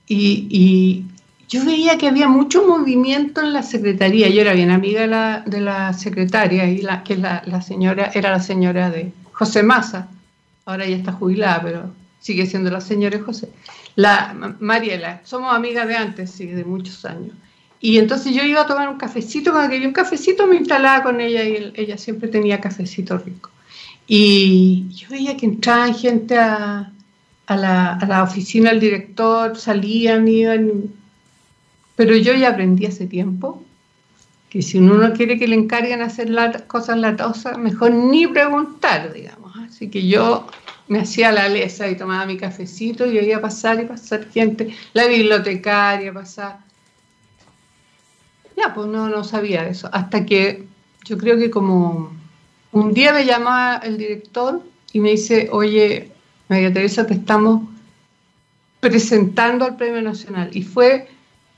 y, 0.07 1.05
yo 1.51 1.65
veía 1.65 1.97
que 1.97 2.07
había 2.07 2.29
mucho 2.29 2.65
movimiento 2.65 3.41
en 3.41 3.51
la 3.51 3.61
secretaría. 3.61 4.29
Yo 4.29 4.39
era 4.39 4.53
bien 4.53 4.71
amiga 4.71 5.01
de 5.01 5.07
la, 5.07 5.43
de 5.45 5.59
la 5.59 5.91
secretaria, 5.91 6.65
y 6.69 6.81
la, 6.81 7.03
que 7.03 7.17
la, 7.17 7.43
la, 7.45 7.61
señora, 7.61 8.09
era 8.13 8.31
la 8.31 8.39
señora 8.39 8.89
de 8.89 9.11
José 9.33 9.61
Massa. 9.61 10.07
Ahora 10.63 10.85
ya 10.85 10.95
está 10.95 11.11
jubilada, 11.11 11.61
pero 11.61 11.91
sigue 12.21 12.45
siendo 12.45 12.71
la 12.71 12.79
señora 12.79 13.19
José. 13.19 13.49
La 13.95 14.33
Mariela, 14.61 15.19
somos 15.25 15.53
amigas 15.53 15.89
de 15.89 15.97
antes, 15.97 16.31
sí, 16.31 16.45
de 16.45 16.63
muchos 16.63 17.03
años. 17.03 17.33
Y 17.81 17.97
entonces 17.97 18.33
yo 18.33 18.43
iba 18.43 18.61
a 18.61 18.67
tomar 18.67 18.87
un 18.87 18.97
cafecito, 18.97 19.51
cuando 19.51 19.71
quería 19.71 19.89
un 19.89 19.93
cafecito 19.93 20.47
me 20.47 20.55
instalaba 20.55 21.03
con 21.03 21.19
ella 21.19 21.43
y 21.43 21.73
ella 21.75 21.97
siempre 21.97 22.29
tenía 22.29 22.61
cafecito 22.61 23.17
rico. 23.17 23.49
Y 24.07 24.89
yo 24.89 25.09
veía 25.09 25.37
que 25.37 25.45
entraban 25.45 25.95
gente 25.95 26.37
a, 26.37 26.91
la, 27.47 27.93
a 27.93 28.05
la 28.05 28.23
oficina 28.23 28.71
del 28.71 28.79
director, 28.79 29.57
salían, 29.57 30.27
iban 30.27 30.91
pero 31.95 32.15
yo 32.15 32.33
ya 32.33 32.49
aprendí 32.49 32.87
hace 32.87 33.05
tiempo 33.05 33.63
que 34.49 34.63
si 34.63 34.79
uno 34.79 34.95
no 34.95 35.13
quiere 35.13 35.37
que 35.37 35.47
le 35.47 35.55
encarguen 35.55 36.01
hacer 36.01 36.31
las 36.31 36.63
cosas 36.63 36.97
latosas, 36.97 37.59
mejor 37.59 37.91
ni 37.91 38.25
preguntar, 38.25 39.13
digamos. 39.13 39.55
Así 39.57 39.89
que 39.89 40.07
yo 40.07 40.47
me 40.87 40.99
hacía 40.99 41.31
la 41.31 41.47
lesa 41.47 41.87
y 41.89 41.95
tomaba 41.95 42.25
mi 42.25 42.37
cafecito 42.37 43.05
y 43.05 43.19
oía 43.19 43.39
pasar 43.39 43.81
y 43.81 43.85
pasar 43.85 44.27
gente, 44.29 44.75
la 44.93 45.05
bibliotecaria, 45.05 46.11
pasar. 46.11 46.59
Ya, 48.57 48.73
pues 48.73 48.87
no, 48.87 49.07
no 49.07 49.23
sabía 49.23 49.67
eso. 49.67 49.87
Hasta 49.93 50.25
que 50.25 50.65
yo 51.05 51.19
creo 51.19 51.37
que 51.37 51.49
como 51.51 52.11
un 52.71 52.93
día 52.93 53.13
me 53.13 53.25
llama 53.25 53.79
el 53.83 53.97
director 53.97 54.61
y 54.93 54.99
me 54.99 55.11
dice, 55.11 55.49
oye, 55.51 56.11
María 56.49 56.73
Teresa, 56.73 57.05
te 57.05 57.13
estamos 57.13 57.63
presentando 58.79 59.65
al 59.65 59.77
Premio 59.77 60.01
Nacional. 60.01 60.49
Y 60.53 60.63
fue 60.63 61.07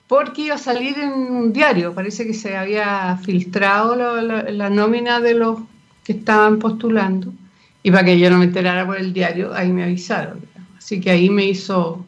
porque 0.07 0.43
iba 0.43 0.55
a 0.55 0.59
salir 0.59 0.97
en 0.99 1.11
un 1.11 1.53
diario, 1.53 1.93
parece 1.93 2.27
que 2.27 2.33
se 2.33 2.55
había 2.55 3.17
filtrado 3.23 3.95
la, 3.95 4.69
nómina 4.69 5.19
de 5.19 5.33
los 5.33 5.59
que 6.03 6.13
estaban 6.13 6.59
postulando 6.59 7.33
y 7.81 7.91
para 7.91 8.05
que 8.05 8.19
yo 8.19 8.29
no 8.29 8.37
me 8.37 8.45
enterara 8.45 8.85
por 8.85 8.97
el 8.97 9.11
diario, 9.11 9.53
ahí 9.53 9.71
me 9.71 9.83
avisaron. 9.83 10.39
Así 10.77 11.01
que 11.01 11.11
ahí 11.11 11.29
me 11.29 11.45
hizo, 11.45 12.05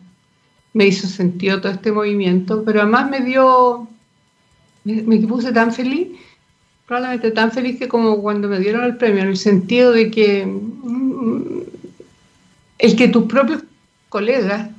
me 0.73 0.87
hizo 0.87 1.07
sentido 1.07 1.59
todo 1.59 1.71
este 1.71 1.91
movimiento, 1.91 2.63
pero 2.63 2.81
además 2.81 3.09
me 3.09 3.21
dio, 3.21 3.87
me, 4.83 5.17
puse 5.19 5.51
tan 5.51 5.73
feliz, 5.73 6.09
probablemente 6.85 7.31
tan 7.31 7.51
feliz 7.51 7.79
que 7.79 7.87
como 7.87 8.21
cuando 8.21 8.47
me 8.47 8.59
dieron 8.59 8.83
el 8.83 8.97
premio, 8.97 9.23
en 9.23 9.29
el 9.29 9.37
sentido 9.37 9.91
de 9.91 10.11
que 10.11 10.45
mm, 10.45 11.61
el 12.77 12.95
que 12.95 13.07
tus 13.07 13.25
propios 13.25 13.63
colegas 14.09 14.69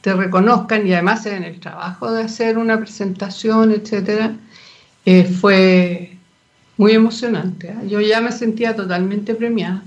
te 0.00 0.12
reconozcan 0.12 0.86
y 0.86 0.92
además 0.92 1.24
en 1.26 1.44
el 1.44 1.60
trabajo 1.60 2.12
de 2.12 2.24
hacer 2.24 2.58
una 2.58 2.78
presentación, 2.78 3.70
etcétera, 3.70 4.34
eh, 5.06 5.24
fue 5.24 6.16
muy 6.76 6.92
emocionante. 6.92 7.68
¿eh? 7.68 7.88
Yo 7.88 8.00
ya 8.00 8.20
me 8.20 8.32
sentía 8.32 8.74
totalmente 8.74 9.34
premiada. 9.34 9.82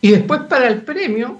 Y 0.00 0.12
después 0.12 0.42
para 0.42 0.68
el 0.68 0.82
premio, 0.82 1.38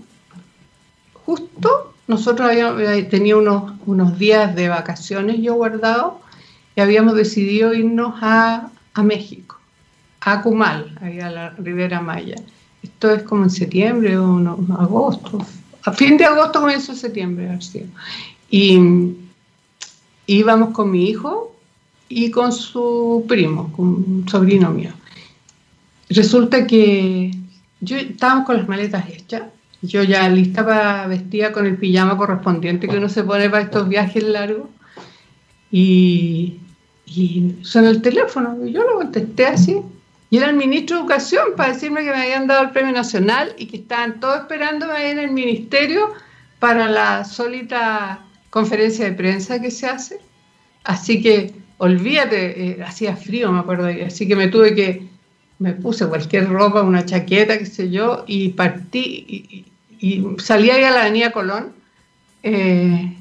justo 1.25 1.95
nosotros 2.09 2.51
habíamos 2.51 2.81
eh, 2.83 3.05
tenido 3.05 3.39
unos, 3.39 3.73
unos 3.87 4.19
días 4.19 4.55
de 4.57 4.69
vacaciones 4.69 5.39
yo 5.41 5.55
guardado 5.55 6.22
y 6.75 6.81
habíamos 6.81 7.15
decidido 7.15 7.75
irnos 7.75 8.15
a, 8.23 8.71
a 8.95 9.03
México, 9.03 9.59
a 10.21 10.43
Cumal, 10.43 10.99
ahí 11.01 11.21
a 11.21 11.31
la 11.31 11.51
Ribera 11.51 12.01
Maya. 12.01 12.37
Esto 12.83 13.11
es 13.13 13.23
como 13.23 13.45
en 13.45 13.51
septiembre 13.51 14.19
o 14.19 14.39
agosto, 14.79 15.45
a 15.85 15.93
fin 15.93 16.17
de 16.17 16.25
agosto, 16.25 16.61
comienzo 16.61 16.93
de 16.93 16.99
septiembre, 16.99 17.59
Y 18.51 18.79
íbamos 20.27 20.71
con 20.71 20.91
mi 20.91 21.09
hijo 21.09 21.55
y 22.09 22.31
con 22.31 22.53
su 22.53 23.25
primo, 23.29 23.73
con 23.73 23.87
un 23.87 24.27
sobrino 24.29 24.71
mío. 24.71 24.93
Resulta 26.09 26.67
que 26.67 27.33
yo 27.81 27.97
estábamos 27.97 28.47
con 28.47 28.57
las 28.59 28.69
maletas 28.69 29.09
hechas, 29.09 29.43
yo 29.81 30.05
ya 30.05 30.29
lista 30.29 30.65
para 30.65 31.07
vestir 31.09 31.51
con 31.51 31.67
el 31.67 31.77
pijama 31.77 32.17
correspondiente 32.17 32.87
que 32.87 32.99
uno 32.99 33.09
se 33.09 33.25
pone 33.25 33.51
para 33.51 33.65
estos 33.65 33.89
viajes 33.89 34.23
largos. 34.23 34.69
Y, 35.73 36.59
y 37.15 37.57
suena 37.63 37.91
el 37.91 38.03
teléfono, 38.03 38.57
y 38.65 38.73
yo 38.73 38.83
lo 38.83 38.95
contesté 38.97 39.47
así. 39.47 39.81
Y 40.31 40.39
era 40.39 40.49
el 40.49 40.57
ministro 40.57 40.97
de 40.97 41.03
Educación 41.03 41.49
para 41.57 41.75
decirme 41.75 42.05
que 42.05 42.11
me 42.11 42.23
habían 42.23 42.47
dado 42.47 42.63
el 42.63 42.71
premio 42.71 42.93
nacional 42.93 43.55
y 43.59 43.67
que 43.67 43.77
estaban 43.77 44.19
todos 44.19 44.41
esperándome 44.41 45.11
en 45.11 45.19
el 45.19 45.31
ministerio 45.31 46.11
para 46.59 46.89
la 46.89 47.25
sólita 47.25 48.21
conferencia 48.49 49.05
de 49.05 49.13
prensa 49.13 49.61
que 49.61 49.71
se 49.71 49.87
hace. 49.87 50.21
Así 50.85 51.21
que, 51.21 51.53
olvídate, 51.77 52.71
eh, 52.71 52.83
hacía 52.83 53.15
frío, 53.15 53.53
me 53.53 53.61
acuerdo, 53.61 53.89
así 54.07 54.27
que 54.27 54.35
me 54.35 54.49
tuve 54.49 54.75
que, 54.75 55.07
me 55.59 55.75
puse 55.75 56.07
cualquier 56.07 56.49
ropa, 56.49 56.83
una 56.83 57.05
chaqueta, 57.05 57.59
qué 57.59 57.67
sé 57.67 57.91
yo, 57.91 58.25
y 58.27 58.51
partí 58.51 59.67
y, 60.01 60.25
salí 60.39 60.71
ahí 60.71 60.83
a 60.83 60.91
la 60.91 61.03
avenida 61.03 61.31
Colón. 61.31 61.75
Eh, 62.43 63.17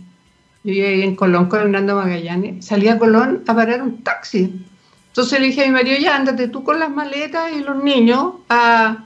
yo 0.64 0.86
ahí 0.86 1.01
en 1.01 1.16
Colón 1.16 1.47
con 1.47 1.62
Hernando 1.62 1.95
Magallanes. 1.95 2.66
Salí 2.66 2.88
a 2.88 2.97
Colón 2.97 3.43
a 3.47 3.55
parar 3.55 3.82
un 3.82 4.03
taxi 4.03 4.66
entonces 5.12 5.41
le 5.41 5.47
dije 5.47 5.64
a 5.64 5.66
mi 5.66 5.72
marido, 5.72 5.97
ya 5.97 6.16
ándate 6.16 6.47
tú 6.47 6.64
con 6.64 6.80
las 6.80 6.89
maletas 6.89 7.51
y 7.51 7.59
los 7.59 7.84
niños 7.84 8.36
a, 8.47 9.03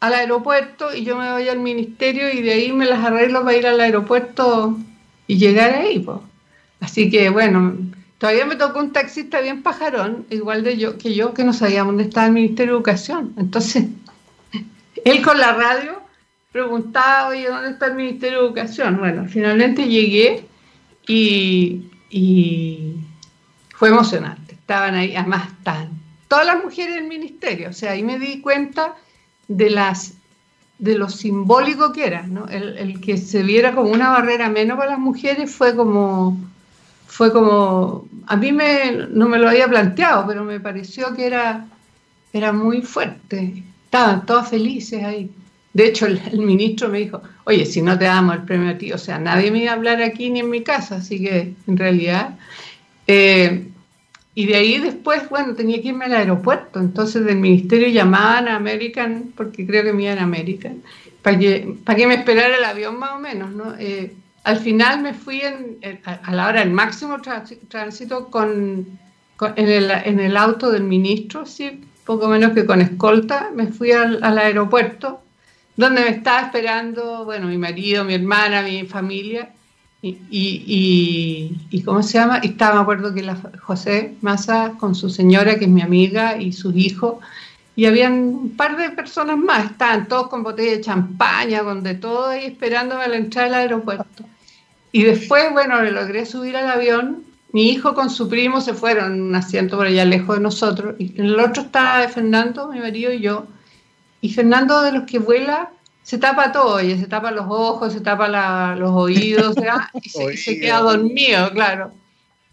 al 0.00 0.14
aeropuerto 0.14 0.92
y 0.92 1.04
yo 1.04 1.16
me 1.16 1.30
voy 1.30 1.48
al 1.48 1.60
ministerio 1.60 2.32
y 2.32 2.42
de 2.42 2.52
ahí 2.52 2.72
me 2.72 2.84
las 2.84 3.04
arreglo 3.04 3.44
para 3.44 3.56
ir 3.56 3.64
al 3.68 3.78
aeropuerto 3.78 4.76
y 5.28 5.38
llegar 5.38 5.72
ahí. 5.72 6.00
Pues. 6.00 6.18
Así 6.80 7.10
que 7.10 7.30
bueno, 7.30 7.76
todavía 8.18 8.44
me 8.44 8.56
tocó 8.56 8.80
un 8.80 8.92
taxista 8.92 9.40
bien 9.40 9.62
pajarón, 9.62 10.26
igual 10.30 10.64
de 10.64 10.78
yo 10.78 10.98
que 10.98 11.14
yo, 11.14 11.32
que 11.32 11.44
no 11.44 11.52
sabíamos 11.52 11.92
dónde 11.92 12.08
estaba 12.08 12.26
el 12.26 12.32
Ministerio 12.32 12.72
de 12.72 12.78
Educación. 12.78 13.32
Entonces, 13.38 13.84
él 15.04 15.22
con 15.22 15.38
la 15.38 15.52
radio 15.52 16.02
preguntaba, 16.50 17.28
oye, 17.28 17.46
¿dónde 17.46 17.70
está 17.70 17.86
el 17.86 17.94
Ministerio 17.94 18.40
de 18.40 18.46
Educación? 18.46 18.98
Bueno, 18.98 19.26
finalmente 19.28 19.86
llegué 19.86 20.44
y, 21.06 22.94
fue 23.74 23.90
emocionante 23.90 24.54
estaban 24.54 24.94
ahí, 24.94 25.14
además 25.14 25.48
están 25.48 25.90
todas 26.28 26.46
las 26.46 26.64
mujeres 26.64 26.94
del 26.94 27.06
ministerio, 27.06 27.70
o 27.70 27.72
sea, 27.72 27.92
ahí 27.92 28.02
me 28.02 28.18
di 28.18 28.40
cuenta 28.40 28.94
de 29.48 29.70
las 29.70 30.14
de 30.78 30.98
lo 30.98 31.08
simbólico 31.08 31.92
que 31.92 32.06
era, 32.06 32.26
¿no? 32.26 32.46
El, 32.48 33.00
que 33.00 33.16
se 33.16 33.42
viera 33.42 33.74
como 33.74 33.90
una 33.90 34.10
barrera 34.10 34.50
menos 34.50 34.76
para 34.76 34.92
las 34.92 34.98
mujeres 34.98 35.50
fue 35.54 35.74
como, 35.74 36.38
fue 37.06 37.32
como, 37.32 38.06
a 38.26 38.36
mí 38.36 38.52
me, 38.52 39.06
no 39.10 39.28
me 39.28 39.38
lo 39.38 39.48
había 39.48 39.68
planteado, 39.68 40.26
pero 40.26 40.44
me 40.44 40.60
pareció 40.60 41.14
que 41.14 41.26
era, 41.26 41.66
era 42.32 42.52
muy 42.52 42.82
fuerte. 42.82 43.62
Estaban 43.84 44.26
todas 44.26 44.50
felices 44.50 45.02
ahí. 45.02 45.30
De 45.76 45.88
hecho, 45.88 46.06
el, 46.06 46.38
ministro 46.38 46.88
me 46.88 47.00
dijo, 47.00 47.20
oye, 47.44 47.66
si 47.66 47.82
no 47.82 47.98
te 47.98 48.06
damos 48.06 48.36
el 48.36 48.42
premio 48.42 48.70
a 48.70 48.78
ti, 48.78 48.92
o 48.92 48.98
sea, 48.98 49.18
nadie 49.18 49.50
me 49.50 49.58
iba 49.58 49.72
a 49.72 49.74
hablar 49.74 50.02
aquí 50.02 50.30
ni 50.30 50.40
en 50.40 50.48
mi 50.48 50.62
casa, 50.62 50.96
así 50.96 51.22
que 51.22 51.52
en 51.66 51.76
realidad 51.76 52.38
eh, 53.06 53.68
y 54.34 54.46
de 54.46 54.56
ahí 54.56 54.78
después, 54.78 55.28
bueno, 55.28 55.54
tenía 55.54 55.80
que 55.80 55.88
irme 55.88 56.06
al 56.06 56.14
aeropuerto. 56.14 56.78
Entonces 56.80 57.24
del 57.24 57.36
ministerio 57.36 57.88
llamaban 57.88 58.48
a 58.48 58.56
American, 58.56 59.32
porque 59.36 59.66
creo 59.66 59.82
que 59.82 59.92
me 59.92 60.04
iban 60.04 60.18
a 60.18 60.22
American, 60.24 60.82
para 61.22 61.38
que, 61.38 61.76
que 61.84 62.06
me 62.06 62.14
esperara 62.14 62.56
el 62.56 62.64
avión 62.64 62.98
más 62.98 63.12
o 63.12 63.18
menos, 63.18 63.50
¿no? 63.52 63.74
Eh, 63.78 64.14
al 64.44 64.58
final 64.60 65.02
me 65.02 65.12
fui 65.12 65.40
en, 65.40 65.78
a 66.04 66.34
la 66.34 66.46
hora 66.46 66.60
del 66.60 66.70
máximo 66.70 67.20
tránsito 67.68 68.30
con, 68.30 68.86
en, 69.56 69.68
el, 69.68 69.90
en, 69.90 70.20
el, 70.20 70.36
auto 70.36 70.70
del 70.70 70.84
ministro, 70.84 71.44
sí, 71.44 71.82
poco 72.04 72.28
menos 72.28 72.52
que 72.52 72.64
con 72.64 72.80
escolta, 72.80 73.50
me 73.54 73.66
fui 73.66 73.90
al 73.90 74.38
aeropuerto, 74.38 75.22
donde 75.76 76.02
me 76.02 76.08
estaba 76.08 76.40
esperando, 76.40 77.24
bueno, 77.24 77.48
mi 77.48 77.58
marido, 77.58 78.04
mi 78.04 78.14
hermana, 78.14 78.62
mi 78.62 78.84
familia, 78.86 79.50
y, 80.02 81.56
y, 81.70 81.82
¿cómo 81.82 82.02
se 82.02 82.18
llama? 82.18 82.38
Estaba, 82.38 82.76
me 82.76 82.80
acuerdo 82.82 83.14
que 83.14 83.22
la 83.22 83.36
José 83.60 84.14
Massa 84.20 84.74
con 84.78 84.94
su 84.94 85.10
señora, 85.10 85.58
que 85.58 85.64
es 85.64 85.70
mi 85.70 85.82
amiga, 85.82 86.36
y 86.40 86.52
sus 86.52 86.76
hijos, 86.76 87.16
y 87.74 87.86
habían 87.86 88.12
un 88.12 88.56
par 88.56 88.76
de 88.76 88.90
personas 88.90 89.36
más, 89.36 89.72
estaban 89.72 90.08
todos 90.08 90.28
con 90.28 90.42
botella 90.42 90.72
de 90.72 90.80
champaña, 90.80 91.62
con 91.62 91.82
de 91.82 91.94
todo 91.94 92.28
ahí 92.28 92.46
esperándome 92.46 93.04
a 93.04 93.08
la 93.08 93.16
entrada 93.16 93.48
del 93.48 93.54
aeropuerto. 93.56 94.24
Y 94.92 95.02
después, 95.02 95.52
bueno, 95.52 95.82
le 95.82 95.90
logré 95.90 96.24
subir 96.24 96.56
al 96.56 96.70
avión, 96.70 97.24
mi 97.52 97.70
hijo 97.70 97.94
con 97.94 98.08
su 98.08 98.28
primo 98.28 98.60
se 98.60 98.74
fueron 98.74 99.20
un 99.20 99.34
asiento 99.34 99.76
por 99.76 99.86
allá 99.86 100.04
lejos 100.04 100.36
de 100.36 100.42
nosotros, 100.42 100.94
y 100.98 101.20
el 101.20 101.38
otro 101.38 101.64
estaba 101.64 102.06
Fernando, 102.08 102.68
mi 102.68 102.80
marido 102.80 103.12
y 103.12 103.20
yo, 103.20 103.46
y 104.26 104.32
Fernando 104.32 104.82
de 104.82 104.90
los 104.90 105.04
que 105.04 105.20
vuela 105.20 105.70
se 106.02 106.18
tapa 106.18 106.50
todo, 106.50 106.80
y 106.80 106.98
se 106.98 107.06
tapa 107.06 107.30
los 107.30 107.46
ojos, 107.48 107.92
se 107.92 108.00
tapa 108.00 108.74
los 108.74 108.90
oídos, 108.90 109.56
y 110.02 110.08
se, 110.08 110.36
se 110.36 110.58
queda 110.58 110.80
dormido, 110.80 111.50
claro. 111.52 111.92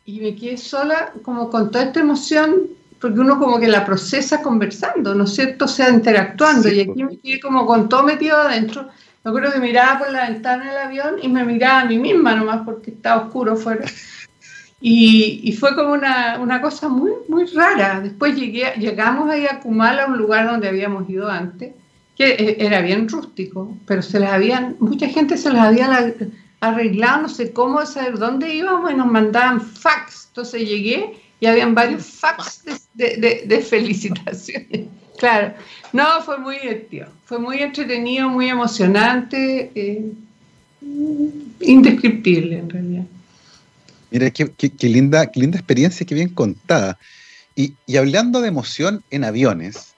Y 0.06 0.20
me 0.20 0.36
quedé 0.36 0.58
sola 0.58 1.14
como 1.24 1.50
con 1.50 1.72
toda 1.72 1.86
esta 1.86 2.00
emoción 2.00 2.70
porque 3.00 3.20
uno 3.20 3.38
como 3.38 3.60
que 3.60 3.68
la 3.68 3.86
procesa 3.86 4.42
conversando, 4.42 5.14
¿no 5.14 5.26
es 5.26 5.34
cierto? 5.34 5.66
O 5.66 5.68
sea, 5.68 5.90
interactuando. 5.90 6.70
y 6.70 6.80
aquí 6.80 7.04
me 7.04 7.18
quedé 7.18 7.40
como 7.42 7.66
con 7.66 7.90
todo 7.90 8.04
metido 8.04 8.38
adentro. 8.38 8.88
Me 9.24 9.30
acuerdo 9.30 9.52
que 9.52 9.60
miraba 9.60 10.00
por 10.00 10.12
la 10.12 10.30
ventana 10.30 10.70
del 10.70 10.78
avión 10.78 11.16
y 11.22 11.28
me 11.28 11.44
miraba 11.44 11.82
a 11.82 11.86
mí 11.86 11.98
misma 11.98 12.34
nomás 12.34 12.62
porque 12.64 12.92
estaba 12.92 13.24
oscuro 13.24 13.56
fuera. 13.56 13.86
Y, 14.86 15.40
y 15.46 15.54
fue 15.54 15.74
como 15.76 15.94
una, 15.94 16.40
una, 16.42 16.60
cosa 16.60 16.90
muy, 16.90 17.12
muy 17.30 17.46
rara. 17.46 18.02
Después 18.02 18.36
llegué, 18.36 18.74
llegamos 18.78 19.30
ahí 19.30 19.46
a 19.46 19.62
Kumala, 19.62 20.08
un 20.08 20.18
lugar 20.18 20.46
donde 20.46 20.68
habíamos 20.68 21.10
ido 21.10 21.30
antes, 21.30 21.72
que 22.18 22.32
e, 22.32 22.66
era 22.66 22.82
bien 22.82 23.08
rústico, 23.08 23.78
pero 23.88 24.02
se 24.02 24.20
les 24.20 24.28
habían, 24.28 24.76
mucha 24.80 25.08
gente 25.08 25.38
se 25.38 25.52
les 25.52 25.62
había 25.62 26.14
arreglado, 26.60 27.22
no 27.22 27.30
sé 27.30 27.54
cómo, 27.54 27.86
saber 27.86 28.18
dónde 28.18 28.54
íbamos 28.54 28.92
y 28.92 28.96
nos 28.96 29.08
mandaban 29.08 29.62
fax. 29.62 30.26
Entonces 30.28 30.68
llegué 30.68 31.14
y 31.40 31.46
habían 31.46 31.74
varios 31.74 32.06
fax 32.06 32.66
de, 32.94 33.66
felicitaciones. 33.68 34.88
Claro, 35.20 35.54
no, 35.94 36.22
fue 36.26 36.38
muy 36.40 36.58
divertido, 36.58 37.08
fue 37.24 37.40
muy 37.40 37.60
entretenido, 37.60 38.28
muy 38.28 38.50
emocionante, 38.50 39.72
eh, 39.74 40.12
indescriptible 41.62 42.58
en 42.58 42.70
realidad. 42.70 43.06
Mira, 44.14 44.30
qué, 44.30 44.48
linda, 44.82 45.26
qué 45.26 45.40
linda 45.40 45.58
experiencia, 45.58 46.06
qué 46.06 46.14
bien 46.14 46.30
contada. 46.30 47.00
Y, 47.56 47.74
y, 47.88 47.98
hablando 47.98 48.42
de 48.42 48.48
emoción 48.48 49.04
en 49.10 49.24
aviones, 49.24 49.96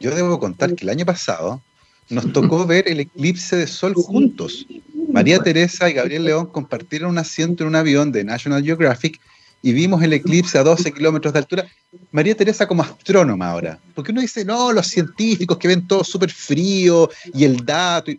yo 0.00 0.14
debo 0.14 0.40
contar 0.40 0.74
que 0.74 0.86
el 0.86 0.88
año 0.88 1.04
pasado 1.04 1.60
nos 2.08 2.32
tocó 2.32 2.64
ver 2.64 2.88
el 2.88 3.00
eclipse 3.00 3.56
de 3.56 3.66
sol 3.66 3.92
juntos. 3.92 4.66
María 5.12 5.40
Teresa 5.40 5.90
y 5.90 5.92
Gabriel 5.92 6.24
León 6.24 6.46
compartieron 6.46 7.10
un 7.10 7.18
asiento 7.18 7.62
en 7.62 7.68
un 7.68 7.76
avión 7.76 8.10
de 8.10 8.24
National 8.24 8.64
Geographic 8.64 9.20
y 9.60 9.72
vimos 9.74 10.02
el 10.02 10.14
eclipse 10.14 10.56
a 10.56 10.62
12 10.62 10.90
kilómetros 10.90 11.34
de 11.34 11.40
altura. 11.40 11.66
María 12.10 12.34
Teresa 12.34 12.66
como 12.66 12.82
astrónoma 12.82 13.50
ahora, 13.50 13.78
porque 13.94 14.12
uno 14.12 14.22
dice, 14.22 14.46
no, 14.46 14.72
los 14.72 14.86
científicos 14.86 15.58
que 15.58 15.68
ven 15.68 15.86
todo 15.86 16.02
súper 16.04 16.30
frío 16.30 17.10
y 17.34 17.44
el 17.44 17.66
dato, 17.66 18.12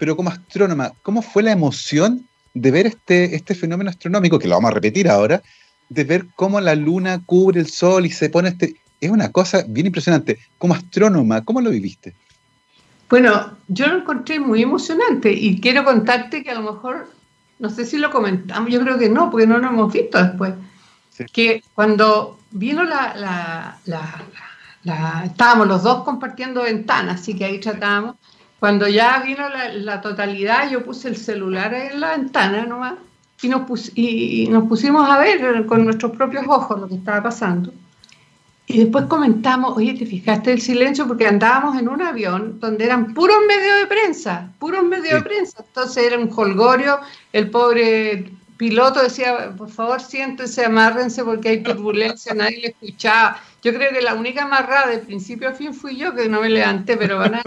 pero 0.00 0.16
como 0.16 0.30
astrónoma, 0.30 0.92
¿cómo 1.02 1.22
fue 1.22 1.44
la 1.44 1.52
emoción 1.52 2.26
de 2.60 2.70
ver 2.70 2.86
este, 2.86 3.34
este 3.34 3.54
fenómeno 3.54 3.90
astronómico, 3.90 4.38
que 4.38 4.48
lo 4.48 4.56
vamos 4.56 4.70
a 4.70 4.74
repetir 4.74 5.08
ahora, 5.08 5.42
de 5.88 6.04
ver 6.04 6.26
cómo 6.34 6.60
la 6.60 6.74
luna 6.74 7.22
cubre 7.24 7.60
el 7.60 7.68
sol 7.68 8.06
y 8.06 8.10
se 8.10 8.28
pone 8.30 8.50
este... 8.50 8.76
Es 8.98 9.10
una 9.10 9.30
cosa 9.30 9.64
bien 9.68 9.86
impresionante. 9.86 10.38
Como 10.56 10.74
astrónoma, 10.74 11.44
¿cómo 11.44 11.60
lo 11.60 11.70
viviste? 11.70 12.14
Bueno, 13.10 13.56
yo 13.68 13.86
lo 13.88 13.98
encontré 13.98 14.40
muy 14.40 14.62
emocionante 14.62 15.30
y 15.30 15.60
quiero 15.60 15.84
contarte 15.84 16.42
que 16.42 16.50
a 16.50 16.54
lo 16.54 16.72
mejor, 16.72 17.08
no 17.58 17.68
sé 17.68 17.84
si 17.84 17.98
lo 17.98 18.10
comentamos, 18.10 18.72
yo 18.72 18.80
creo 18.80 18.98
que 18.98 19.10
no, 19.10 19.30
porque 19.30 19.46
no 19.46 19.58
lo 19.58 19.68
hemos 19.68 19.92
visto 19.92 20.22
después 20.22 20.54
que 21.32 21.62
cuando 21.74 22.38
vino 22.50 22.84
la, 22.84 23.78
la, 23.84 24.22
Estábamos 25.24 25.66
los 25.66 25.82
dos 25.82 26.04
compartiendo 26.04 26.62
ventanas, 26.62 27.20
así 27.20 27.34
que 27.34 27.44
ahí 27.44 27.58
tratábamos. 27.58 28.16
Cuando 28.58 28.88
ya 28.88 29.20
vino 29.20 29.48
la, 29.48 30.00
totalidad, 30.00 30.70
yo 30.70 30.84
puse 30.84 31.08
el 31.08 31.16
celular 31.16 31.74
en 31.74 32.00
la 32.00 32.16
ventana 32.16 32.64
nomás 32.64 32.94
y 33.42 33.48
nos, 33.48 33.92
y 33.94 34.48
nos 34.48 34.66
pusimos 34.66 35.08
a 35.08 35.18
ver 35.18 35.66
con 35.66 35.84
nuestros 35.84 36.12
propios 36.12 36.44
ojos 36.48 36.80
lo 36.80 36.88
que 36.88 36.94
estaba 36.94 37.22
pasando. 37.22 37.72
Y 38.68 38.78
después 38.78 39.04
comentamos, 39.04 39.76
oye, 39.76 39.94
¿te 39.94 40.06
fijaste 40.06 40.52
el 40.52 40.60
silencio? 40.60 41.06
Porque 41.06 41.26
andábamos 41.26 41.78
en 41.78 41.88
un 41.88 42.02
avión 42.02 42.58
donde 42.58 42.84
eran 42.84 43.14
puros 43.14 43.36
medios 43.46 43.78
de 43.78 43.86
prensa, 43.86 44.50
puros 44.58 44.82
medios 44.82 45.22
de 45.22 45.22
prensa. 45.22 45.64
Entonces 45.64 46.04
era 46.04 46.18
un 46.18 46.30
holgorio, 46.34 46.98
el 47.32 47.48
pobre 47.48 48.32
piloto 48.56 49.02
decía, 49.02 49.54
por 49.56 49.70
favor 49.70 50.00
siéntense, 50.00 50.64
amárrense 50.64 51.22
porque 51.22 51.50
hay 51.50 51.62
turbulencia, 51.62 52.34
nadie 52.34 52.60
le 52.60 52.68
escuchaba. 52.68 53.40
Yo 53.62 53.72
creo 53.72 53.92
que 53.92 54.02
la 54.02 54.14
única 54.14 54.42
amarrada 54.42 54.88
de 54.88 54.98
principio 54.98 55.48
a 55.48 55.52
fin 55.52 55.72
fui 55.72 55.96
yo 55.96 56.14
que 56.14 56.28
no 56.28 56.40
me 56.40 56.48
levanté, 56.48 56.96
pero 56.96 57.18
van 57.18 57.36
a 57.36 57.42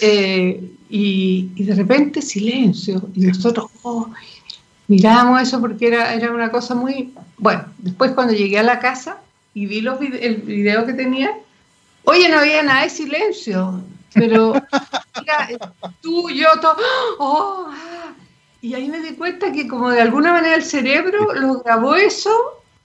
eh, 0.00 0.70
y, 0.88 1.50
y, 1.54 1.64
de 1.64 1.74
repente 1.74 2.22
silencio, 2.22 3.08
y 3.14 3.20
nosotros 3.20 3.70
oh, 3.82 4.08
mirábamos 4.88 5.42
eso 5.42 5.60
porque 5.60 5.88
era, 5.88 6.14
era 6.14 6.32
una 6.32 6.50
cosa 6.50 6.74
muy... 6.74 7.14
Bueno, 7.38 7.64
después 7.78 8.12
cuando 8.12 8.32
llegué 8.32 8.58
a 8.58 8.64
la 8.64 8.80
casa 8.80 9.18
y 9.54 9.66
vi 9.66 9.80
los 9.80 10.00
el 10.00 10.36
video 10.36 10.84
que 10.86 10.94
tenía, 10.94 11.38
oye, 12.04 12.28
no 12.28 12.38
había 12.38 12.62
nada 12.62 12.82
de 12.82 12.90
silencio, 12.90 13.82
pero 14.14 14.52
mira, 15.20 15.72
tú, 16.00 16.28
yo, 16.30 16.48
todo, 16.60 16.76
oh, 17.18 17.66
ah, 17.68 18.12
y 18.60 18.74
ahí 18.74 18.88
me 18.88 19.00
di 19.00 19.14
cuenta 19.14 19.52
que 19.52 19.66
como 19.66 19.90
de 19.90 20.00
alguna 20.00 20.32
manera 20.32 20.54
el 20.54 20.64
cerebro 20.64 21.34
lo 21.34 21.60
grabó 21.60 21.94
eso, 21.94 22.30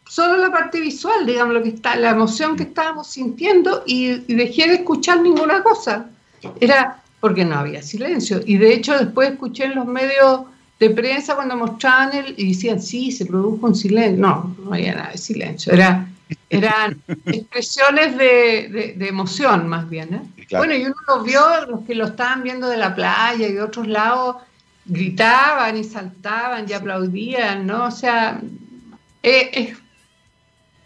solo 0.08 0.38
la 0.38 0.52
parte 0.52 0.80
visual, 0.80 1.26
digamos, 1.26 1.54
lo 1.54 1.64
que 1.64 1.70
está, 1.70 1.96
la 1.96 2.12
emoción 2.12 2.56
que 2.56 2.64
estábamos 2.64 3.08
sintiendo 3.08 3.84
y, 3.86 4.20
dejé 4.34 4.68
de 4.68 4.76
escuchar 4.76 5.22
ninguna 5.22 5.64
cosa. 5.64 6.08
Era 6.60 7.02
porque 7.20 7.46
no 7.46 7.56
había 7.56 7.82
silencio. 7.82 8.42
Y 8.46 8.58
de 8.58 8.74
hecho 8.74 8.98
después 8.98 9.32
escuché 9.32 9.66
en 9.66 9.76
los 9.76 9.86
medios 9.86 10.42
de 10.80 10.90
prensa 10.90 11.36
cuando 11.36 11.56
mostraban 11.56 12.14
el 12.14 12.36
y 12.38 12.50
decían, 12.50 12.82
sí, 12.82 13.12
se 13.12 13.26
produjo 13.26 13.68
un 13.68 13.76
silencio. 13.76 14.22
No, 14.22 14.56
no 14.64 14.74
había 14.74 14.96
nada 14.96 15.12
de 15.12 15.18
silencio. 15.18 15.74
Era, 15.74 16.08
eran 16.50 17.02
expresiones 17.26 18.18
de, 18.18 18.96
de, 18.98 19.08
emoción 19.08 19.68
más 19.68 19.90
bien. 19.90 20.14
¿eh? 20.14 20.46
Bueno, 20.52 20.74
y 20.76 20.84
uno 20.86 20.96
lo 21.08 21.24
vio, 21.24 21.42
los 21.68 21.82
que 21.86 21.96
lo 21.96 22.06
estaban 22.06 22.44
viendo 22.44 22.68
de 22.68 22.78
la 22.78 22.94
playa 22.94 23.48
y 23.48 23.54
de 23.54 23.62
otros 23.62 23.88
lados, 23.88 24.38
gritaban 24.86 25.78
y 25.78 25.84
saltaban 25.84 26.66
y 26.70 26.74
aplaudían, 26.74 27.66
¿no? 27.66 27.86
O 27.86 27.92
sea, 27.92 28.40
es, 29.24 29.74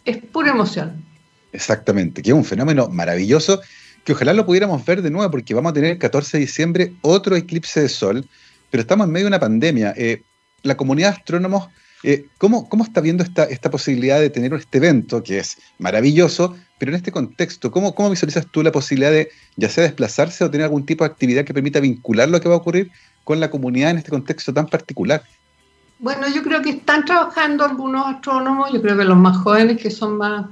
es, 0.05 0.17
pura 0.31 0.51
emoción. 0.51 1.03
Exactamente, 1.51 2.21
que 2.21 2.29
es 2.29 2.35
un 2.35 2.45
fenómeno 2.45 2.87
maravilloso 2.89 3.59
que 4.09 4.13
ojalá 4.13 4.33
lo 4.33 4.43
pudiéramos 4.43 4.83
ver 4.83 5.03
de 5.03 5.11
nuevo 5.11 5.29
porque 5.29 5.53
vamos 5.53 5.69
a 5.69 5.73
tener 5.73 5.91
el 5.91 5.97
14 5.99 6.37
de 6.37 6.41
diciembre 6.41 6.93
otro 7.01 7.35
eclipse 7.35 7.79
de 7.79 7.89
sol, 7.89 8.25
pero 8.71 8.81
estamos 8.81 9.05
en 9.05 9.13
medio 9.13 9.25
de 9.25 9.27
una 9.27 9.39
pandemia. 9.39 9.93
Eh, 9.95 10.23
la 10.63 10.75
comunidad 10.75 11.09
de 11.11 11.17
astrónomos, 11.17 11.69
eh, 12.01 12.25
¿cómo, 12.39 12.67
¿cómo, 12.69 12.83
está 12.83 13.01
viendo 13.01 13.23
esta, 13.23 13.43
esta 13.43 13.69
posibilidad 13.69 14.19
de 14.19 14.31
tener 14.31 14.51
este 14.55 14.79
evento 14.79 15.21
que 15.21 15.37
es 15.37 15.59
maravilloso, 15.77 16.55
pero 16.79 16.89
en 16.89 16.95
este 16.95 17.11
contexto, 17.11 17.69
¿cómo, 17.69 17.93
¿cómo 17.93 18.09
visualizas 18.09 18.47
tú 18.47 18.63
la 18.63 18.71
posibilidad 18.71 19.11
de 19.11 19.29
ya 19.57 19.69
sea 19.69 19.83
desplazarse 19.83 20.43
o 20.43 20.49
tener 20.49 20.65
algún 20.65 20.87
tipo 20.87 21.03
de 21.03 21.11
actividad 21.11 21.45
que 21.45 21.53
permita 21.53 21.79
vincular 21.79 22.29
lo 22.29 22.41
que 22.41 22.49
va 22.49 22.55
a 22.55 22.57
ocurrir 22.57 22.89
con 23.23 23.39
la 23.39 23.51
comunidad 23.51 23.91
en 23.91 23.99
este 23.99 24.09
contexto 24.09 24.51
tan 24.51 24.65
particular? 24.65 25.21
Bueno, 25.99 26.27
yo 26.33 26.41
creo 26.41 26.63
que 26.63 26.71
están 26.71 27.05
trabajando 27.05 27.63
algunos 27.63 28.07
astrónomos, 28.07 28.73
yo 28.73 28.81
creo 28.81 28.97
que 28.97 29.05
los 29.05 29.17
más 29.17 29.37
jóvenes 29.37 29.79
que 29.79 29.91
son 29.91 30.17
más 30.17 30.47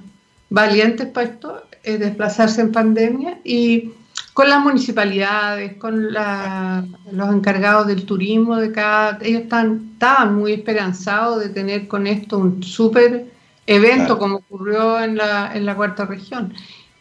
valientes 0.49 1.07
para 1.07 1.27
esto, 1.27 1.63
es 1.83 1.99
desplazarse 1.99 2.61
en 2.61 2.71
pandemia 2.71 3.39
y 3.43 3.91
con 4.33 4.49
las 4.49 4.61
municipalidades, 4.63 5.77
con 5.77 6.13
los 6.13 7.33
encargados 7.33 7.87
del 7.87 8.05
turismo 8.05 8.57
de 8.57 8.71
cada, 8.71 9.17
ellos 9.21 9.43
están, 9.43 9.89
estaban 9.93 10.35
muy 10.35 10.53
esperanzados 10.53 11.39
de 11.39 11.49
tener 11.49 11.87
con 11.87 12.05
esto 12.05 12.37
un 12.37 12.61
súper 12.61 13.31
evento 13.65 14.17
como 14.17 14.37
ocurrió 14.37 15.01
en 15.01 15.17
la, 15.17 15.51
en 15.55 15.65
la 15.65 15.75
cuarta 15.75 16.05
región. 16.05 16.53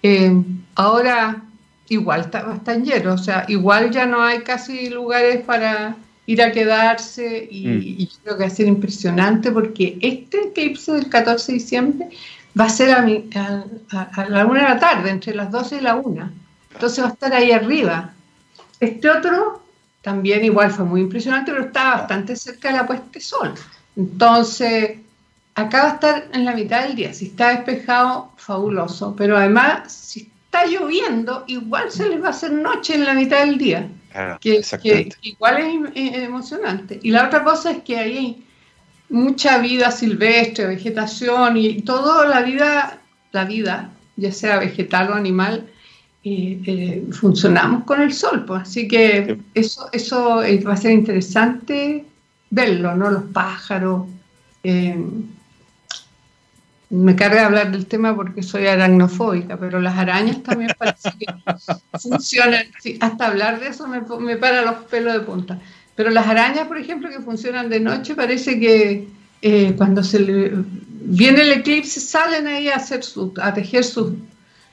Eh, 0.02 0.42
ahora 0.76 1.42
igual 1.88 2.22
está, 2.22 2.52
están 2.54 2.84
llenos, 2.84 3.20
o 3.20 3.24
sea, 3.24 3.44
igual 3.48 3.90
ya 3.90 4.06
no 4.06 4.22
hay 4.22 4.40
casi 4.40 4.88
lugares 4.88 5.44
para 5.44 5.96
ir 6.26 6.42
a 6.42 6.52
quedarse 6.52 7.48
y, 7.50 7.68
mm. 7.68 8.08
creo 8.24 8.36
que 8.36 8.42
va 8.44 8.48
a 8.48 8.50
ser 8.50 8.66
impresionante 8.66 9.52
porque 9.52 9.98
este 10.00 10.48
eclipse 10.48 10.92
del 10.92 11.08
14 11.08 11.52
de 11.52 11.58
diciembre 11.58 12.08
va 12.58 12.64
a 12.64 12.70
ser 12.70 12.90
a, 12.90 13.04
a, 14.14 14.28
la 14.28 14.46
una 14.46 14.62
de 14.62 14.68
la 14.68 14.78
tarde, 14.78 15.10
entre 15.10 15.34
las 15.34 15.50
12 15.50 15.76
y 15.76 15.80
la 15.80 15.96
una. 15.96 16.32
Entonces 16.72 17.04
va 17.04 17.08
a 17.08 17.12
estar 17.12 17.32
ahí 17.32 17.52
arriba. 17.52 18.12
Este 18.80 19.10
otro 19.10 19.62
también 20.02 20.44
igual 20.44 20.70
fue 20.70 20.84
muy 20.84 21.00
impresionante, 21.00 21.50
pero 21.50 21.64
estaba 21.64 21.96
bastante 21.96 22.36
cerca 22.36 22.70
de 22.70 22.76
la 22.76 22.86
puesta 22.86 23.06
de 23.12 23.20
sol. 23.20 23.54
Entonces, 23.96 24.98
acá 25.54 25.82
va 25.82 25.90
a 25.90 25.94
estar 25.94 26.28
en 26.32 26.44
la 26.44 26.54
mitad 26.54 26.82
del 26.82 26.94
día. 26.94 27.12
Si 27.12 27.26
está 27.26 27.48
despejado, 27.48 28.30
fabuloso. 28.36 29.16
Pero 29.16 29.36
además, 29.36 29.92
si 29.92 30.30
está 30.44 30.66
lloviendo, 30.66 31.44
igual 31.48 31.90
se 31.90 32.08
les 32.08 32.22
va 32.22 32.28
a 32.28 32.30
hacer 32.30 32.52
noche 32.52 32.94
en 32.94 33.04
la 33.04 33.14
mitad 33.14 33.40
del 33.40 33.58
día. 33.58 33.88
que, 34.40 34.62
igual 35.22 35.90
es, 35.94 36.14
emocionante. 36.22 37.00
Y 37.02 37.10
la 37.10 37.26
otra 37.26 37.42
cosa 37.42 37.72
es 37.72 37.82
que 37.82 37.98
hay 37.98 38.45
mucha 39.08 39.58
vida 39.58 39.90
silvestre, 39.90 40.66
vegetación 40.66 41.56
y 41.56 41.82
toda 41.82 42.26
la 42.26 42.42
vida, 42.42 43.00
la 43.32 43.44
vida, 43.44 43.90
ya 44.16 44.32
sea 44.32 44.58
vegetal 44.58 45.10
o 45.10 45.14
animal, 45.14 45.66
eh, 46.24 46.60
eh, 46.66 47.06
funcionamos 47.12 47.84
con 47.84 48.00
el 48.00 48.12
sol. 48.12 48.44
Pues. 48.44 48.62
Así 48.62 48.88
que 48.88 49.38
eso, 49.54 49.88
eso 49.92 50.42
eh, 50.42 50.60
va 50.64 50.72
a 50.74 50.76
ser 50.76 50.92
interesante 50.92 52.04
verlo, 52.50 52.96
¿no? 52.96 53.10
Los 53.10 53.24
pájaros. 53.24 54.08
me 56.88 57.16
carga 57.16 57.46
hablar 57.46 57.70
del 57.72 57.86
tema 57.86 58.14
porque 58.14 58.42
soy 58.42 58.66
aracnofóbica, 58.66 59.56
pero 59.56 59.80
las 59.80 59.96
arañas 59.96 60.42
también 60.42 60.70
parece 60.78 61.10
que 61.18 61.26
funcionan. 62.00 62.64
hasta 63.00 63.26
hablar 63.26 63.60
de 63.60 63.68
eso 63.68 63.86
me, 63.86 64.00
me 64.20 64.36
para 64.36 64.62
los 64.62 64.84
pelos 64.84 65.12
de 65.12 65.20
punta. 65.20 65.60
Pero 65.96 66.10
las 66.10 66.26
arañas, 66.26 66.68
por 66.68 66.78
ejemplo, 66.78 67.08
que 67.08 67.20
funcionan 67.20 67.70
de 67.70 67.80
noche, 67.80 68.14
parece 68.14 68.60
que 68.60 69.08
eh, 69.42 69.72
cuando 69.76 70.04
se 70.04 70.20
le, 70.20 70.52
viene 71.06 71.40
el 71.42 71.52
eclipse 71.52 72.00
salen 72.00 72.46
ahí 72.46 72.68
a 72.68 72.76
hacer 72.76 73.02
su, 73.02 73.32
a 73.40 73.52
tejer 73.54 73.82
sus, 73.82 74.12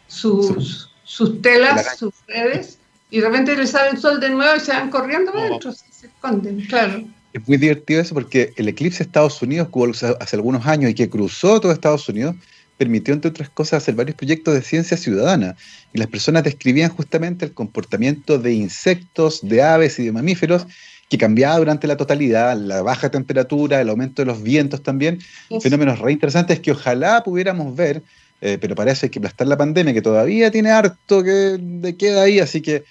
sus, 0.08 0.92
sus 1.04 1.42
telas, 1.42 1.98
sus 1.98 2.14
redes, 2.28 2.78
y 3.10 3.20
de 3.20 3.28
repente 3.28 3.56
les 3.56 3.72
sale 3.72 3.92
el 3.92 3.98
sol 3.98 4.20
de 4.20 4.30
nuevo 4.30 4.56
y 4.58 4.60
se 4.60 4.72
van 4.72 4.90
corriendo 4.90 5.32
oh. 5.34 5.40
adentro, 5.40 5.72
se 5.72 6.08
esconden, 6.08 6.62
claro. 6.66 7.04
Es 7.32 7.48
muy 7.48 7.58
divertido 7.58 8.02
eso 8.02 8.14
porque 8.14 8.54
el 8.58 8.68
eclipse 8.68 9.00
de 9.00 9.06
Estados 9.06 9.42
Unidos, 9.42 9.70
que 9.70 9.80
hubo 9.80 9.92
hace 10.20 10.36
algunos 10.36 10.66
años 10.68 10.92
y 10.92 10.94
que 10.94 11.10
cruzó 11.10 11.60
todo 11.60 11.72
Estados 11.72 12.08
Unidos, 12.10 12.36
permitió, 12.78 13.14
entre 13.14 13.30
otras 13.30 13.50
cosas, 13.50 13.82
hacer 13.82 13.96
varios 13.96 14.16
proyectos 14.18 14.54
de 14.54 14.62
ciencia 14.62 14.98
ciudadana. 14.98 15.56
Y 15.94 16.00
las 16.00 16.08
personas 16.08 16.44
describían 16.44 16.90
justamente 16.92 17.46
el 17.46 17.54
comportamiento 17.54 18.38
de 18.38 18.54
insectos, 18.54 19.40
de 19.42 19.64
aves 19.64 19.98
y 20.00 20.06
de 20.06 20.12
mamíferos 20.12 20.68
que 21.14 21.20
cambiaba 21.20 21.60
durante 21.60 21.86
la 21.86 21.96
totalidad, 21.96 22.58
la 22.58 22.82
baja 22.82 23.12
temperatura, 23.12 23.80
el 23.80 23.90
aumento 23.90 24.24
de 24.24 24.26
los 24.26 24.42
vientos 24.42 24.82
también, 24.82 25.20
fenómenos 25.62 26.00
re 26.00 26.12
interesantes 26.12 26.60
que 26.60 26.72
ojalá 26.72 27.24
pudiéramos 27.24 27.76
ver, 27.76 28.02
eh, 28.42 28.58
pero 28.60 28.74
hay 28.82 29.10
que 29.12 29.20
aplastar 29.20 29.46
la 29.46 29.56
pandemia, 29.56 29.94
que 29.94 30.02
todavía 30.02 30.50
tiene 30.50 30.72
harto 30.72 31.24
que 31.24 31.60
de 31.60 31.96
queda 31.98 32.24
ahí, 32.24 32.40
así 32.40 32.62
que 32.62 32.84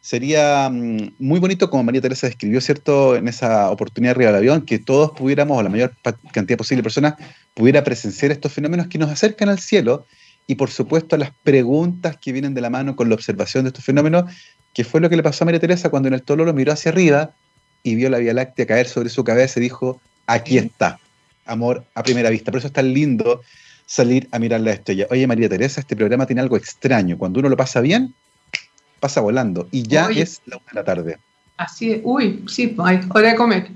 sería 0.00 0.68
mm, 0.68 1.12
muy 1.20 1.38
bonito, 1.38 1.70
como 1.70 1.84
María 1.84 2.00
Teresa 2.00 2.26
describió, 2.26 2.60
¿cierto?, 2.60 3.14
en 3.14 3.28
esa 3.28 3.70
oportunidad 3.70 4.16
arriba 4.16 4.32
del 4.32 4.38
avión, 4.38 4.62
que 4.62 4.80
todos 4.80 5.12
pudiéramos, 5.12 5.56
o 5.56 5.62
la 5.62 5.68
mayor 5.68 5.92
cantidad 6.32 6.58
posible 6.58 6.78
de 6.78 6.82
personas, 6.82 7.14
pudiera 7.54 7.84
presenciar 7.84 8.32
estos 8.32 8.52
fenómenos 8.52 8.88
que 8.88 8.98
nos 8.98 9.08
acercan 9.08 9.50
al 9.50 9.60
cielo 9.60 10.04
y, 10.48 10.56
por 10.56 10.70
supuesto, 10.70 11.16
las 11.16 11.30
preguntas 11.44 12.16
que 12.16 12.32
vienen 12.32 12.54
de 12.54 12.60
la 12.60 12.70
mano 12.70 12.96
con 12.96 13.08
la 13.08 13.14
observación 13.14 13.62
de 13.62 13.68
estos 13.68 13.84
fenómenos, 13.84 14.24
que 14.74 14.82
fue 14.82 15.00
lo 15.00 15.08
que 15.08 15.14
le 15.14 15.22
pasó 15.22 15.44
a 15.44 15.46
María 15.46 15.60
Teresa 15.60 15.90
cuando 15.90 16.08
en 16.08 16.14
el 16.14 16.22
tolo 16.22 16.44
lo 16.44 16.52
miró 16.52 16.72
hacia 16.72 16.90
arriba 16.90 17.34
y 17.82 17.94
vio 17.94 18.10
la 18.10 18.18
Vía 18.18 18.34
Láctea 18.34 18.66
caer 18.66 18.88
sobre 18.88 19.08
su 19.08 19.24
cabeza 19.24 19.58
y 19.58 19.62
dijo, 19.62 20.00
aquí 20.26 20.58
está, 20.58 20.98
amor 21.46 21.84
a 21.94 22.02
primera 22.02 22.30
vista. 22.30 22.50
Por 22.50 22.58
eso 22.58 22.68
es 22.68 22.72
tan 22.72 22.92
lindo 22.92 23.42
salir 23.86 24.28
a 24.32 24.38
mirar 24.38 24.60
la 24.60 24.72
estrella. 24.72 25.06
Oye, 25.10 25.26
María 25.26 25.48
Teresa, 25.48 25.80
este 25.80 25.96
programa 25.96 26.26
tiene 26.26 26.42
algo 26.42 26.56
extraño. 26.56 27.16
Cuando 27.16 27.40
uno 27.40 27.48
lo 27.48 27.56
pasa 27.56 27.80
bien, 27.80 28.14
pasa 29.00 29.20
volando. 29.20 29.68
Y 29.70 29.82
ya 29.82 30.08
es 30.10 30.42
la 30.46 30.56
una 30.56 30.66
de 30.66 30.74
la 30.74 30.84
tarde. 30.84 31.18
Así 31.56 31.92
es. 31.92 32.00
Uy, 32.04 32.44
sí, 32.48 32.76
hora 32.78 33.28
de 33.30 33.34
comer. 33.34 33.70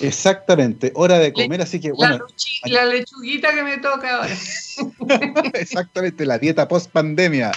Exactamente, 0.00 0.92
hora 0.94 1.18
de 1.18 1.32
comer, 1.32 1.60
así 1.62 1.80
que 1.80 1.90
bueno. 1.90 2.24
La, 2.66 2.84
lechuguita 2.84 3.52
que 3.52 3.62
me 3.64 3.78
toca 3.78 4.16
ahora. 4.16 4.34
Exactamente, 5.54 6.24
la 6.24 6.38
dieta 6.38 6.68
post 6.68 6.90
pandemia. 6.92 7.50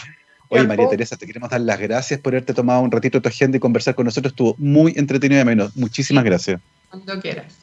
Oye, 0.54 0.68
María 0.68 0.89
Teresa, 0.89 1.16
te 1.16 1.26
queremos 1.26 1.49
dar 1.49 1.62
las 1.62 1.80
gracias 1.80 2.20
por 2.20 2.34
haberte 2.34 2.54
tomado 2.54 2.82
un 2.82 2.91
ratito 2.91 3.20
de 3.20 3.22
tu 3.22 3.30
agenda 3.30 3.56
y 3.56 3.60
conversar 3.62 3.95
con 3.95 4.04
nosotros. 4.04 4.34
Estuvo 4.34 4.54
muy 4.58 4.93
entretenido 4.97 5.41
y 5.41 5.45
menos. 5.45 5.78
Muchísimas 5.78 6.26
gracias. 6.26 6.60
Cuando 6.89 7.22
quieras. 7.22 7.54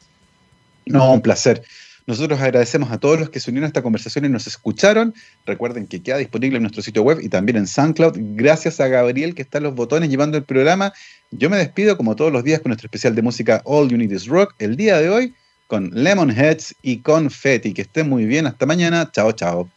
No, 0.87 1.13
un 1.13 1.21
placer. 1.21 1.63
Nosotros 2.07 2.41
agradecemos 2.41 2.91
a 2.91 2.97
todos 2.97 3.19
los 3.19 3.29
que 3.29 3.39
se 3.39 3.51
unieron 3.51 3.65
a 3.65 3.67
esta 3.67 3.83
conversación 3.83 4.25
y 4.25 4.29
nos 4.29 4.47
escucharon. 4.47 5.13
Recuerden 5.45 5.85
que 5.85 6.01
queda 6.01 6.17
disponible 6.17 6.57
en 6.57 6.63
nuestro 6.63 6.81
sitio 6.81 7.03
web 7.03 7.19
y 7.21 7.29
también 7.29 7.57
en 7.57 7.67
SoundCloud. 7.67 8.13
Gracias 8.35 8.79
a 8.79 8.87
Gabriel 8.87 9.35
que 9.35 9.43
está 9.43 9.59
en 9.59 9.65
los 9.65 9.75
botones 9.75 10.09
llevando 10.09 10.35
el 10.39 10.43
programa. 10.43 10.91
Yo 11.29 11.51
me 11.51 11.57
despido 11.57 11.95
como 11.95 12.15
todos 12.15 12.31
los 12.31 12.43
días 12.43 12.61
con 12.61 12.71
nuestro 12.71 12.87
especial 12.87 13.13
de 13.13 13.21
música 13.21 13.61
All 13.65 13.87
You 13.87 13.97
Need 13.97 14.11
Is 14.11 14.25
Rock. 14.25 14.55
El 14.57 14.75
día 14.75 14.97
de 14.97 15.11
hoy 15.11 15.35
con 15.67 15.91
Lemonheads 15.93 16.73
y 16.81 17.01
Confetti. 17.01 17.75
Que 17.75 17.83
estén 17.83 18.09
muy 18.09 18.25
bien. 18.25 18.47
Hasta 18.47 18.65
mañana. 18.65 19.11
Chao, 19.11 19.31
chao. 19.33 19.69